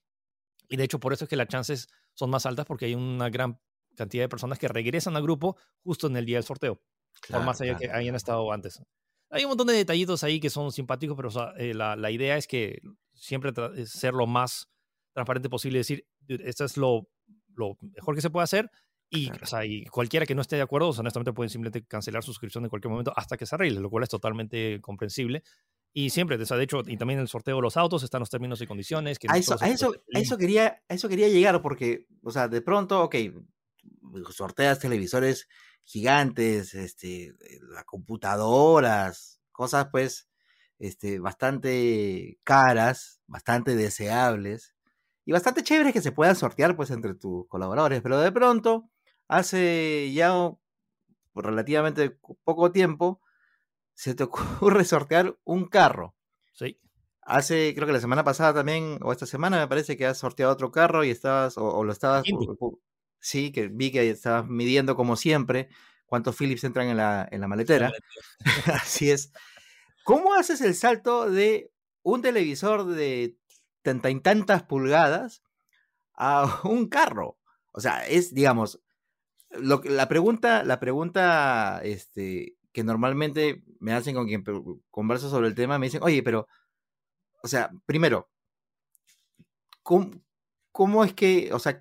y 0.69 0.77
de 0.77 0.85
hecho 0.85 1.01
por 1.01 1.13
eso 1.13 1.25
es 1.25 1.29
que 1.29 1.37
las 1.37 1.49
chances 1.49 1.89
son 2.15 2.31
más 2.31 2.47
altas 2.47 2.67
porque 2.67 2.87
hay 2.87 2.95
una 2.95 3.29
gran 3.29 3.59
cantidad 4.01 4.25
de 4.25 4.29
personas 4.31 4.59
que 4.59 4.67
regresan 4.67 5.15
al 5.15 5.23
grupo 5.23 5.59
justo 5.85 6.07
en 6.07 6.17
el 6.17 6.25
día 6.25 6.39
del 6.39 6.45
sorteo, 6.45 6.81
por 7.29 7.45
más 7.45 7.61
allá 7.61 7.77
que 7.77 7.91
hayan 7.91 8.15
estado 8.15 8.51
antes. 8.51 8.83
Hay 9.29 9.45
un 9.45 9.51
montón 9.51 9.67
de 9.67 9.75
detallitos 9.75 10.25
ahí 10.25 10.41
que 10.41 10.49
son 10.49 10.73
simpáticos, 10.73 11.17
pero 11.17 11.29
eh, 11.59 11.75
la, 11.75 11.97
la, 11.97 12.11
idea 12.11 12.39
es 12.39 12.47
que 12.47 12.81
siempre 13.13 13.53
ser 13.85 14.15
lo 14.15 14.27
más 14.27 14.71
transparente 15.13 15.51
posible, 15.51 15.79
decir, 15.79 16.07
esto 16.29 16.65
es 16.65 16.79
lo, 16.79 17.09
lo 17.55 17.77
mejor 17.95 18.15
que 18.15 18.23
se 18.23 18.31
puede 18.31 18.45
hacer 18.45 18.71
y, 19.11 19.31
o 19.43 19.47
sea, 19.47 19.67
y, 19.67 19.85
cualquiera 19.87 20.25
que 20.25 20.35
no 20.35 20.41
esté 20.41 20.57
de 20.57 20.63
acuerdo, 20.63 20.91
honestamente 20.91 21.33
pueden 21.33 21.51
simplemente 21.51 21.85
cancelar 21.85 22.23
su 22.23 22.33
suscripción 22.33 22.65
en 22.65 22.71
cualquier 22.71 22.91
momento 22.91 23.13
hasta 23.15 23.37
que 23.37 23.45
se 23.45 23.55
arregle, 23.55 23.81
lo 23.81 23.91
cual 23.91 24.05
es 24.05 24.09
totalmente 24.09 24.81
comprensible. 24.81 25.43
Y 25.93 26.11
siempre, 26.11 26.37
o 26.37 26.47
sea, 26.47 26.57
de 26.57 26.65
hecho, 26.65 26.83
y 26.87 26.97
también 26.97 27.19
el 27.19 27.27
sorteo 27.27 27.57
de 27.57 27.63
los 27.63 27.77
autos 27.77 28.05
están 28.05 28.21
los 28.21 28.31
términos 28.31 28.61
y 28.61 28.67
condiciones. 28.69 29.19
Que 29.19 29.27
a, 29.29 29.37
eso, 29.37 29.57
a, 29.61 29.69
eso, 29.69 29.93
a, 30.15 30.19
eso 30.21 30.39
quería, 30.39 30.81
a 30.89 30.95
eso 30.95 31.09
quería 31.09 31.29
llegar, 31.29 31.61
porque, 31.61 32.07
o 32.23 32.31
sea, 32.31 32.47
de 32.47 32.63
pronto, 32.63 33.03
ok, 33.03 33.17
sorteas 34.31 34.79
televisores 34.79 35.49
gigantes, 35.85 36.75
este, 36.75 37.29
eh, 37.29 37.35
las 37.63 37.85
computadoras, 37.85 39.41
cosas 39.53 39.89
pues 39.91 40.29
este, 40.79 41.19
bastante 41.19 42.39
caras, 42.45 43.21
bastante 43.27 43.77
deseables 43.77 44.75
y 45.25 45.33
bastante 45.33 45.63
chéveres 45.63 45.93
que 45.93 46.01
se 46.01 46.13
puedan 46.13 46.37
sortear 46.37 46.77
pues 46.77 46.91
entre 46.91 47.15
tus 47.15 47.47
colaboradores, 47.49 48.03
pero 48.03 48.19
de 48.19 48.33
pronto, 48.33 48.89
hace 49.29 50.13
ya 50.13 50.33
relativamente 51.35 52.19
poco 52.45 52.73
tiempo, 52.73 53.21
se 53.95 54.15
te 54.15 54.25
ocurre 54.25 54.85
sortear 54.85 55.37
un 55.45 55.67
carro. 55.67 56.15
Sí. 56.53 56.81
Hace, 57.23 57.75
creo 57.75 57.87
que 57.87 57.93
la 57.93 58.01
semana 58.01 58.25
pasada 58.25 58.55
también, 58.55 58.99
o 59.03 59.13
esta 59.13 59.27
semana 59.27 59.59
me 59.59 59.69
parece 59.69 59.97
que 59.97 60.07
has 60.07 60.19
sorteado 60.19 60.53
otro 60.53 60.73
carro 60.73 61.05
y 61.05 61.11
estabas, 61.11 61.59
o, 61.59 61.85
lo 61.85 61.93
estabas, 61.93 62.25
sí, 63.21 63.53
que 63.53 63.69
vi 63.69 63.93
que 63.93 64.09
estabas 64.11 64.49
midiendo 64.49 64.97
como 64.97 65.17
siempre 65.17 65.69
cuántos 66.07 66.37
Philips 66.37 66.65
entran 66.65 66.89
en 66.89 66.97
la, 66.97 67.29
en 67.31 67.41
la 67.41 67.49
maletera. 67.49 67.93
Así 68.83 69.11
es. 69.11 69.33
¿Cómo 70.05 70.35
haces 70.35 70.61
el 70.61 70.75
salto 70.75 71.31
de 71.31 71.71
un 72.03 72.23
televisor 72.23 72.85
de 72.87 73.37
tanta 73.83 74.11
y 74.11 74.21
tantas 74.21 74.65
pulgadas 74.65 75.43
a 76.15 76.61
un 76.65 76.89
carro? 76.89 77.39
O 77.73 77.81
sea, 77.81 78.07
es, 78.07 78.35
digamos, 78.35 78.81
lo, 79.51 79.83
la 79.85 80.09
pregunta, 80.09 80.65
la 80.65 80.81
pregunta 80.81 81.81
este, 81.85 82.57
que 82.73 82.83
normalmente 82.83 83.63
me 83.79 83.93
hacen 83.93 84.15
con 84.15 84.27
quien 84.27 84.45
converso 84.91 85.31
sobre 85.31 85.49
el 85.49 85.55
tema, 85.55 85.79
me 85.79 85.87
dicen, 85.87 86.03
oye, 86.03 86.23
pero, 86.23 86.49
o 87.43 87.49
sea, 87.49 87.71
primero, 87.87 88.29
¿cómo, 89.83 90.11
cómo 90.73 91.05
es 91.05 91.15
que, 91.15 91.53
o 91.53 91.59
sea, 91.59 91.81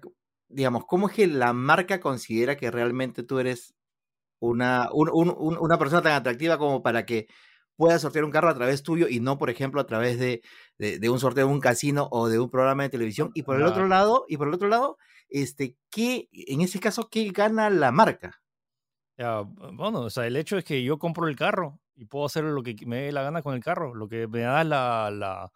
digamos, 0.49 0.85
cómo 0.85 1.09
es 1.09 1.15
que 1.15 1.27
la 1.27 1.53
marca 1.53 1.99
considera 1.99 2.57
que 2.57 2.71
realmente 2.71 3.23
tú 3.23 3.39
eres 3.39 3.75
una, 4.39 4.89
una 4.91 5.77
persona 5.77 6.01
tan 6.01 6.13
atractiva 6.13 6.57
como 6.57 6.81
para 6.81 7.05
que 7.05 7.27
puedas 7.75 8.01
sortear 8.01 8.25
un 8.25 8.31
carro 8.31 8.49
a 8.49 8.55
través 8.55 8.83
tuyo 8.83 9.07
y 9.07 9.21
no, 9.21 9.37
por 9.37 9.49
ejemplo, 9.49 9.79
a 9.79 9.85
través 9.85 10.19
de, 10.19 10.41
de, 10.77 11.09
un 11.09 11.19
sorteo 11.19 11.47
de 11.47 11.53
un 11.53 11.61
casino 11.61 12.09
o 12.11 12.27
de 12.27 12.37
un 12.37 12.49
programa 12.49 12.83
de 12.83 12.89
televisión. 12.89 13.31
Y 13.33 13.43
por 13.43 13.55
el 13.55 13.63
otro 13.63 13.87
lado, 13.87 14.25
y 14.27 14.35
por 14.35 14.49
el 14.49 14.53
otro 14.53 14.67
lado, 14.67 14.97
este, 15.29 15.77
¿qué, 15.89 16.27
en 16.33 16.59
ese 16.61 16.79
caso, 16.81 17.09
qué 17.09 17.29
gana 17.31 17.69
la 17.69 17.91
marca? 17.91 18.41
bueno, 19.17 20.01
o 20.01 20.09
sea, 20.09 20.27
el 20.27 20.37
hecho 20.37 20.57
es 20.57 20.63
que 20.63 20.81
yo 20.83 20.97
compro 20.97 21.27
el 21.27 21.35
carro 21.35 21.79
y 21.95 22.05
puedo 22.05 22.25
hacer 22.25 22.45
lo 22.45 22.63
que 22.63 22.75
me 22.85 23.01
dé 23.01 23.11
la 23.11 23.23
gana 23.23 23.41
con 23.41 23.53
el 23.53 23.63
carro. 23.63 23.93
Lo 23.93 24.07
que 24.07 24.27
me 24.27 24.41
da 24.41 24.63
la, 24.63 25.11
la 25.11 25.51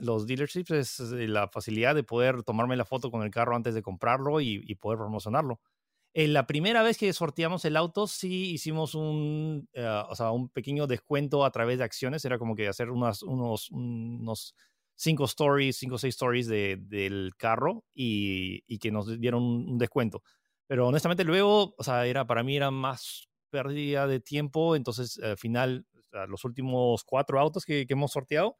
los, 0.00 0.26
dealerships 0.26 0.70
es 0.70 1.00
eh, 1.00 1.28
la 1.28 1.48
facilidad 1.48 1.94
de 1.94 2.02
poder 2.02 2.42
tomarme 2.42 2.76
la 2.76 2.84
foto 2.84 3.10
con 3.10 3.22
el 3.22 3.30
carro 3.30 3.54
antes 3.54 3.74
de 3.74 3.82
comprarlo 3.82 4.40
y, 4.40 4.74
poder 4.76 4.98
promocionarlo. 4.98 5.60
En 6.12 6.32
la 6.32 6.46
primera 6.46 6.82
vez 6.82 6.98
que 6.98 7.12
sorteamos 7.12 7.64
el 7.64 7.76
auto, 7.76 8.08
sí 8.08 8.50
hicimos 8.50 8.96
un, 8.96 9.68
eh, 9.72 10.02
o 10.08 10.16
sea, 10.16 10.32
un 10.32 10.48
pequeño 10.48 10.88
descuento 10.88 11.44
a 11.44 11.52
través 11.52 11.78
de 11.78 11.84
acciones. 11.84 12.24
Era 12.24 12.36
como 12.36 12.56
que 12.56 12.66
hacer 12.66 12.90
unas, 12.90 13.22
unos, 13.22 13.70
unos 13.70 14.56
cinco 14.96 15.24
stories, 15.24 15.76
cinco 15.76 15.94
o 15.94 15.98
seis 15.98 16.16
stories 16.16 16.48
de, 16.48 16.76
del 16.80 17.30
carro 17.36 17.84
y, 17.94 18.78
que 18.78 18.90
nos 18.90 19.20
dieron 19.20 19.44
un 19.44 19.78
descuento. 19.78 20.24
Pero 20.66 20.88
honestamente 20.88 21.22
luego, 21.22 21.76
o 21.78 21.84
sea, 21.84 22.06
era, 22.06 22.26
para 22.26 22.42
mí 22.42 22.56
era 22.56 22.72
más 22.72 23.28
pérdida 23.50 24.08
de 24.08 24.18
tiempo. 24.18 24.74
Entonces, 24.74 25.16
al 25.22 25.38
final, 25.38 25.86
los 26.26 26.44
últimos 26.44 27.04
cuatro 27.04 27.38
autos 27.38 27.64
que 27.64 27.86
hemos 27.88 28.10
sorteado, 28.10 28.56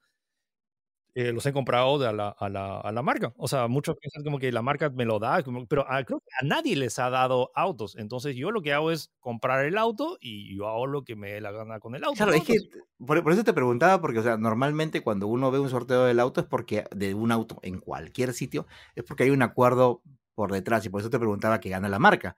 eh, 1.14 1.32
los 1.32 1.44
he 1.46 1.52
comprado 1.52 1.98
de 1.98 2.08
a, 2.08 2.12
la, 2.12 2.28
a, 2.28 2.48
la, 2.48 2.80
a, 2.80 2.92
la, 2.92 3.02
marca. 3.02 3.32
O 3.36 3.48
sea, 3.48 3.68
muchos 3.68 3.96
piensan 3.96 4.22
como 4.22 4.38
que 4.38 4.52
la 4.52 4.62
marca 4.62 4.90
me 4.90 5.04
lo 5.04 5.18
da, 5.18 5.42
pero 5.68 5.90
a, 5.90 6.04
creo 6.04 6.20
que 6.20 6.30
a 6.40 6.46
nadie 6.46 6.76
les 6.76 6.98
ha 6.98 7.10
dado 7.10 7.50
autos. 7.54 7.96
Entonces 7.96 8.36
yo 8.36 8.50
lo 8.50 8.62
que 8.62 8.72
hago 8.72 8.90
es 8.90 9.10
comprar 9.20 9.64
el 9.64 9.78
auto 9.78 10.18
y 10.20 10.56
yo 10.56 10.68
hago 10.68 10.86
lo 10.86 11.04
que 11.04 11.16
me 11.16 11.32
dé 11.32 11.40
la 11.40 11.52
gana 11.52 11.80
con 11.80 11.94
el 11.94 12.04
auto. 12.04 12.16
Claro, 12.16 12.32
es 12.32 12.44
que 12.44 12.56
por, 13.04 13.22
por, 13.22 13.32
eso 13.32 13.44
te 13.44 13.52
preguntaba, 13.52 14.00
porque 14.00 14.20
o 14.20 14.22
sea, 14.22 14.36
normalmente 14.36 15.02
cuando 15.02 15.26
uno 15.26 15.50
ve 15.50 15.58
un 15.58 15.70
sorteo 15.70 16.04
del 16.04 16.20
auto 16.20 16.40
es 16.40 16.46
porque 16.46 16.84
de 16.90 17.14
un 17.14 17.32
auto 17.32 17.58
en 17.62 17.80
cualquier 17.80 18.32
sitio, 18.32 18.66
es 18.94 19.04
porque 19.04 19.24
hay 19.24 19.30
un 19.30 19.42
acuerdo 19.42 20.02
por 20.34 20.52
detrás 20.52 20.84
y 20.86 20.88
por 20.88 21.00
eso 21.00 21.10
te 21.10 21.18
preguntaba 21.18 21.60
que 21.60 21.70
gana 21.70 21.88
la 21.88 21.98
marca. 21.98 22.36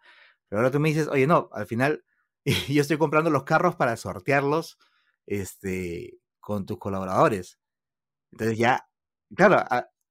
Pero 0.48 0.60
ahora 0.60 0.70
tú 0.70 0.80
me 0.80 0.88
dices, 0.88 1.08
oye, 1.08 1.26
no, 1.26 1.48
al 1.52 1.66
final 1.66 2.04
yo 2.68 2.80
estoy 2.80 2.98
comprando 2.98 3.30
los 3.30 3.44
carros 3.44 3.76
para 3.76 3.96
sortearlos 3.96 4.78
este, 5.26 6.18
con 6.40 6.66
tus 6.66 6.78
colaboradores. 6.78 7.58
Entonces 8.32 8.58
ya, 8.58 8.88
claro, 9.34 9.62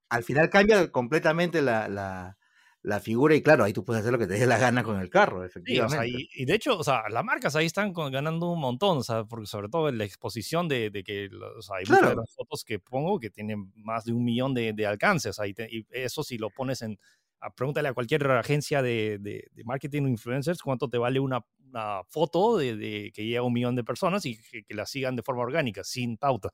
al 0.10 0.24
final 0.24 0.50
cambia 0.50 0.92
completamente 0.92 1.62
la, 1.62 1.88
la, 1.88 2.38
la, 2.84 3.00
figura 3.00 3.36
y 3.36 3.42
claro, 3.42 3.64
ahí 3.64 3.74
tú 3.74 3.84
puedes 3.84 4.02
hacer 4.02 4.14
lo 4.14 4.20
que 4.20 4.28
te 4.28 4.38
dé 4.38 4.46
la 4.46 4.60
gana 4.60 4.84
con 4.84 5.00
el 5.00 5.10
carro, 5.10 5.44
efectivamente. 5.44 6.28
y, 6.34 6.46
de 6.46 6.54
hecho, 6.54 6.78
o 6.78 6.84
sea, 6.84 7.04
las 7.10 7.24
marcas 7.24 7.56
ahí 7.56 7.66
están 7.66 7.94
ganando 7.94 8.52
un 8.52 8.60
montón, 8.60 9.00
o 9.00 9.04
sea, 9.04 9.24
porque 9.26 9.48
sobre 9.48 9.70
todo 9.70 9.90
en 9.90 9.98
la 9.98 10.06
exposición 10.06 10.68
de, 10.68 10.90
de 10.92 11.04
que 11.04 11.30
o 11.58 11.62
sea, 11.62 11.78
hay 11.78 11.86
muchas 11.90 12.10
de 12.10 12.16
las 12.16 12.34
fotos 12.36 12.64
que 12.64 12.80
pongo 12.80 13.20
que 13.20 13.30
tienen 13.30 13.72
más 13.76 14.06
de 14.06 14.14
un 14.14 14.24
millón 14.24 14.54
de, 14.54 14.74
de 14.74 14.86
alcances, 14.86 15.40
ahí 15.40 15.56
y 15.70 15.86
eso 15.92 16.24
si 16.24 16.38
lo 16.38 16.50
pones 16.52 16.82
en, 16.84 17.00
a, 17.40 17.54
pregúntale 17.54 17.90
a 17.90 17.94
cualquier 17.94 18.30
agencia 18.32 18.82
de, 18.82 19.18
de, 19.20 19.48
de 19.52 19.64
marketing 19.64 20.04
o 20.04 20.08
influencers 20.08 20.62
cuánto 20.62 20.90
te 20.90 20.98
vale 20.98 21.20
una, 21.20 21.44
una 21.70 22.04
foto 22.08 22.58
de, 22.58 23.12
que 23.14 23.26
llega 23.26 23.40
a 23.40 23.44
un 23.44 23.54
millón 23.54 23.76
de 23.76 23.84
personas 23.84 24.26
y 24.26 24.38
que, 24.38 24.64
que 24.64 24.74
la 24.76 24.86
sigan 24.86 25.16
de 25.16 25.24
forma 25.24 25.42
orgánica, 25.42 25.84
sin 25.84 26.18
pauta. 26.18 26.52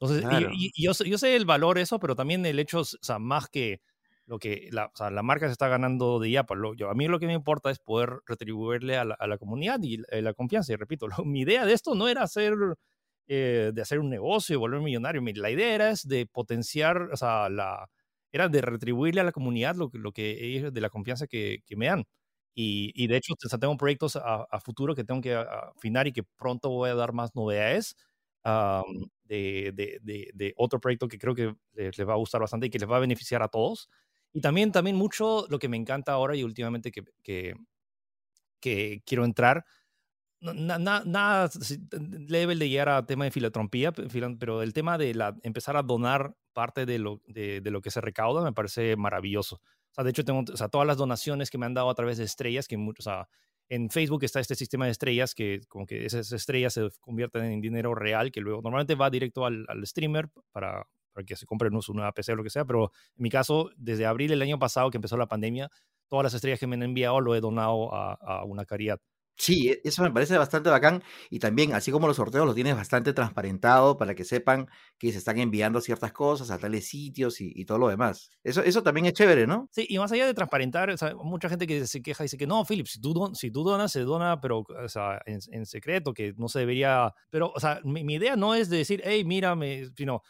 Entonces, 0.00 0.24
y, 0.52 0.70
yo, 0.82 0.92
yo, 0.92 1.18
sé 1.18 1.36
el 1.36 1.44
valor 1.44 1.78
eso, 1.78 1.98
pero 1.98 2.16
también 2.16 2.44
el 2.46 2.58
hecho, 2.58 2.80
o 2.80 2.84
sea, 2.84 3.18
más 3.18 3.48
que 3.48 3.80
lo 4.26 4.38
que 4.38 4.68
la, 4.72 4.86
o 4.86 4.96
sea, 4.96 5.10
la 5.10 5.22
marca 5.22 5.46
se 5.46 5.52
está 5.52 5.68
ganando 5.68 6.18
de 6.18 6.30
ya, 6.30 6.46
lo, 6.54 6.74
yo, 6.74 6.90
a 6.90 6.94
mí 6.94 7.06
lo 7.08 7.18
que 7.18 7.26
me 7.26 7.34
importa 7.34 7.70
es 7.70 7.78
poder 7.78 8.20
retribuirle 8.26 8.96
a 8.96 9.04
la, 9.04 9.14
a 9.14 9.26
la 9.26 9.38
comunidad 9.38 9.78
y 9.82 9.98
la, 9.98 10.04
eh, 10.10 10.22
la, 10.22 10.34
confianza. 10.34 10.72
Y 10.72 10.76
repito, 10.76 11.06
mi 11.24 11.40
idea 11.40 11.66
de 11.66 11.72
esto 11.74 11.94
no 11.94 12.08
era 12.08 12.22
hacer, 12.22 12.54
eh, 13.28 13.70
de 13.74 13.82
hacer 13.82 13.98
un 14.00 14.10
negocio 14.10 14.54
y 14.54 14.58
volver 14.58 14.80
millonario. 14.80 15.22
La 15.36 15.50
idea 15.50 15.74
era 15.74 15.90
es 15.90 16.06
de 16.08 16.26
potenciar, 16.26 17.10
o 17.12 17.16
sea, 17.16 17.48
la, 17.48 17.88
era 18.32 18.48
de 18.48 18.60
retribuirle 18.62 19.20
a 19.20 19.24
la 19.24 19.32
comunidad 19.32 19.76
lo, 19.76 19.90
lo 19.92 20.12
que 20.12 20.70
de 20.72 20.80
la 20.80 20.90
confianza 20.90 21.26
que, 21.26 21.58
que 21.66 21.76
me 21.76 21.86
dan. 21.86 22.04
Y, 22.54 22.92
y, 22.94 23.08
de 23.08 23.16
hecho, 23.16 23.34
tengo 23.60 23.76
proyectos 23.76 24.16
a, 24.16 24.46
a, 24.50 24.60
futuro 24.60 24.94
que 24.94 25.04
tengo 25.04 25.20
que 25.20 25.34
afinar 25.34 26.06
y 26.06 26.12
que 26.12 26.22
pronto 26.22 26.70
voy 26.70 26.90
a 26.90 26.94
dar 26.94 27.12
más 27.12 27.34
novedades 27.34 27.96
de, 28.44 29.72
de, 29.74 30.30
de, 30.34 30.54
otro 30.56 30.80
proyecto 30.80 31.08
que 31.08 31.18
creo 31.18 31.34
que 31.34 31.54
les, 31.72 31.98
va 32.00 32.12
a 32.12 32.16
gustar 32.16 32.40
bastante 32.40 32.66
y 32.66 32.70
que 32.70 32.78
les 32.78 32.90
va 32.90 32.96
a 32.96 33.00
beneficiar 33.00 33.42
a 33.42 33.48
todos. 33.48 33.88
Y 34.32 34.40
también, 34.40 34.72
también 34.72 34.96
mucho 34.96 35.46
lo 35.48 35.58
que 35.58 35.68
me 35.68 35.76
encanta 35.76 36.12
ahora 36.12 36.36
y 36.36 36.42
últimamente 36.42 36.90
que, 36.90 37.04
que, 37.22 37.54
que 38.60 39.02
quiero 39.06 39.24
entrar, 39.24 39.64
nada 40.40 41.02
na, 41.06 41.50
level 42.28 42.58
de 42.58 42.68
llegar 42.68 42.88
a 42.88 43.06
tema 43.06 43.24
de 43.24 43.30
filantropía, 43.30 43.92
pero 43.92 44.62
el 44.62 44.72
tema 44.72 44.98
de 44.98 45.14
la, 45.14 45.36
empezar 45.42 45.76
a 45.76 45.82
donar 45.82 46.34
parte 46.52 46.84
de 46.84 46.98
lo, 46.98 47.22
de, 47.26 47.60
de, 47.60 47.70
lo 47.70 47.80
que 47.80 47.90
se 47.90 48.00
recauda 48.00 48.42
me 48.42 48.52
parece 48.52 48.96
maravilloso. 48.96 49.56
O 49.56 49.94
sea, 49.94 50.04
de 50.04 50.10
hecho, 50.10 50.24
tengo 50.24 50.44
o 50.52 50.56
sea, 50.56 50.68
todas 50.68 50.86
las 50.86 50.96
donaciones 50.96 51.50
que 51.50 51.58
me 51.58 51.66
han 51.66 51.74
dado 51.74 51.88
a 51.88 51.94
través 51.94 52.18
de 52.18 52.24
estrellas, 52.24 52.68
que 52.68 52.76
o 52.76 53.02
sea, 53.02 53.28
en 53.68 53.90
Facebook 53.90 54.24
está 54.24 54.40
este 54.40 54.54
sistema 54.54 54.84
de 54.84 54.92
estrellas 54.92 55.34
que 55.34 55.62
como 55.68 55.86
que 55.86 56.04
esas 56.04 56.30
estrellas 56.32 56.74
se 56.74 56.88
convierten 57.00 57.44
en 57.44 57.60
dinero 57.60 57.94
real 57.94 58.30
que 58.30 58.40
luego 58.40 58.60
normalmente 58.62 58.94
va 58.94 59.10
directo 59.10 59.46
al, 59.46 59.66
streamer 59.84 60.28
para, 60.52 60.86
que 61.26 61.36
se 61.36 61.46
compren 61.46 61.80
su 61.80 61.94
nueva 61.94 62.12
PC 62.12 62.32
o 62.32 62.36
lo 62.36 62.42
que 62.42 62.50
sea, 62.50 62.64
pero 62.64 62.92
en 63.16 63.22
mi 63.22 63.30
caso, 63.30 63.70
desde 63.76 64.06
abril 64.06 64.28
del 64.28 64.42
año 64.42 64.58
pasado 64.58 64.90
que 64.90 64.98
empezó 64.98 65.16
la 65.16 65.26
pandemia, 65.26 65.70
todas 66.08 66.24
las 66.24 66.34
estrellas 66.34 66.60
que 66.60 66.66
me 66.66 66.76
han 66.76 66.82
enviado 66.82 67.20
lo 67.20 67.34
he 67.34 67.40
donado 67.40 67.94
a, 67.94 68.14
a 68.14 68.44
una 68.44 68.64
caridad. 68.64 69.00
Sí, 69.36 69.68
e, 69.68 69.80
eso 69.84 70.02
me 70.02 70.10
parece 70.10 70.36
bastante 70.38 70.70
bacán 70.70 71.02
y 71.30 71.38
también, 71.38 71.72
así 71.72 71.90
como 71.90 72.06
los 72.06 72.16
sorteos 72.16 72.46
los 72.46 72.54
tienes 72.54 72.76
bastante 72.76 73.12
transparentado 73.12 73.96
para 73.96 74.14
que 74.14 74.24
sepan 74.24 74.68
que 74.98 75.12
se 75.12 75.18
están 75.18 75.38
enviando 75.38 75.80
ciertas 75.80 76.12
cosas 76.12 76.50
a 76.50 76.58
tales 76.58 76.86
sitios 76.88 77.40
y, 77.40 77.64
todo 77.64 77.78
lo 77.78 77.88
demás. 77.88 78.30
Eso, 78.42 78.62
eso 78.62 78.82
también 78.82 79.06
es 79.06 79.14
chévere, 79.14 79.46
¿no? 79.46 79.68
Sí, 79.72 79.86
y 79.88 79.98
más 79.98 80.12
allá 80.12 80.26
de 80.26 80.34
transparentar, 80.34 80.90
o 80.90 80.96
sea, 80.96 81.14
mucha 81.16 81.48
gente 81.48 81.66
que 81.66 81.86
se 81.86 82.02
queja 82.02 82.22
dice 82.22 82.36
que 82.36 82.46
no, 82.46 82.64
Philip, 82.64 82.86
si 82.86 83.00
tú, 83.00 83.30
si 83.34 83.50
tú 83.50 83.64
donas, 83.64 83.90
se 83.90 84.00
dona, 84.00 84.40
pero 84.40 84.64
en, 85.26 85.66
secreto, 85.66 86.12
que 86.12 86.34
no 86.36 86.48
se 86.48 86.60
debería... 86.60 87.12
Pero, 87.30 87.52
o 87.54 87.60
sea, 87.60 87.80
mi, 87.84 88.04
mi 88.04 88.14
idea 88.14 88.36
no 88.36 88.54
es 88.54 88.68
de 88.68 88.78
decir, 88.78 89.02
hey, 89.04 89.24
mírame, 89.24 89.86
sino 89.96 90.22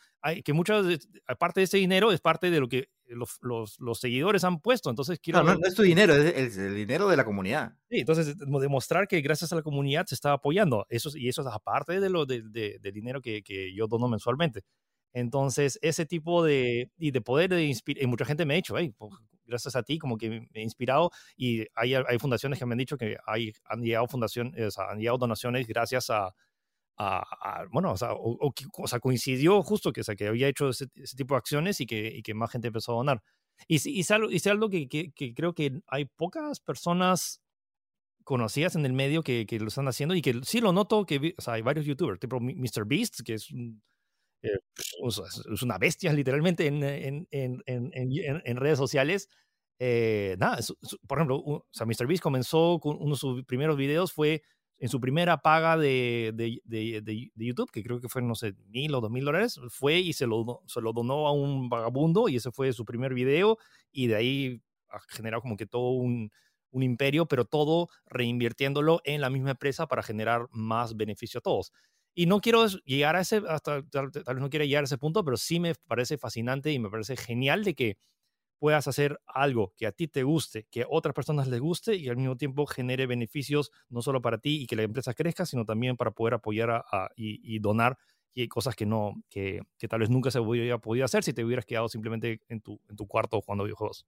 que 0.44 0.52
muchas, 0.52 0.86
aparte 1.26 1.60
de 1.60 1.64
ese 1.64 1.76
dinero, 1.76 2.10
es 2.10 2.20
parte 2.20 2.50
de 2.50 2.60
lo 2.60 2.68
que 2.68 2.88
los, 3.06 3.38
los, 3.42 3.78
los 3.78 4.00
seguidores 4.00 4.44
han 4.44 4.60
puesto. 4.60 4.90
Entonces 4.90 5.18
quiero... 5.20 5.42
No, 5.42 5.54
no, 5.54 5.66
es 5.66 5.74
tu 5.74 5.82
dinero, 5.82 6.14
es 6.14 6.56
el, 6.56 6.74
dinero 6.74 7.08
de 7.08 7.16
la 7.16 7.24
comunidad. 7.24 7.74
Sí, 7.90 7.98
entonces 8.00 8.34
demostrar 8.38 9.06
que 9.06 9.20
gracias 9.20 9.52
a 9.52 9.56
la 9.56 9.62
comunidad 9.62 10.06
se 10.06 10.14
está 10.14 10.32
apoyando. 10.32 10.86
Eso, 10.88 11.10
y 11.14 11.28
eso 11.28 11.42
es 11.42 11.48
aparte 11.48 12.00
de 12.00 12.08
lo 12.08 12.24
de, 12.24 12.42
del 12.42 12.92
dinero 12.92 13.20
que, 13.20 13.42
que, 13.42 13.74
yo 13.74 13.86
dono 13.86 14.08
mensualmente. 14.08 14.62
Entonces, 15.12 15.78
ese 15.82 16.06
tipo 16.06 16.42
de, 16.42 16.90
y 16.96 17.10
de 17.10 17.20
poder 17.20 17.50
de 17.50 17.64
inspirar, 17.64 18.02
y 18.02 18.06
mucha 18.06 18.24
gente 18.24 18.44
me 18.46 18.54
ha 18.54 18.56
dicho, 18.56 18.76
hey, 18.76 18.92
pues, 18.96 19.12
gracias 19.44 19.76
a 19.76 19.82
ti, 19.82 19.98
como 19.98 20.16
que 20.16 20.30
me 20.30 20.48
he 20.54 20.62
inspirado, 20.62 21.10
y 21.36 21.66
hay, 21.74 21.94
hay 21.94 22.18
fundaciones 22.18 22.58
que 22.58 22.66
me 22.66 22.72
han 22.72 22.78
dicho 22.78 22.96
que 22.96 23.16
hay, 23.26 23.52
han 23.66 23.82
llegado 23.82 24.08
fundaciones, 24.08 24.76
han 24.78 24.98
llegado 24.98 25.18
donaciones 25.18 25.68
gracias 25.68 26.10
a, 26.10 26.34
bueno, 27.70 27.92
o 27.92 27.96
sea, 27.96 28.12
o, 28.12 28.38
o, 28.40 28.86
sea, 28.86 29.00
coincidió 29.00 29.62
justo 29.62 29.92
que, 29.92 30.00
o 30.02 30.04
sea, 30.04 30.14
que 30.14 30.28
había 30.28 30.48
hecho 30.48 30.68
ese, 30.68 30.86
tipo 31.16 31.34
de 31.34 31.38
acciones 31.38 31.80
y 31.80 31.86
que, 31.86 32.12
y 32.14 32.22
que, 32.22 32.34
más 32.34 32.50
gente 32.50 32.68
empezó 32.68 32.92
a 32.92 32.96
donar. 32.96 33.22
Y, 33.68 33.76
y, 33.88 34.00
es 34.00 34.10
algo, 34.10 34.28
y 34.30 34.40
algo 34.48 34.68
que, 34.70 34.88
que, 34.88 35.34
creo 35.34 35.54
que 35.54 35.80
hay 35.88 36.06
pocas 36.06 36.60
personas 36.60 37.40
conocidas 38.24 38.76
en 38.76 38.86
el 38.86 38.92
medio 38.92 39.22
que, 39.22 39.46
que, 39.46 39.60
lo 39.60 39.68
están 39.68 39.88
haciendo 39.88 40.14
y 40.14 40.22
que 40.22 40.40
sí 40.44 40.60
lo 40.60 40.72
noto 40.72 41.04
que 41.04 41.34
o 41.36 41.42
sea, 41.42 41.54
hay 41.54 41.62
varios 41.62 41.86
youtubers, 41.86 42.18
tipo 42.20 42.40
MrBeast, 42.40 43.20
que 43.24 43.34
es, 43.34 43.48
eh, 44.42 44.58
es 45.52 45.62
una 45.62 45.78
bestia 45.78 46.12
literalmente 46.42 46.66
en, 46.66 46.82
en, 46.82 47.26
en, 47.66 47.90
en 48.44 48.56
redes 48.56 48.78
sociales. 48.78 49.28
Eh, 49.80 50.36
nada, 50.38 50.58
por 51.06 51.18
ejemplo, 51.18 51.36
o 51.38 51.66
sea, 51.72 51.86
MrBeast 51.86 52.22
comenzó 52.22 52.78
con 52.80 52.96
uno 53.00 53.14
de 53.14 53.18
sus 53.18 53.44
primeros 53.44 53.76
videos 53.76 54.12
fue 54.12 54.42
en 54.78 54.88
su 54.88 55.00
primera 55.00 55.38
paga 55.38 55.76
de, 55.76 56.32
de, 56.34 56.60
de, 56.64 57.00
de, 57.00 57.30
YouTube, 57.36 57.70
que 57.70 57.82
creo 57.82 58.00
que 58.00 58.08
fue, 58.08 58.22
no 58.22 58.34
sé, 58.34 58.54
mil 58.66 58.94
o 58.94 59.00
dos 59.00 59.10
mil 59.10 59.24
dólares, 59.24 59.60
fue 59.68 59.98
y 59.98 60.12
se 60.12 60.26
lo, 60.26 60.62
se 60.66 60.80
lo 60.80 60.92
donó 60.92 61.26
a 61.26 61.32
un 61.32 61.68
vagabundo 61.68 62.28
y 62.28 62.36
ese 62.36 62.50
fue 62.50 62.72
su 62.72 62.84
primer 62.84 63.14
video 63.14 63.58
y 63.92 64.08
de 64.08 64.16
ahí 64.16 64.62
ha 64.88 64.98
generado 65.08 65.42
como 65.42 65.56
que 65.56 65.66
todo 65.66 65.90
un, 65.90 66.30
un 66.70 66.82
imperio, 66.82 67.26
pero 67.26 67.44
todo 67.44 67.88
reinvirtiéndolo 68.06 69.00
en 69.04 69.20
la 69.20 69.30
misma 69.30 69.52
empresa 69.52 69.86
para 69.86 70.02
generar 70.02 70.48
más 70.50 70.96
beneficio 70.96 71.38
a 71.38 71.42
todos. 71.42 71.72
Y 72.14 72.26
no 72.26 72.40
quiero 72.40 72.66
llegar 72.84 73.16
a 73.16 73.20
ese, 73.20 73.42
hasta, 73.48 73.82
tal, 73.88 74.10
vez 74.10 74.36
no 74.36 74.48
llegar 74.48 74.84
a 74.84 74.86
ese 74.86 74.98
punto, 74.98 75.24
pero 75.24 75.36
sí 75.36 75.60
me 75.60 75.74
parece 75.86 76.18
fascinante 76.18 76.72
y 76.72 76.78
me 76.78 76.90
parece 76.90 77.16
genial 77.16 77.64
de 77.64 77.74
que 77.74 77.96
puedas 78.58 78.88
hacer 78.88 79.20
algo 79.26 79.72
que 79.76 79.86
a 79.86 79.92
ti 79.92 80.08
te 80.08 80.22
guste, 80.22 80.66
que 80.70 80.82
a 80.82 80.86
otras 80.88 81.14
personas 81.14 81.48
les 81.48 81.60
guste 81.60 81.96
y 81.96 82.08
al 82.08 82.16
mismo 82.16 82.36
tiempo 82.36 82.66
genere 82.66 83.06
beneficios 83.06 83.70
no 83.88 84.02
solo 84.02 84.22
para 84.22 84.38
ti 84.38 84.62
y 84.62 84.66
que 84.66 84.76
la 84.76 84.82
empresa 84.82 85.14
crezca, 85.14 85.46
sino 85.46 85.64
también 85.64 85.96
para 85.96 86.12
poder 86.12 86.34
apoyar 86.34 86.70
a, 86.70 87.10
y, 87.16 87.58
donar 87.58 87.98
y 88.32 88.48
cosas 88.48 88.74
que 88.74 88.86
no 88.86 89.14
que, 89.28 89.60
que, 89.78 89.88
tal 89.88 90.00
vez 90.00 90.10
nunca 90.10 90.30
se 90.30 90.40
hubiera 90.40 90.78
podido 90.78 91.04
hacer 91.04 91.22
si 91.22 91.32
te 91.32 91.44
hubieras 91.44 91.66
quedado 91.66 91.88
simplemente 91.88 92.40
en 92.48 92.60
tu, 92.60 92.80
en 92.88 92.96
tu 92.96 93.06
cuarto 93.06 93.40
jugando 93.40 93.64
videojuegos. 93.64 94.06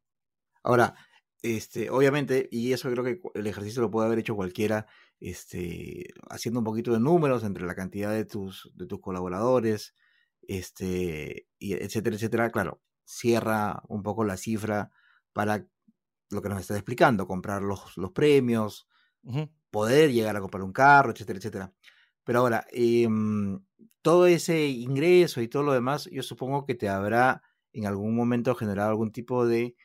Ahora, 0.63 0.95
este, 1.43 1.91
obviamente, 1.91 2.49
y 2.51 2.73
eso 2.73 2.91
creo 2.91 3.05
que 3.05 3.21
el 3.35 3.47
ejercicio 3.47 3.83
lo 3.83 3.91
puede 3.91 4.07
haber 4.07 4.19
hecho 4.19 4.35
cualquiera, 4.35 4.87
este, 5.21 6.09
haciendo 6.29 6.61
un 6.61 6.65
poquito 6.65 6.93
de 6.93 7.01
números 7.01 7.45
entre 7.45 7.67
la 7.67 7.75
cantidad 7.75 8.13
de 8.13 8.25
tus, 8.25 8.71
de 8.75 8.87
tus 8.87 9.01
colaboradores, 9.01 9.95
este, 10.49 11.47
y 11.59 11.75
etcétera, 11.75 12.17
etcétera. 12.17 12.51
Claro, 12.51 12.81
cierra 13.07 13.83
un 13.89 14.03
poco 14.03 14.25
la 14.25 14.37
cifra 14.37 14.91
para 15.33 15.67
lo 16.31 16.43
que 16.43 16.49
nos 16.49 16.61
está 16.61 16.75
explicando, 16.75 17.27
comprar 17.27 17.63
los, 17.63 17.97
los 17.97 18.11
premios, 18.13 18.87
poder 19.71 20.13
llegar 20.13 20.37
a 20.37 20.41
comprar 20.41 20.63
un 20.63 20.73
carro, 20.73 21.13
etcétera, 21.13 21.39
etcétera. 21.39 21.73
Pero 22.25 22.41
ahora, 22.41 22.67
em, 22.73 23.61
todo 24.03 24.27
ese 24.27 24.67
ingreso 24.69 25.41
y 25.41 25.49
todo 25.49 25.63
lo 25.63 25.73
demás, 25.73 26.09
yo 26.13 26.23
supongo 26.23 26.67
que 26.67 26.75
te 26.75 26.89
habrá 26.89 27.43
en 27.73 27.87
algún 27.87 28.17
momento 28.17 28.55
generado 28.55 28.91
algún 28.91 29.13
tipo 29.13 29.47
de 29.47 29.77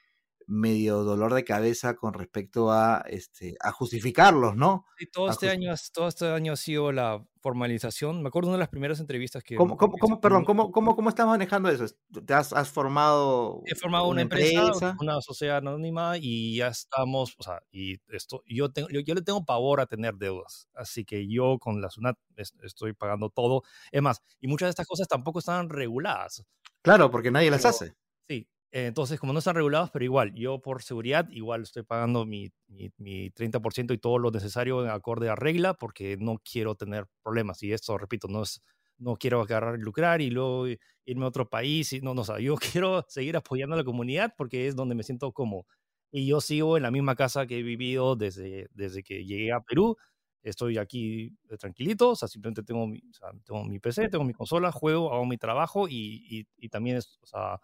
medio 0.51 1.03
dolor 1.03 1.33
de 1.33 1.45
cabeza 1.45 1.95
con 1.95 2.13
respecto 2.13 2.71
a, 2.71 3.03
este, 3.07 3.55
a 3.61 3.71
justificarlos, 3.71 4.55
¿no? 4.55 4.85
Sí, 4.97 5.05
todo 5.09 5.29
este, 5.29 5.49
año, 5.49 5.73
todo 5.93 6.09
este 6.09 6.27
año 6.27 6.53
ha 6.53 6.57
sido 6.57 6.91
la 6.91 7.25
formalización. 7.39 8.21
Me 8.21 8.27
acuerdo 8.27 8.47
de 8.47 8.49
una 8.51 8.57
de 8.57 8.63
las 8.63 8.69
primeras 8.69 8.99
entrevistas 8.99 9.43
que... 9.43 9.55
¿Cómo, 9.55 9.77
cómo, 9.77 10.19
perdón, 10.19 10.43
¿cómo, 10.43 10.71
cómo, 10.71 10.95
cómo 10.95 11.09
estás 11.09 11.25
manejando 11.25 11.69
eso? 11.69 11.85
¿Te 12.25 12.33
has, 12.33 12.51
has 12.51 12.69
formado... 12.69 13.61
He 13.65 13.75
formado 13.75 14.09
una, 14.09 14.23
empresa, 14.23 14.97
una 14.99 15.21
sociedad 15.21 15.57
anónima 15.57 16.17
y 16.19 16.57
ya 16.57 16.67
estamos, 16.67 17.33
o 17.37 17.43
sea, 17.43 17.61
y 17.71 17.95
esto, 18.09 18.43
yo, 18.45 18.69
tengo, 18.71 18.89
yo, 18.89 18.99
yo, 18.99 19.15
le 19.15 19.21
tengo 19.21 19.45
pavor 19.45 19.79
a 19.79 19.85
tener 19.85 20.15
deudas, 20.15 20.67
así 20.75 21.05
que 21.05 21.27
yo 21.29 21.59
con 21.59 21.81
la 21.81 21.89
SUNAT 21.89 22.17
estoy 22.35 22.91
pagando 22.91 23.29
todo. 23.29 23.63
Es 23.91 24.01
más, 24.01 24.21
y 24.41 24.47
muchas 24.47 24.67
de 24.67 24.71
estas 24.71 24.87
cosas 24.87 25.07
tampoco 25.07 25.39
están 25.39 25.69
reguladas. 25.69 26.43
Claro, 26.81 27.09
porque 27.09 27.31
nadie 27.31 27.51
las 27.51 27.63
hace. 27.65 27.95
Sí, 28.27 28.49
entonces, 28.73 29.19
como 29.19 29.33
no 29.33 29.39
están 29.39 29.55
regulados, 29.55 29.89
pero 29.91 30.05
igual, 30.05 30.33
yo 30.33 30.61
por 30.61 30.81
seguridad, 30.81 31.27
igual 31.31 31.63
estoy 31.63 31.83
pagando 31.83 32.25
mi, 32.25 32.51
mi, 32.97 33.29
30% 33.31 33.93
y 33.93 33.97
todo 33.97 34.17
lo 34.17 34.31
necesario 34.31 34.83
en 34.83 34.89
acorde 34.89 35.29
a 35.29 35.35
regla, 35.35 35.73
porque 35.73 36.15
no 36.17 36.37
quiero 36.39 36.75
tener 36.75 37.05
problemas. 37.21 37.61
Y 37.63 37.73
esto, 37.73 37.97
repito, 37.97 38.29
no 38.29 38.43
es, 38.43 38.61
no 38.97 39.17
quiero 39.17 39.41
agarrar 39.41 39.77
y 39.77 39.81
lucrar 39.81 40.21
y 40.21 40.29
luego 40.29 40.67
irme 41.05 41.25
a 41.25 41.27
otro 41.27 41.49
país. 41.49 41.91
Y 41.91 42.01
no, 42.01 42.13
no, 42.13 42.21
o 42.21 42.23
sea, 42.25 42.39
yo 42.39 42.55
quiero 42.81 43.05
seguir 43.09 43.35
apoyando 43.35 43.75
a 43.75 43.77
la 43.77 43.83
comunidad 43.83 44.33
porque 44.37 44.67
es 44.67 44.75
donde 44.75 44.95
me 44.95 45.03
siento 45.03 45.33
cómodo. 45.33 45.65
Y 46.11 46.27
yo 46.27 46.39
sigo 46.41 46.77
en 46.77 46.83
la 46.83 46.91
misma 46.91 47.15
casa 47.15 47.47
que 47.47 47.59
he 47.59 47.63
vivido 47.63 48.15
desde, 48.15 48.69
desde 48.73 49.03
que 49.03 49.25
llegué 49.25 49.51
a 49.51 49.61
Perú. 49.61 49.97
Estoy 50.43 50.77
aquí 50.77 51.37
eh, 51.49 51.57
tranquilito, 51.57 52.11
o 52.11 52.15
sea, 52.15 52.27
simplemente 52.27 52.63
tengo 52.63 52.87
mi, 52.87 52.99
o 52.99 53.13
sea, 53.13 53.29
tengo 53.45 53.63
mi 53.65 53.79
PC, 53.79 54.09
tengo 54.09 54.23
mi 54.23 54.33
consola, 54.33 54.71
juego, 54.71 55.13
hago 55.13 55.25
mi 55.25 55.37
trabajo 55.37 55.87
y, 55.87 56.25
y, 56.29 56.47
y 56.57 56.69
también, 56.69 56.97
es, 56.97 57.19
o 57.21 57.27
sea, 57.27 57.59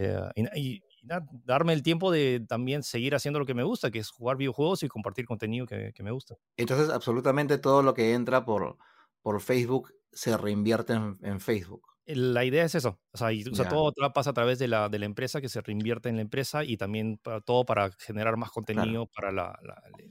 eh, 0.00 0.48
y, 0.54 0.82
darme 1.44 1.72
el 1.72 1.82
tiempo 1.82 2.10
de 2.10 2.44
también 2.46 2.82
seguir 2.82 3.14
haciendo 3.14 3.38
lo 3.38 3.46
que 3.46 3.54
me 3.54 3.62
gusta, 3.62 3.90
que 3.90 3.98
es 3.98 4.10
jugar 4.10 4.36
videojuegos 4.36 4.82
y 4.82 4.88
compartir 4.88 5.24
contenido 5.24 5.66
que, 5.66 5.94
me 6.02 6.10
gusta. 6.10 6.36
Entonces, 6.58 6.90
absolutamente 6.90 7.56
todo 7.56 7.82
lo 7.82 7.94
que 7.94 8.12
entra 8.12 8.44
por, 8.44 8.76
por 9.22 9.40
Facebook 9.40 9.94
se 10.12 10.36
reinvierte 10.36 10.92
en, 10.92 11.40
Facebook. 11.40 11.82
La 12.04 12.44
idea 12.44 12.64
es 12.64 12.74
eso, 12.74 13.00
o 13.12 13.16
sea, 13.16 13.30
todo 13.68 13.92
pasa 14.12 14.30
a 14.30 14.34
través 14.34 14.58
de 14.58 14.68
la, 14.68 14.88
de 14.90 14.98
la 14.98 15.06
empresa, 15.06 15.40
que 15.40 15.48
se 15.48 15.62
reinvierte 15.62 16.10
en 16.10 16.16
la 16.16 16.22
empresa 16.22 16.64
y 16.64 16.76
también 16.76 17.18
para, 17.22 17.40
todo 17.40 17.64
para 17.64 17.90
generar 17.98 18.36
más 18.36 18.50
contenido 18.50 19.06
para 19.06 19.32
la, 19.32 19.58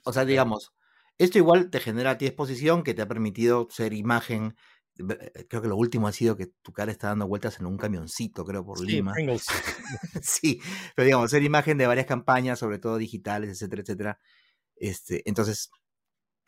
O 0.05 0.13
sea, 0.13 0.25
digamos, 0.25 0.73
esto 1.19 1.37
igual 1.37 1.69
te 1.69 1.79
genera 1.81 2.11
a 2.11 2.17
ti 2.17 2.25
exposición 2.25 2.81
que 2.81 2.93
te 2.93 3.01
ha 3.01 3.07
permitido 3.07 3.67
ser 3.69 3.93
imagen 3.93 4.55
eh, 4.55 4.55
creo 5.47 5.61
que 5.61 5.67
lo 5.67 5.77
último 5.77 6.07
ha 6.07 6.11
sido 6.11 6.35
que 6.35 6.47
tu 6.61 6.71
cara 6.73 6.91
está 6.91 7.07
dando 7.07 7.27
vueltas 7.27 7.59
en 7.59 7.65
un 7.65 7.77
camioncito, 7.77 8.45
creo, 8.45 8.65
por 8.65 8.81
Lima. 8.81 9.13
sí, 10.21 10.61
pero 10.95 11.05
digamos, 11.05 11.31
ser 11.31 11.43
imagen 11.43 11.77
de 11.77 11.87
varias 11.87 12.05
campañas, 12.05 12.59
sobre 12.59 12.79
todo 12.79 12.97
digitales, 12.97 13.49
etcétera, 13.49 13.81
etcétera. 13.81 14.19
Este, 14.75 15.27
entonces, 15.27 15.71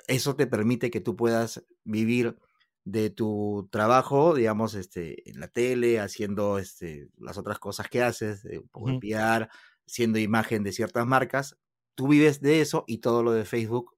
eso 0.08 0.36
te 0.36 0.48
permite 0.48 0.92
que 0.92 1.02
tú 1.02 1.16
puedas 1.16 1.66
vivir 1.84 2.38
de 2.84 3.10
tu 3.10 3.70
trabajo, 3.72 4.34
digamos, 4.34 4.74
este, 4.74 5.30
en 5.30 5.40
la 5.40 5.48
tele, 5.48 6.00
haciendo 6.00 6.58
este, 6.58 7.10
las 7.18 7.38
otras 7.38 7.60
cosas 7.60 7.88
que 7.90 8.02
haces, 8.02 8.44
un 8.46 8.70
poco 8.70 8.92
de 8.92 9.48
siendo 9.86 10.20
imagen 10.20 10.64
de 10.64 10.72
ciertas 10.72 11.06
marcas. 11.06 11.58
Tú 11.96 12.08
vives 12.08 12.42
de 12.42 12.62
eso 12.62 12.84
y 12.88 13.00
todo 13.00 13.24
lo 13.24 13.34
de 13.34 13.46
Facebook 13.46 13.96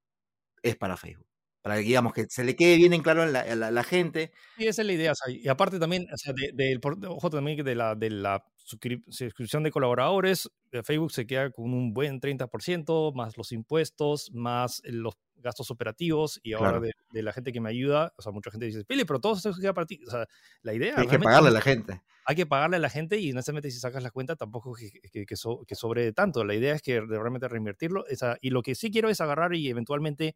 es 0.63 0.75
para 0.75 0.97
Facebook 0.97 1.32
para 1.63 1.77
que 1.77 1.83
digamos 1.83 2.11
que 2.11 2.25
se 2.29 2.43
le 2.43 2.57
quede 2.57 2.75
bien 2.75 2.93
en 2.93 3.01
claro 3.01 3.23
a 3.23 3.25
la, 3.27 3.83
gente. 3.83 4.31
Sí, 4.57 4.67
esa 4.67 4.81
es 4.81 4.85
la 4.85 4.93
idea. 4.93 5.13
y 5.29 5.47
aparte 5.47 5.79
también, 5.79 6.05
o 6.13 6.17
sea, 6.17 6.33
de, 6.33 6.79
ojo 7.07 7.29
también 7.29 7.63
de 7.63 7.73
la, 7.73 7.95
de 7.95 8.09
la 8.09 8.43
suscripción 8.57 9.63
de 9.63 9.71
colaboradores, 9.71 10.51
eh, 10.73 10.83
Facebook 10.83 11.13
se 11.13 11.25
queda 11.25 11.51
con 11.51 11.73
un 11.73 11.93
buen 11.93 12.19
30%, 12.19 13.15
más 13.15 13.37
los 13.37 13.53
impuestos, 13.53 14.29
más 14.33 14.81
los 14.83 15.15
gastos 15.37 15.71
operativos 15.71 16.39
y 16.43 16.53
ahora 16.53 16.79
de, 16.79 17.23
la 17.23 17.31
gente 17.31 17.53
que 17.53 17.61
me 17.61 17.69
ayuda, 17.69 18.13
o 18.17 18.21
sea, 18.21 18.33
mucha 18.33 18.51
gente 18.51 18.65
dice, 18.65 18.83
Pili, 18.83 19.05
pero 19.05 19.19
todo 19.19 19.35
esto 19.35 19.53
queda 19.53 19.73
para 19.73 19.87
ti. 19.87 20.01
O 20.05 20.11
sea, 20.11 20.27
la 20.63 20.73
idea... 20.73 20.95
Hay 20.97 21.07
que 21.07 21.19
pagarle 21.19 21.49
a 21.49 21.53
la 21.53 21.61
gente. 21.61 22.01
Hay 22.25 22.35
que 22.35 22.45
pagarle 22.45 22.77
a 22.77 22.79
la 22.79 22.89
gente 22.89 23.19
y 23.19 23.31
honestamente 23.31 23.71
si 23.71 23.79
sacas 23.79 24.03
la 24.03 24.11
cuenta 24.11 24.35
tampoco 24.35 24.73
que, 24.73 24.89
que, 25.11 25.25
que, 25.25 25.75
sobre 25.75 26.11
tanto. 26.13 26.43
La 26.43 26.55
idea 26.55 26.73
es 26.73 26.81
que 26.81 26.99
realmente 26.99 27.47
reinvertirlo. 27.47 28.05
Esa, 28.07 28.37
y 28.41 28.49
lo 28.49 28.61
que 28.61 28.75
sí 28.75 28.91
quiero 28.91 29.09
es 29.09 29.21
agarrar 29.21 29.53
y 29.55 29.69
eventualmente 29.69 30.35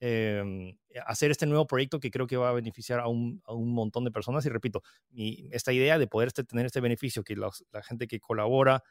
em, 0.00 0.76
hacer 1.06 1.30
este 1.30 1.46
nuevo 1.46 1.66
proyecto 1.66 2.00
que 2.00 2.10
creo 2.10 2.26
que 2.26 2.36
va 2.36 2.50
a 2.50 2.52
beneficiar 2.52 3.00
a 3.00 3.08
un, 3.08 3.42
a 3.44 3.54
un 3.54 3.72
montón 3.72 4.04
de 4.04 4.10
personas. 4.10 4.44
Y 4.46 4.48
repito, 4.48 4.82
mi, 5.10 5.48
esta 5.52 5.72
idea 5.72 5.98
de 5.98 6.06
poder 6.06 6.28
este, 6.28 6.44
tener 6.44 6.66
este 6.66 6.80
beneficio, 6.80 7.24
que 7.24 7.36
la 7.36 7.82
gente 7.82 8.06
que 8.06 8.20
colabora 8.20 8.82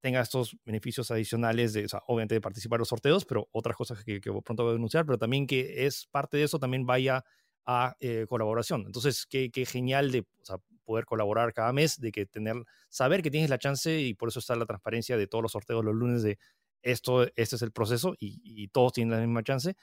tenga 0.00 0.20
estos 0.20 0.56
beneficios 0.64 1.10
adicionales 1.10 1.72
de, 1.72 1.84
o 1.84 1.88
sea, 1.88 2.02
obviamente 2.06 2.34
de 2.34 2.40
participar 2.40 2.76
en 2.78 2.80
los 2.80 2.88
sorteos, 2.88 3.24
pero 3.24 3.48
otras 3.52 3.76
cosas 3.76 4.04
que, 4.04 4.20
que 4.20 4.30
pronto 4.44 4.62
voy 4.62 4.70
a 4.70 4.74
denunciar, 4.74 5.04
pero 5.06 5.18
también 5.18 5.46
que 5.46 5.86
es 5.86 6.06
parte 6.06 6.36
de 6.36 6.44
eso 6.44 6.58
también 6.58 6.86
vaya 6.86 7.24
a 7.66 7.96
eh, 7.98 8.26
colaboración. 8.28 8.84
Entonces, 8.86 9.26
qué, 9.26 9.50
qué 9.50 9.66
genial 9.66 10.12
de 10.12 10.20
o 10.20 10.44
sea, 10.44 10.58
poder 10.84 11.04
colaborar 11.04 11.52
cada 11.52 11.72
mes, 11.72 11.98
de 11.98 12.12
que 12.12 12.26
tener, 12.26 12.54
saber 12.88 13.22
que 13.22 13.30
tienes 13.30 13.50
la 13.50 13.58
chance 13.58 14.00
y 14.00 14.14
por 14.14 14.28
eso 14.28 14.38
está 14.38 14.54
la 14.54 14.66
transparencia 14.66 15.16
de 15.16 15.26
todos 15.26 15.42
los 15.42 15.52
sorteos 15.52 15.84
los 15.84 15.94
lunes 15.94 16.22
de 16.22 16.38
esto, 16.82 17.24
este 17.34 17.56
es 17.56 17.62
el 17.62 17.72
proceso 17.72 18.14
y, 18.20 18.40
y 18.44 18.68
todos 18.68 18.92
tienen 18.92 19.12
la 19.18 19.26
misma 19.26 19.42
chance, 19.42 19.74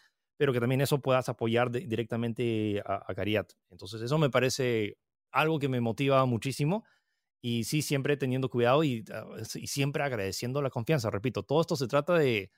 pero 0.43 0.51
que 0.51 0.59
también 0.59 0.81
eso 0.81 0.99
puedas 0.99 1.29
apoyar 1.29 1.71
directamente 1.71 2.83
a, 2.85 3.01
a 3.07 3.15
Cariat. 3.15 3.49
Entonces, 3.69 4.01
eso 4.01 4.17
me 4.17 4.29
parece 4.29 4.97
algo 5.31 5.57
que 5.57 5.69
me 5.69 5.79
motiva 5.79 6.25
muchísimo 6.25 6.83
y 7.41 7.63
sí, 7.63 7.81
siempre 7.81 8.17
teniendo 8.17 8.49
cuidado 8.49 8.83
y, 8.83 9.05
ah, 9.13 9.25
y, 9.55 9.67
siempre 9.67 10.03
agradeciendo 10.03 10.61
la 10.61 10.69
confianza. 10.69 11.09
Repito, 11.09 11.43
todo 11.43 11.61
esto 11.61 11.77
se 11.77 11.87
trata 11.87 12.15
de, 12.15 12.51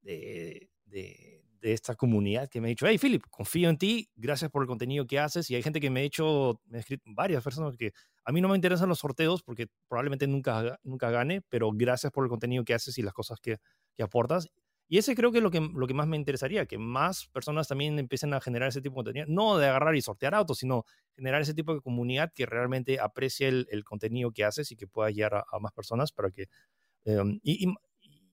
de, 0.00 0.70
de, 0.86 1.44
de, 1.60 1.72
esta 1.74 1.94
comunidad 1.94 2.48
que 2.48 2.62
me 2.62 2.68
ha 2.68 2.70
dicho, 2.70 2.86
hey, 2.86 2.96
Philip, 2.96 3.22
confío 3.28 3.68
en 3.68 3.76
ti, 3.76 4.08
gracias 4.16 4.50
por 4.50 4.62
el 4.62 4.66
contenido 4.66 5.06
que 5.06 5.18
haces. 5.18 5.50
Y 5.50 5.56
hay 5.56 5.62
gente 5.62 5.78
que 5.78 5.90
me 5.90 6.00
ha 6.00 6.04
hecho, 6.04 6.62
me 6.64 6.78
ha 6.78 6.80
escrito 6.80 7.04
varias 7.08 7.44
personas 7.44 7.76
que 7.76 7.92
a 8.24 8.32
mí 8.32 8.40
no 8.40 8.48
me 8.48 8.54
interesan 8.54 8.88
los 8.88 9.00
sorteos 9.00 9.42
porque 9.42 9.66
probablemente 9.88 10.26
nunca, 10.26 10.80
nunca 10.84 11.10
gane, 11.10 11.42
pero 11.50 11.70
gracias 11.70 12.10
por 12.12 12.24
el 12.24 12.30
contenido 12.30 12.64
que 12.64 12.72
haces 12.72 12.96
y 12.96 13.02
las 13.02 13.12
cosas 13.12 13.40
que, 13.40 13.58
que 13.94 14.02
aportas. 14.02 14.48
Y 14.92 14.98
ese 14.98 15.14
creo 15.14 15.30
que 15.30 15.38
es 15.38 15.44
lo 15.44 15.52
que, 15.52 15.60
lo 15.60 15.86
que 15.86 15.94
más 15.94 16.08
me 16.08 16.16
interesaría, 16.16 16.66
que 16.66 16.76
más 16.76 17.28
personas 17.28 17.68
también 17.68 17.96
empiecen 18.00 18.34
a 18.34 18.40
generar 18.40 18.70
ese 18.70 18.82
tipo 18.82 18.94
de 18.94 19.04
contenido, 19.04 19.26
no 19.28 19.56
de 19.56 19.68
agarrar 19.68 19.94
y 19.94 20.02
sortear 20.02 20.34
autos, 20.34 20.58
sino 20.58 20.84
generar 21.14 21.40
ese 21.40 21.54
tipo 21.54 21.72
de 21.72 21.80
comunidad 21.80 22.32
que 22.34 22.44
realmente 22.44 22.98
aprecie 22.98 23.46
el, 23.46 23.68
el 23.70 23.84
contenido 23.84 24.32
que 24.32 24.42
haces 24.44 24.72
y 24.72 24.76
que 24.76 24.88
pueda 24.88 25.08
llegar 25.10 25.36
a, 25.36 25.44
a 25.48 25.60
más 25.60 25.72
personas 25.72 26.10
para 26.10 26.32
que... 26.32 26.48
Eh, 27.04 27.22
y, 27.44 27.68
y, 27.68 27.74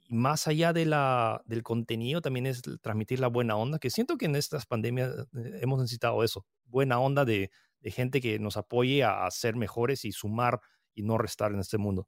más 0.10 0.48
allá 0.48 0.74
de 0.74 0.86
la, 0.86 1.44
del 1.46 1.62
contenido, 1.62 2.22
también 2.22 2.48
es 2.48 2.64
transmitir 2.82 3.20
la 3.20 3.28
buena 3.28 3.56
onda, 3.56 3.78
que 3.78 3.92
siento 3.92 4.18
que 4.18 4.26
en 4.26 4.36
estas 4.36 4.66
pandemias 4.66 5.12
eh, 5.36 5.60
hemos 5.62 5.80
necesitado 5.80 6.24
eso, 6.24 6.48
buena 6.66 6.98
onda 7.00 7.24
de, 7.24 7.52
de 7.82 7.92
gente 7.92 8.20
que 8.20 8.40
nos 8.40 8.58
apoye 8.58 9.04
a, 9.04 9.28
a 9.28 9.32
ser 9.32 9.56
mejores 9.58 10.06
y 10.06 10.12
sumar 10.12 10.60
y 10.96 11.04
no 11.04 11.20
restar 11.20 11.52
en 11.52 11.60
este 11.60 11.78
mundo. 11.78 12.08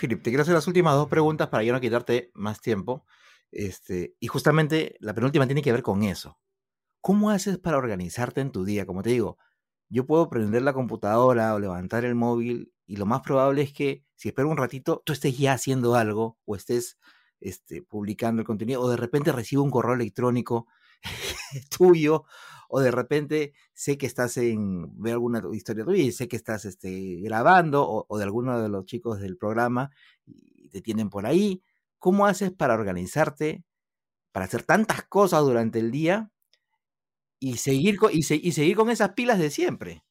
Philip, 0.00 0.22
te 0.22 0.30
quiero 0.30 0.42
hacer 0.42 0.54
las 0.54 0.66
últimas 0.66 0.94
dos 0.94 1.08
preguntas 1.08 1.48
para 1.48 1.64
yo 1.64 1.72
no 1.72 1.80
quitarte 1.80 2.30
más 2.34 2.60
tiempo. 2.60 3.04
Este, 3.50 4.14
y 4.20 4.26
justamente 4.26 4.96
la 5.00 5.14
penúltima 5.14 5.46
tiene 5.46 5.62
que 5.62 5.72
ver 5.72 5.82
con 5.82 6.02
eso. 6.02 6.38
¿Cómo 7.00 7.30
haces 7.30 7.58
para 7.58 7.78
organizarte 7.78 8.40
en 8.40 8.50
tu 8.50 8.64
día? 8.64 8.86
Como 8.86 9.02
te 9.02 9.10
digo, 9.10 9.38
yo 9.88 10.06
puedo 10.06 10.28
prender 10.28 10.62
la 10.62 10.72
computadora 10.74 11.54
o 11.54 11.58
levantar 11.58 12.04
el 12.04 12.14
móvil 12.14 12.72
y 12.86 12.96
lo 12.96 13.06
más 13.06 13.22
probable 13.22 13.62
es 13.62 13.72
que 13.72 14.04
si 14.16 14.28
espero 14.28 14.48
un 14.48 14.56
ratito, 14.56 15.02
tú 15.04 15.12
estés 15.12 15.38
ya 15.38 15.52
haciendo 15.52 15.94
algo 15.94 16.38
o 16.44 16.56
estés 16.56 16.98
este, 17.40 17.82
publicando 17.82 18.40
el 18.40 18.46
contenido 18.46 18.82
o 18.82 18.90
de 18.90 18.96
repente 18.96 19.32
recibo 19.32 19.62
un 19.62 19.70
correo 19.70 19.94
electrónico 19.94 20.66
tuyo 21.70 22.24
o 22.68 22.80
de 22.80 22.90
repente 22.90 23.54
sé 23.72 23.96
que 23.96 24.06
estás 24.06 24.36
en, 24.36 25.00
ver 25.00 25.14
alguna 25.14 25.42
historia 25.52 25.84
tuya 25.84 26.02
y 26.02 26.12
sé 26.12 26.28
que 26.28 26.36
estás 26.36 26.64
este, 26.64 27.20
grabando 27.22 27.88
o, 27.88 28.06
o 28.08 28.18
de 28.18 28.24
alguno 28.24 28.60
de 28.60 28.68
los 28.68 28.84
chicos 28.84 29.20
del 29.20 29.36
programa 29.38 29.90
y 30.26 30.68
te 30.68 30.82
tienen 30.82 31.08
por 31.08 31.26
ahí. 31.26 31.62
¿Cómo 31.98 32.26
haces 32.26 32.52
para 32.52 32.74
organizarte, 32.74 33.64
para 34.32 34.46
hacer 34.46 34.62
tantas 34.62 35.04
cosas 35.04 35.42
durante 35.42 35.78
el 35.78 35.90
día 35.90 36.30
y 37.40 37.56
seguir 37.56 37.98
con, 37.98 38.12
y, 38.12 38.22
se, 38.22 38.36
y 38.36 38.52
seguir 38.52 38.76
con 38.76 38.90
esas 38.90 39.10
pilas 39.14 39.38
de 39.38 39.50
siempre? 39.50 40.04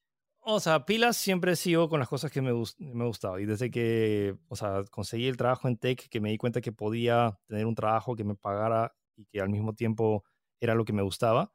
O 0.49 0.61
sea, 0.61 0.85
pilas 0.85 1.17
siempre 1.17 1.57
sigo 1.57 1.89
con 1.89 1.99
las 1.99 2.07
cosas 2.07 2.31
que 2.31 2.41
me, 2.41 2.53
gustaba. 2.53 3.41
Y 3.41 3.45
desde 3.45 3.69
que, 3.69 4.37
o 4.47 4.55
sea, 4.55 4.83
conseguí 4.89 5.27
el 5.27 5.35
trabajo 5.35 5.67
en 5.67 5.77
tech, 5.77 6.07
que 6.09 6.21
me 6.21 6.29
di 6.29 6.37
cuenta 6.37 6.61
que 6.61 6.71
podía 6.71 7.37
tener 7.47 7.65
un 7.65 7.75
trabajo 7.75 8.15
que 8.15 8.23
me 8.23 8.33
pagara 8.33 8.95
y 9.17 9.25
que 9.25 9.41
al 9.41 9.49
mismo 9.49 9.73
tiempo 9.73 10.23
era 10.61 10.73
lo 10.73 10.85
que 10.85 10.93
me 10.93 11.01
gustaba, 11.01 11.51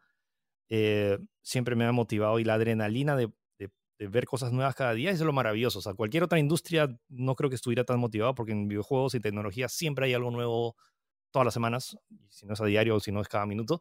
eh, 0.69 1.19
siempre 1.43 1.75
me 1.77 1.87
ha 1.87 1.93
motivado 1.93 2.39
y 2.39 2.45
la 2.45 2.55
adrenalina 2.55 3.17
de, 3.17 3.33
ver 4.09 4.27
cosas 4.27 4.53
nuevas 4.53 4.75
cada 4.75 4.95
día 4.95 5.11
es 5.11 5.21
lo 5.21 5.33
maravilloso. 5.33 5.79
O 5.79 5.83
sea, 5.83 5.95
cualquier 5.95 6.23
otra 6.23 6.39
industria 6.39 6.89
no 7.09 7.35
creo 7.35 7.51
que 7.51 7.57
estuviera 7.57 7.85
tan 7.85 8.01
motivado 8.01 8.35
porque 8.35 8.53
en 8.53 8.69
videojuegos 8.69 9.15
y 9.15 9.21
tecnología 9.21 9.69
siempre 9.69 10.07
hay 10.07 10.15
algo 10.15 10.31
nuevo 10.31 10.77
todas 11.31 11.45
las 11.45 11.55
semanas, 11.55 11.97
si 12.29 12.47
no 12.47 12.55
es 12.55 12.61
a 12.61 12.67
diario 12.67 12.97
o 12.97 13.01
si 13.01 13.13
no 13.13 13.21
es 13.21 13.29
cada 13.29 13.47
minuto. 13.47 13.81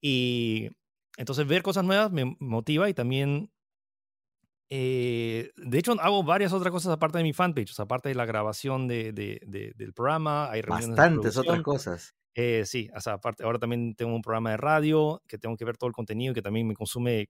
Y 0.00 0.70
entonces 1.16 1.46
ver 1.46 1.62
cosas 1.62 1.84
nuevas 1.84 2.10
me 2.10 2.36
motiva 2.38 2.88
y 2.88 2.94
también... 2.94 3.50
Eh, 4.70 5.50
de 5.56 5.78
hecho, 5.78 5.92
hago 6.00 6.24
varias 6.24 6.52
otras 6.52 6.72
cosas 6.72 6.92
aparte 6.92 7.18
de 7.18 7.24
mi 7.24 7.32
fanpage, 7.32 7.70
o 7.70 7.74
sea, 7.74 7.84
aparte 7.84 8.08
de 8.08 8.14
la 8.14 8.24
grabación 8.24 8.88
de, 8.88 9.12
de, 9.12 9.40
de, 9.46 9.72
del 9.76 9.92
programa, 9.92 10.50
hay 10.50 10.62
reuniones 10.62 10.96
Bastantes 10.96 11.36
otras 11.36 11.62
cosas. 11.62 12.14
Eh, 12.34 12.64
sí, 12.64 12.90
o 12.96 13.00
sea, 13.00 13.12
aparte, 13.14 13.44
ahora 13.44 13.58
también 13.58 13.94
tengo 13.94 14.14
un 14.14 14.22
programa 14.22 14.50
de 14.50 14.56
radio 14.56 15.22
que 15.28 15.38
tengo 15.38 15.56
que 15.56 15.64
ver 15.64 15.76
todo 15.76 15.88
el 15.88 15.94
contenido 15.94 16.34
que 16.34 16.42
también 16.42 16.66
me 16.66 16.74
consume 16.74 17.28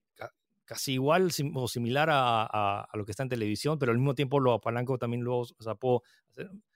casi 0.65 0.95
igual 0.95 1.31
o 1.55 1.69
similar 1.69 2.09
a, 2.11 2.45
a, 2.45 2.97
lo 2.97 3.05
que 3.05 3.13
está 3.13 3.23
en 3.23 3.29
televisión, 3.29 3.79
pero 3.79 3.93
al 3.93 3.99
mismo 3.99 4.15
tiempo 4.15 4.41
lo 4.41 4.53
apalanco 4.53 4.99
también 4.99 5.23
luego, 5.23 5.43
o 5.43 5.63
sea, 5.63 5.75
puedo 5.75 6.03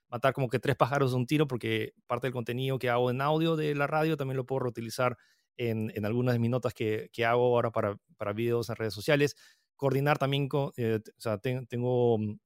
matar 0.08 0.32
como 0.32 0.48
que 0.48 0.58
tres 0.58 0.76
pájaros 0.76 1.12
de 1.12 1.16
un 1.16 1.26
tiro 1.26 1.46
porque 1.46 1.92
parte 2.06 2.26
del 2.26 2.32
contenido 2.32 2.78
que 2.78 2.90
hago 2.90 3.10
en 3.10 3.20
audio 3.20 3.56
de 3.56 3.74
la 3.74 3.86
radio 3.86 4.16
también 4.16 4.36
lo 4.36 4.46
puedo 4.46 4.60
reutilizar 4.60 5.16
en, 5.56 5.92
en 5.94 6.04
algunas 6.04 6.34
de 6.34 6.38
mis 6.38 6.50
notas 6.50 6.74
que, 6.74 7.10
que 7.12 7.24
hago 7.24 7.44
ahora 7.44 7.70
para, 7.70 7.96
para 8.16 8.32
videos 8.32 8.68
en 8.70 8.76
redes 8.76 8.94
sociales. 8.94 9.36
Coordinar 9.76 10.18
también, 10.18 10.48
con, 10.48 10.72
eh, 10.76 11.00
o 11.06 11.20
sea, 11.20 11.38
ten, 11.38 11.66
tengo, 11.66 12.16
uh, 12.16 12.38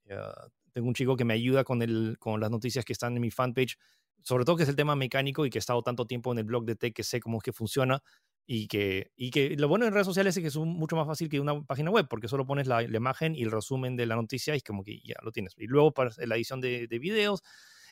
tengo 0.73 0.89
un 0.89 0.95
chico 0.95 1.17
que 1.17 1.25
me 1.25 1.35
ayuda 1.35 1.65
con, 1.65 1.83
el, 1.83 2.17
con 2.19 2.41
las 2.41 2.51
noticias 2.51 2.85
que 2.85 2.93
están 2.93 3.15
en 3.15 3.21
mi 3.21 3.31
fanpage 3.31 3.77
sobre 4.23 4.45
todo 4.45 4.57
que 4.57 4.63
es 4.63 4.69
el 4.69 4.77
tema 4.77 4.97
mecánico 4.97 5.45
y 5.45 5.51
que 5.51 5.59
he 5.59 5.61
estado 5.61 5.83
tanto 5.83 6.07
tiempo 6.07 6.33
en 6.33 6.39
el 6.39 6.45
blog 6.45 6.65
de 6.65 6.77
tech 6.77 6.95
que 6.95 7.03
sé 7.03 7.21
cómo 7.21 7.39
es 7.39 7.43
que 7.43 7.53
funciona 7.53 8.03
y 8.47 8.67
que, 8.69 9.13
y 9.17 9.31
que 9.31 9.57
lo 9.57 9.69
bueno 9.69 9.87
en 9.87 9.93
redes 9.93 10.07
sociales 10.07 10.37
es 10.37 10.41
que 10.43 10.49
es 10.49 10.57
un, 10.57 10.71
mucho 10.71 10.97
más 10.97 11.07
fácil 11.07 11.29
que 11.29 11.41
una 11.41 11.63
página 11.63 11.91
web 11.91 12.07
porque 12.09 12.29
solo 12.29 12.47
pones 12.47 12.67
la, 12.67 12.83
la, 12.83 12.97
imagen 12.97 13.35
y 13.35 13.43
el 13.43 13.51
resumen 13.51 13.97
de 13.97 14.07
la 14.07 14.17
noticia 14.17 14.57
y 14.57 14.61
como 14.61 14.83
que 14.83 15.01
ya 15.05 15.15
lo 15.23 15.33
tienes. 15.33 15.55
Y 15.57 15.67
luego 15.67 15.93
para 15.93 16.11
la 16.19 16.37
edición 16.37 16.61
de, 16.61 16.87
de 16.89 16.99
videos. 16.99 17.43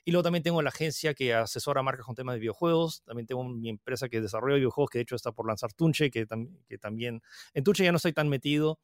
Y 0.05 0.13
luego 0.13 0.23
también 0.23 0.43
tengo 0.43 0.63
la 0.63 0.71
agencia 0.71 1.13
que 1.13 1.35
asesora 1.35 1.83
marcas 1.83 2.07
con 2.07 2.15
temas 2.15 2.35
de 2.35 2.41
videojuegos. 2.41 3.03
También 3.05 3.27
tengo 3.27 3.45
mi 3.45 3.69
empresa 3.69 4.09
que 4.09 4.21
desarrolla 4.21 4.57
videojuegos, 4.57 4.91
que 4.91 4.99
de 4.99 5.03
hecho 5.03 5.15
está 5.15 5.33
por 5.33 5.47
lanzar 5.47 5.73
Tunche, 5.75 6.11
que, 6.11 6.27
tam 6.27 6.49
que 6.69 6.79
también... 6.79 7.21
En 7.53 7.65
Tunche 7.65 7.85
ya 7.85 7.93
no 7.93 7.97
estoy 7.97 8.15
tan 8.15 8.29
metido, 8.29 8.81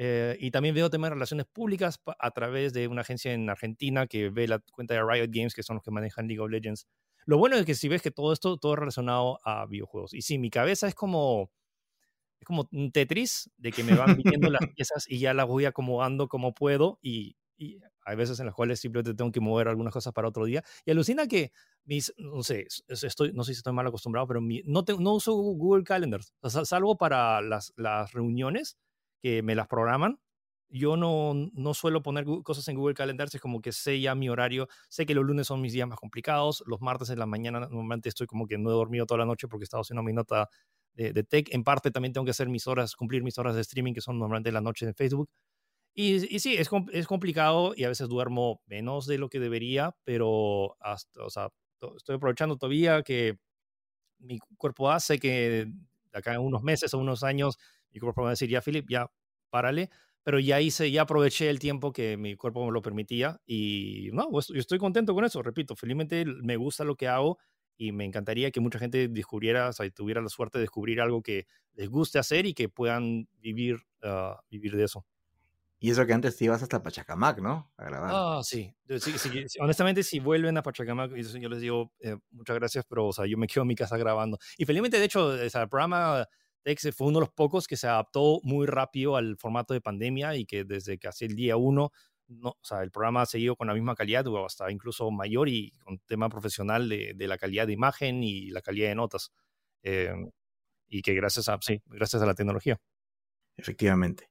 eh, 0.00 0.36
y 0.38 0.52
también 0.52 0.76
veo 0.76 0.88
temas 0.90 1.10
de 1.10 1.14
relaciones 1.14 1.46
públicas 1.46 2.00
a 2.20 2.30
través 2.30 2.72
de 2.72 2.86
una 2.86 3.00
agencia 3.00 3.32
en 3.32 3.50
Argentina 3.50 4.06
que 4.06 4.30
ve 4.30 4.46
la 4.46 4.60
cuenta 4.72 4.94
de 4.94 5.02
Riot 5.02 5.28
Games, 5.30 5.54
que 5.54 5.64
son 5.64 5.76
los 5.76 5.82
que 5.82 5.90
manejan 5.90 6.28
League 6.28 6.40
of 6.40 6.50
Legends. 6.50 6.86
Lo 7.28 7.36
bueno 7.36 7.56
es 7.56 7.66
que 7.66 7.74
si 7.74 7.88
ves 7.88 8.00
que 8.00 8.10
todo 8.10 8.32
esto, 8.32 8.56
todo 8.56 8.74
relacionado 8.74 9.38
a 9.44 9.66
videojuegos. 9.66 10.14
Y 10.14 10.22
sí, 10.22 10.38
mi 10.38 10.48
cabeza 10.48 10.88
es 10.88 10.94
como, 10.94 11.50
es 12.40 12.46
como 12.46 12.66
un 12.72 12.90
Tetris, 12.90 13.50
de 13.58 13.70
que 13.70 13.84
me 13.84 13.94
van 13.94 14.16
viniendo 14.16 14.48
las 14.48 14.62
piezas 14.74 15.04
y 15.06 15.18
ya 15.18 15.34
las 15.34 15.46
voy 15.46 15.66
acomodando 15.66 16.26
como 16.26 16.54
puedo. 16.54 16.98
Y, 17.02 17.36
y, 17.58 17.80
hay 18.06 18.16
veces 18.16 18.40
en 18.40 18.46
las 18.46 18.54
cuales 18.54 18.80
simplemente 18.80 19.12
tengo 19.12 19.30
que 19.30 19.40
mover 19.40 19.68
algunas 19.68 19.92
cosas 19.92 20.14
para 20.14 20.26
otro 20.26 20.46
día. 20.46 20.64
Y 20.86 20.90
alucina 20.90 21.26
que 21.26 21.52
mis, 21.84 22.14
no 22.16 22.42
sé, 22.42 22.66
estoy, 22.88 23.34
no 23.34 23.44
sé 23.44 23.52
si 23.52 23.58
estoy 23.58 23.74
mal 23.74 23.86
acostumbrado, 23.86 24.26
pero 24.26 24.40
mi, 24.40 24.62
no, 24.64 24.86
te, 24.86 24.96
no 24.96 25.12
uso 25.12 25.34
Google 25.34 25.84
Calendar, 25.84 26.22
salvo 26.64 26.96
para 26.96 27.42
las, 27.42 27.74
las 27.76 28.10
reuniones 28.14 28.78
que 29.20 29.42
me 29.42 29.54
las 29.54 29.66
programan. 29.66 30.18
Yo 30.70 30.96
no, 30.96 31.32
no 31.34 31.74
suelo 31.74 32.02
poner 32.02 32.26
cosas 32.44 32.68
en 32.68 32.76
Google 32.76 32.94
Calendar, 32.94 33.28
es 33.32 33.40
como 33.40 33.60
que 33.62 33.72
sé 33.72 34.00
ya 34.00 34.14
mi 34.14 34.28
horario, 34.28 34.68
sé 34.88 35.06
que 35.06 35.14
los 35.14 35.24
lunes 35.24 35.46
son 35.46 35.60
mis 35.62 35.72
días 35.72 35.88
más 35.88 35.98
complicados, 35.98 36.62
los 36.66 36.80
martes 36.82 37.08
en 37.10 37.18
la 37.18 37.26
mañana 37.26 37.60
normalmente 37.60 38.08
estoy 38.10 38.26
como 38.26 38.46
que 38.46 38.58
no 38.58 38.70
he 38.70 38.72
dormido 38.74 39.06
toda 39.06 39.18
la 39.18 39.24
noche 39.26 39.48
porque 39.48 39.62
he 39.64 39.66
estado 39.66 39.80
haciendo 39.82 40.02
mi 40.02 40.12
nota 40.12 40.48
de, 40.94 41.12
de 41.14 41.22
tech, 41.24 41.48
en 41.54 41.64
parte 41.64 41.90
también 41.90 42.12
tengo 42.12 42.24
que 42.26 42.32
hacer 42.32 42.48
mis 42.50 42.66
horas, 42.66 42.96
cumplir 42.96 43.22
mis 43.22 43.38
horas 43.38 43.54
de 43.54 43.62
streaming 43.62 43.94
que 43.94 44.00
son 44.02 44.18
normalmente 44.18 44.50
en 44.50 44.54
la 44.54 44.60
noche 44.60 44.86
en 44.86 44.94
Facebook. 44.94 45.30
Y, 45.94 46.34
y 46.34 46.38
sí, 46.40 46.56
es, 46.56 46.68
es 46.92 47.06
complicado 47.06 47.72
y 47.76 47.84
a 47.84 47.88
veces 47.88 48.08
duermo 48.08 48.62
menos 48.66 49.06
de 49.06 49.18
lo 49.18 49.28
que 49.28 49.40
debería, 49.40 49.96
pero 50.04 50.76
hasta, 50.80 51.24
o 51.24 51.30
sea, 51.30 51.48
estoy 51.96 52.16
aprovechando 52.16 52.56
todavía 52.56 53.02
que 53.02 53.38
mi 54.18 54.38
cuerpo 54.56 54.90
hace 54.90 55.18
que 55.18 55.66
de 56.12 56.18
acá 56.18 56.34
en 56.34 56.40
unos 56.40 56.62
meses 56.62 56.92
o 56.94 56.98
unos 56.98 57.22
años 57.22 57.58
mi 57.90 58.00
cuerpo 58.00 58.22
va 58.22 58.28
a 58.28 58.30
decir, 58.32 58.48
ya, 58.50 58.60
Philip, 58.62 58.86
ya, 58.88 59.10
párale. 59.50 59.90
Pero 60.28 60.40
ya 60.40 60.60
hice, 60.60 60.90
ya 60.90 61.00
aproveché 61.00 61.48
el 61.48 61.58
tiempo 61.58 61.90
que 61.90 62.18
mi 62.18 62.36
cuerpo 62.36 62.66
me 62.66 62.70
lo 62.70 62.82
permitía 62.82 63.40
y 63.46 64.10
no, 64.12 64.28
pues, 64.28 64.48
yo 64.48 64.60
estoy 64.60 64.78
contento 64.78 65.14
con 65.14 65.24
eso, 65.24 65.42
repito, 65.42 65.74
felizmente 65.74 66.26
me 66.26 66.56
gusta 66.56 66.84
lo 66.84 66.96
que 66.96 67.08
hago 67.08 67.38
y 67.78 67.92
me 67.92 68.04
encantaría 68.04 68.50
que 68.50 68.60
mucha 68.60 68.78
gente 68.78 69.08
descubriera, 69.08 69.70
o 69.70 69.72
sea, 69.72 69.88
tuviera 69.88 70.20
la 70.20 70.28
suerte 70.28 70.58
de 70.58 70.64
descubrir 70.64 71.00
algo 71.00 71.22
que 71.22 71.46
les 71.72 71.88
guste 71.88 72.18
hacer 72.18 72.44
y 72.44 72.52
que 72.52 72.68
puedan 72.68 73.26
vivir, 73.38 73.76
uh, 74.02 74.34
vivir 74.50 74.76
de 74.76 74.84
eso. 74.84 75.06
Y 75.78 75.92
eso 75.92 76.04
que 76.04 76.12
antes 76.12 76.36
te 76.36 76.44
ibas 76.44 76.62
hasta 76.62 76.82
Pachacamac, 76.82 77.40
¿no? 77.40 77.72
A 77.78 77.84
grabar. 77.86 78.10
Ah, 78.12 78.40
sí. 78.42 78.70
Sí, 78.86 79.00
sí, 79.16 79.30
sí. 79.48 79.58
Honestamente, 79.60 80.02
si 80.02 80.20
vuelven 80.20 80.58
a 80.58 80.62
Pachacamac, 80.62 81.10
yo 81.14 81.48
les 81.48 81.60
digo 81.62 81.94
eh, 82.00 82.18
muchas 82.32 82.56
gracias, 82.56 82.84
pero 82.86 83.06
o 83.06 83.12
sea, 83.14 83.24
yo 83.24 83.38
me 83.38 83.46
quedo 83.46 83.62
en 83.62 83.68
mi 83.68 83.74
casa 83.74 83.96
grabando. 83.96 84.38
Y 84.58 84.66
felizmente, 84.66 84.98
de 84.98 85.06
hecho, 85.06 85.28
o 85.28 85.48
sea, 85.48 85.62
el 85.62 85.68
programa 85.70 86.28
Tex 86.68 86.94
fue 86.94 87.06
uno 87.06 87.20
de 87.20 87.24
los 87.24 87.32
pocos 87.32 87.66
que 87.66 87.78
se 87.78 87.86
adaptó 87.86 88.40
muy 88.42 88.66
rápido 88.66 89.16
al 89.16 89.38
formato 89.38 89.72
de 89.72 89.80
pandemia 89.80 90.36
y 90.36 90.44
que 90.44 90.64
desde 90.64 90.98
casi 90.98 91.24
el 91.24 91.34
día 91.34 91.56
uno, 91.56 91.92
el 92.28 92.90
programa 92.90 93.22
ha 93.22 93.26
seguido 93.26 93.56
con 93.56 93.68
la 93.68 93.72
misma 93.72 93.94
calidad 93.94 94.26
o 94.26 94.44
hasta 94.44 94.70
incluso 94.70 95.10
mayor 95.10 95.48
y 95.48 95.70
con 95.82 95.98
tema 96.00 96.28
profesional 96.28 96.86
de, 96.90 97.14
la 97.26 97.38
calidad 97.38 97.66
de 97.66 97.72
imagen 97.72 98.22
y 98.22 98.50
la 98.50 98.60
calidad 98.60 98.90
de 98.90 98.96
notas. 98.96 99.32
Eh, 99.82 100.12
y 100.88 101.00
que 101.00 101.14
gracias 101.14 101.48
a, 101.48 101.56
sí, 101.62 101.80
gracias 101.86 102.20
a 102.20 102.26
la 102.26 102.34
tecnología. 102.34 102.78
Efectivamente. 103.56 104.28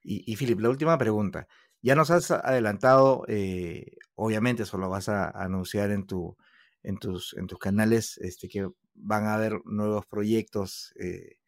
Y, 0.00 0.32
y 0.32 0.36
Philip, 0.36 0.60
la 0.60 0.70
última 0.70 0.96
pregunta. 0.96 1.48
Ya 1.82 1.96
nos 1.96 2.12
has 2.12 2.30
adelantado, 2.30 3.24
eh, 3.26 3.96
obviamente 4.14 4.62
eso 4.62 4.78
lo 4.78 4.88
vas 4.90 5.08
a 5.08 5.28
anunciar 5.30 5.90
en, 5.90 6.06
tu, 6.06 6.36
en, 6.84 6.98
tus, 6.98 7.34
canales, 7.58 8.16
este, 8.18 8.48
que 8.48 8.68
van 8.94 9.24
a 9.24 9.34
haber 9.34 9.58
nuevos 9.64 10.06
proyectos 10.06 10.94
eh, 11.00 11.39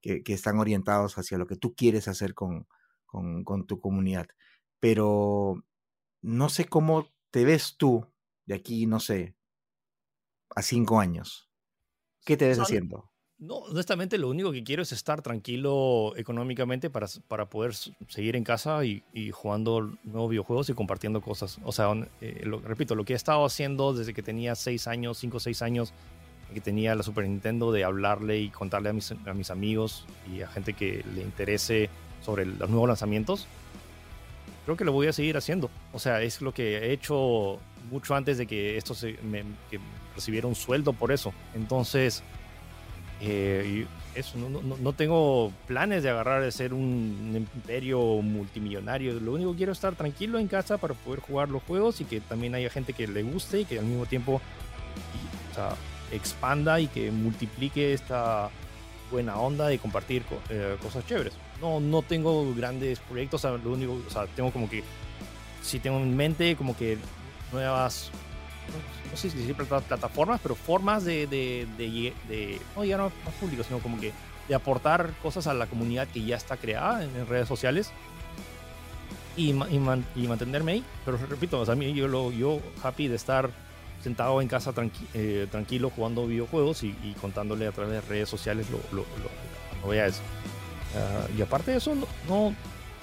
que, 0.00 0.22
que, 0.22 0.32
están 0.32 0.58
orientados 0.58 1.18
hacia 1.18 1.38
lo 1.38 1.46
que 1.46 1.56
tú 1.56 1.74
quieres 1.74 2.08
hacer 2.08 2.34
con, 2.34 2.66
con, 3.06 3.44
con, 3.44 3.66
tu 3.66 3.80
comunidad. 3.80 4.28
Pero 4.78 5.62
no 6.22 6.48
sé 6.48 6.66
cómo 6.66 7.08
te 7.30 7.44
ves 7.44 7.76
tú 7.76 8.06
de 8.46 8.54
aquí, 8.54 8.86
no 8.86 9.00
sé, 9.00 9.36
a 10.54 10.62
cinco 10.62 11.00
años. 11.00 11.50
¿Qué 12.24 12.36
te 12.36 12.48
ves 12.48 12.58
haciendo? 12.58 13.10
No, 13.40 13.54
honestamente 13.54 14.18
lo 14.18 14.28
único 14.28 14.52
que 14.52 14.62
quiero 14.62 14.82
es 14.82 14.92
estar 14.92 15.22
tranquilo 15.22 16.12
económicamente 16.16 16.90
para, 16.90 17.06
para 17.26 17.48
poder 17.48 17.72
seguir 17.74 18.36
en 18.36 18.44
casa 18.44 18.84
y, 18.84 19.02
y 19.14 19.30
jugando 19.30 19.96
nuevos 20.04 20.28
videojuegos 20.28 20.68
y 20.68 20.74
compartiendo 20.74 21.22
cosas. 21.22 21.58
O 21.64 21.72
sea, 21.72 21.90
eh, 22.20 22.42
lo, 22.44 22.60
repito, 22.60 22.94
lo 22.94 23.06
que 23.06 23.14
he 23.14 23.16
estado 23.16 23.46
haciendo 23.46 23.94
desde 23.94 24.12
que 24.12 24.22
tenía 24.22 24.54
6 24.54 24.86
años, 24.88 25.16
5 25.16 25.38
o 25.38 25.40
6 25.40 25.62
años, 25.62 25.94
que 26.50 26.60
tenía 26.60 26.94
la 26.94 27.02
Super 27.02 27.24
Nintendo, 27.24 27.72
de 27.72 27.84
hablarle 27.84 28.38
y 28.38 28.50
contarle 28.50 28.90
a 28.90 28.92
mis, 28.92 29.12
a 29.12 29.34
mis 29.34 29.50
amigos 29.50 30.06
y 30.32 30.42
a 30.42 30.48
gente 30.48 30.74
que 30.74 31.04
le 31.14 31.22
interese 31.22 31.88
sobre 32.20 32.44
los 32.44 32.68
nuevos 32.68 32.88
lanzamientos, 32.88 33.46
creo 34.64 34.76
que 34.76 34.84
lo 34.84 34.92
voy 34.92 35.06
a 35.06 35.12
seguir 35.12 35.36
haciendo. 35.36 35.70
O 35.92 35.98
sea, 35.98 36.22
es 36.22 36.42
lo 36.42 36.52
que 36.52 36.78
he 36.78 36.92
hecho 36.92 37.58
mucho 37.90 38.14
antes 38.14 38.38
de 38.38 38.46
que 38.46 38.76
esto 38.76 38.94
se, 38.94 39.16
me, 39.22 39.42
que 39.70 39.80
recibiera 40.14 40.46
un 40.46 40.54
sueldo 40.54 40.92
por 40.92 41.12
eso. 41.12 41.32
Entonces 41.54 42.22
eh, 43.20 43.86
eso, 44.14 44.38
no, 44.38 44.48
no, 44.48 44.76
no, 44.76 44.92
tengo 44.92 45.52
planes 45.66 46.02
de 46.02 46.10
agarrar 46.10 46.42
de 46.42 46.50
ser 46.50 46.72
un 46.72 47.46
imperio 47.54 48.00
multimillonario. 48.22 49.12
Lo 49.20 49.32
único 49.32 49.52
que 49.52 49.58
quiero 49.58 49.72
es 49.72 49.78
estar 49.78 49.94
tranquilo 49.94 50.38
en 50.38 50.48
casa 50.48 50.78
para 50.78 50.94
poder 50.94 51.20
jugar 51.20 51.48
los 51.48 51.62
juegos 51.62 52.00
y 52.00 52.04
que 52.04 52.20
también 52.20 52.54
haya 52.54 52.70
gente 52.70 52.92
que 52.92 53.06
le 53.06 53.22
guste 53.22 53.60
y 53.60 53.64
que 53.66 53.78
al 53.78 53.84
mismo 53.84 54.06
tiempo 54.06 54.40
y, 55.14 55.52
o 55.52 55.54
sea, 55.54 55.76
expanda 56.12 56.80
y 56.80 56.86
que 56.86 57.10
multiplique 57.10 57.92
esta 57.92 58.50
buena 59.10 59.36
onda 59.36 59.66
de 59.68 59.78
compartir 59.78 60.22
eh, 60.48 60.76
cosas 60.82 61.06
chéveres. 61.06 61.34
No, 61.60 61.80
no 61.80 62.02
tengo 62.02 62.54
grandes 62.54 63.00
proyectos, 63.00 63.44
o 63.44 63.48
sea, 63.48 63.58
lo 63.62 63.72
único, 63.72 64.00
o 64.06 64.10
sea, 64.10 64.26
tengo 64.26 64.52
como 64.52 64.68
que, 64.68 64.82
si 65.62 65.78
tengo 65.78 65.98
en 65.98 66.16
mente 66.16 66.56
como 66.56 66.76
que 66.76 66.98
nuevas 67.52 68.10
no 69.10 69.16
sé 69.16 69.30
si 69.30 69.38
decir 69.38 69.56
plataformas, 69.56 70.40
pero 70.40 70.54
formas 70.54 71.04
de, 71.04 71.26
de, 71.26 71.66
de, 71.76 72.14
de 72.28 72.60
no 72.76 72.84
ya 72.84 72.96
no 72.96 73.10
más 73.24 73.34
público, 73.40 73.64
sino 73.64 73.80
como 73.80 73.98
que 73.98 74.12
de 74.48 74.54
aportar 74.54 75.12
cosas 75.22 75.46
a 75.46 75.54
la 75.54 75.66
comunidad 75.66 76.08
que 76.08 76.24
ya 76.24 76.36
está 76.36 76.56
creada 76.56 77.02
en, 77.02 77.14
en 77.16 77.26
redes 77.26 77.48
sociales 77.48 77.92
y, 79.36 79.50
y, 79.50 79.78
man, 79.78 80.04
y, 80.14 80.26
mantenerme 80.26 80.72
ahí. 80.72 80.84
Pero 81.04 81.18
repito, 81.28 81.60
o 81.60 81.64
sea, 81.64 81.72
a 81.72 81.76
mí 81.76 81.92
yo, 81.94 82.08
lo, 82.08 82.30
yo 82.30 82.60
happy 82.82 83.08
de 83.08 83.16
estar 83.16 83.50
sentado 84.02 84.40
en 84.40 84.48
casa 84.48 84.72
tranqui, 84.72 85.06
eh, 85.14 85.46
tranquilo 85.50 85.90
jugando 85.90 86.26
videojuegos 86.26 86.82
y, 86.82 86.88
y, 87.02 87.14
contándole 87.20 87.66
a 87.66 87.72
través 87.72 87.92
de 87.92 88.00
redes 88.00 88.28
sociales 88.28 88.70
lo, 88.70 88.78
lo, 88.92 89.02
lo, 89.02 89.86
novedades. 89.86 90.20
Uh, 90.94 91.38
y 91.38 91.42
aparte 91.42 91.70
de 91.70 91.76
eso, 91.76 91.94
no, 91.94 92.06
no, 92.28 92.54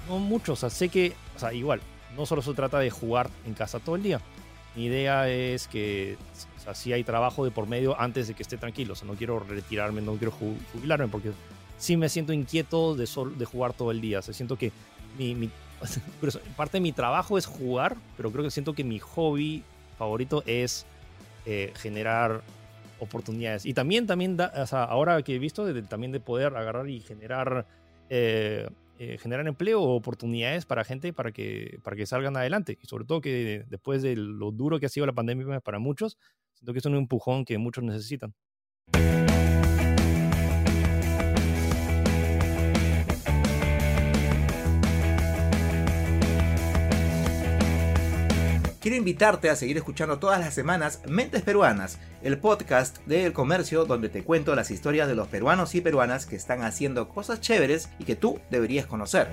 no 0.07 0.19
mucho. 0.19 0.53
O 0.53 0.55
sea, 0.55 0.69
sé 0.69 0.89
que, 0.89 1.13
o 1.35 1.39
sea, 1.39 1.53
igual, 1.53 1.81
no 2.15 2.25
solo 2.25 2.41
se 2.41 2.53
trata 2.53 2.79
de 2.79 2.89
jugar 2.89 3.29
en 3.45 3.53
casa 3.53 3.79
todo 3.79 3.95
el 3.95 4.03
día 4.03 4.21
mi 4.77 4.85
idea 4.85 5.27
es 5.27 5.67
que 5.67 6.17
o 6.57 6.59
sea, 6.61 6.75
sí 6.75 6.93
hay 6.93 7.03
trabajo 7.03 7.43
de 7.43 7.49
por 7.49 7.67
medio 7.67 7.99
antes 7.99 8.27
de 8.27 8.35
que 8.35 8.43
esté 8.43 8.57
tranquilo. 8.57 8.93
O 8.93 8.95
sea, 8.95 9.07
no 9.07 9.15
quiero 9.15 9.39
retirarme, 9.39 10.01
no 10.01 10.13
quiero 10.15 10.31
jubilarme 10.31 11.07
porque 11.07 11.31
sí 11.79 11.97
me 11.97 12.09
siento 12.09 12.31
inquieto 12.31 12.95
de, 12.95 13.07
sol, 13.07 13.37
de 13.39 13.45
jugar 13.45 13.73
todo 13.73 13.89
el 13.89 13.99
día. 14.01 14.19
O 14.19 14.21
sea, 14.21 14.35
siento 14.35 14.55
que 14.55 14.71
mi, 15.17 15.33
mi 15.33 15.49
parte 16.55 16.77
de 16.77 16.81
mi 16.81 16.91
trabajo 16.91 17.39
es 17.39 17.47
jugar, 17.47 17.97
pero 18.15 18.31
creo 18.31 18.43
que 18.43 18.51
siento 18.51 18.73
que 18.73 18.83
mi 18.83 18.99
hobby 18.99 19.63
favorito 19.97 20.43
es 20.45 20.85
eh, 21.45 21.71
generar 21.75 22.41
oportunidades. 22.99 23.65
Y 23.65 23.73
también, 23.73 24.07
también 24.07 24.37
ahora 24.71 25.21
que 25.21 25.35
he 25.35 25.39
visto, 25.39 25.71
también 25.83 26.11
de 26.11 26.19
poder 26.19 26.55
agarrar 26.55 26.89
y 26.89 26.99
generar 26.99 27.65
eh, 28.09 28.67
eh, 28.99 29.19
generar 29.19 29.45
empleo 29.47 29.79
o 29.79 29.95
oportunidades 29.95 30.65
para 30.65 30.83
gente 30.83 31.13
para 31.13 31.31
que, 31.31 31.79
para 31.83 31.95
que 31.95 32.07
salgan 32.07 32.35
adelante. 32.35 32.79
Y 32.81 32.87
sobre 32.87 33.05
todo 33.05 33.21
que 33.21 33.63
después 33.69 34.01
de 34.01 34.15
lo 34.15 34.49
duro 34.51 34.79
que 34.79 34.87
ha 34.87 34.89
sido 34.89 35.05
la 35.05 35.13
pandemia 35.13 35.59
para 35.59 35.77
muchos, 35.77 36.17
siento 36.55 36.73
que 36.73 36.79
es 36.79 36.85
un 36.85 36.95
empujón 36.95 37.45
que 37.45 37.59
muchos 37.59 37.83
necesitan. 37.83 38.33
Quiero 48.88 48.99
invitarte 48.99 49.49
a 49.49 49.57
seguir 49.57 49.75
escuchando 49.75 50.17
todas 50.17 50.39
las 50.39 50.53
semanas 50.53 51.01
Mentes 51.05 51.41
Peruanas, 51.41 51.99
el 52.23 52.38
podcast 52.38 52.99
del 53.05 53.33
comercio 53.33 53.83
donde 53.83 54.07
te 54.07 54.23
cuento 54.23 54.55
las 54.55 54.71
historias 54.71 55.09
de 55.09 55.15
los 55.15 55.27
peruanos 55.27 55.75
y 55.75 55.81
peruanas 55.81 56.25
que 56.25 56.38
están 56.38 56.61
haciendo 56.63 57.09
cosas 57.09 57.41
chéveres 57.41 57.89
y 57.99 58.05
que 58.05 58.15
tú 58.15 58.39
deberías 58.49 58.85
conocer. 58.85 59.27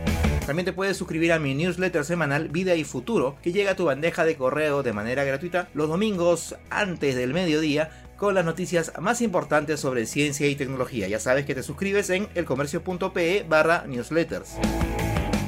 También 0.44 0.64
te 0.64 0.72
puedes 0.72 0.96
suscribir 0.96 1.32
a 1.32 1.38
mi 1.38 1.54
newsletter 1.54 2.04
semanal 2.04 2.48
Vida 2.48 2.74
y 2.74 2.82
Futuro, 2.82 3.36
que 3.44 3.52
llega 3.52 3.70
a 3.70 3.76
tu 3.76 3.84
bandeja 3.84 4.24
de 4.24 4.36
correo 4.36 4.82
de 4.82 4.92
manera 4.92 5.22
gratuita 5.22 5.68
los 5.72 5.88
domingos 5.88 6.56
antes 6.68 7.14
del 7.14 7.32
mediodía 7.32 7.90
con 8.16 8.34
las 8.34 8.44
noticias 8.44 8.90
más 9.00 9.22
importantes 9.22 9.78
sobre 9.78 10.06
ciencia 10.06 10.48
y 10.48 10.56
tecnología. 10.56 11.06
Ya 11.06 11.20
sabes 11.20 11.46
que 11.46 11.54
te 11.54 11.62
suscribes 11.62 12.10
en 12.10 12.26
elcomercio.pe 12.34 13.46
barra 13.48 13.84
newsletters 13.86 14.56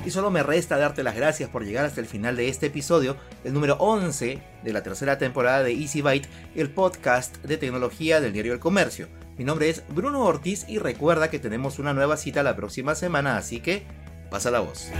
y 0.06 0.12
solo 0.12 0.30
me 0.30 0.44
resta 0.44 0.78
darte 0.78 1.02
las 1.02 1.16
gracias 1.16 1.50
por 1.50 1.64
llegar 1.64 1.84
hasta 1.84 2.00
el 2.00 2.06
final 2.06 2.36
de 2.36 2.48
este 2.48 2.66
episodio, 2.66 3.16
el 3.42 3.52
número 3.52 3.74
11 3.80 4.40
de 4.62 4.72
la 4.72 4.84
tercera 4.84 5.18
temporada 5.18 5.64
de 5.64 5.72
Easy 5.72 6.00
Byte, 6.00 6.28
el 6.54 6.70
podcast 6.70 7.38
de 7.42 7.56
tecnología 7.56 8.20
del 8.20 8.32
diario 8.32 8.52
El 8.52 8.60
Comercio. 8.60 9.08
Mi 9.36 9.44
nombre 9.44 9.68
es 9.68 9.82
Bruno 9.88 10.22
Ortiz 10.22 10.64
y 10.68 10.78
recuerda 10.78 11.28
que 11.28 11.40
tenemos 11.40 11.80
una 11.80 11.92
nueva 11.92 12.16
cita 12.16 12.44
la 12.44 12.54
próxima 12.54 12.94
semana, 12.94 13.36
así 13.36 13.58
que 13.58 13.84
pasa 14.30 14.52
la 14.52 14.60
voz. 14.60 14.92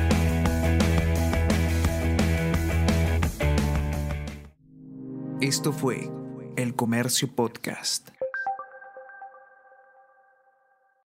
Esto 5.41 5.73
fue 5.73 6.11
El 6.57 6.75
Comercio 6.75 7.29
Podcast. 7.33 8.16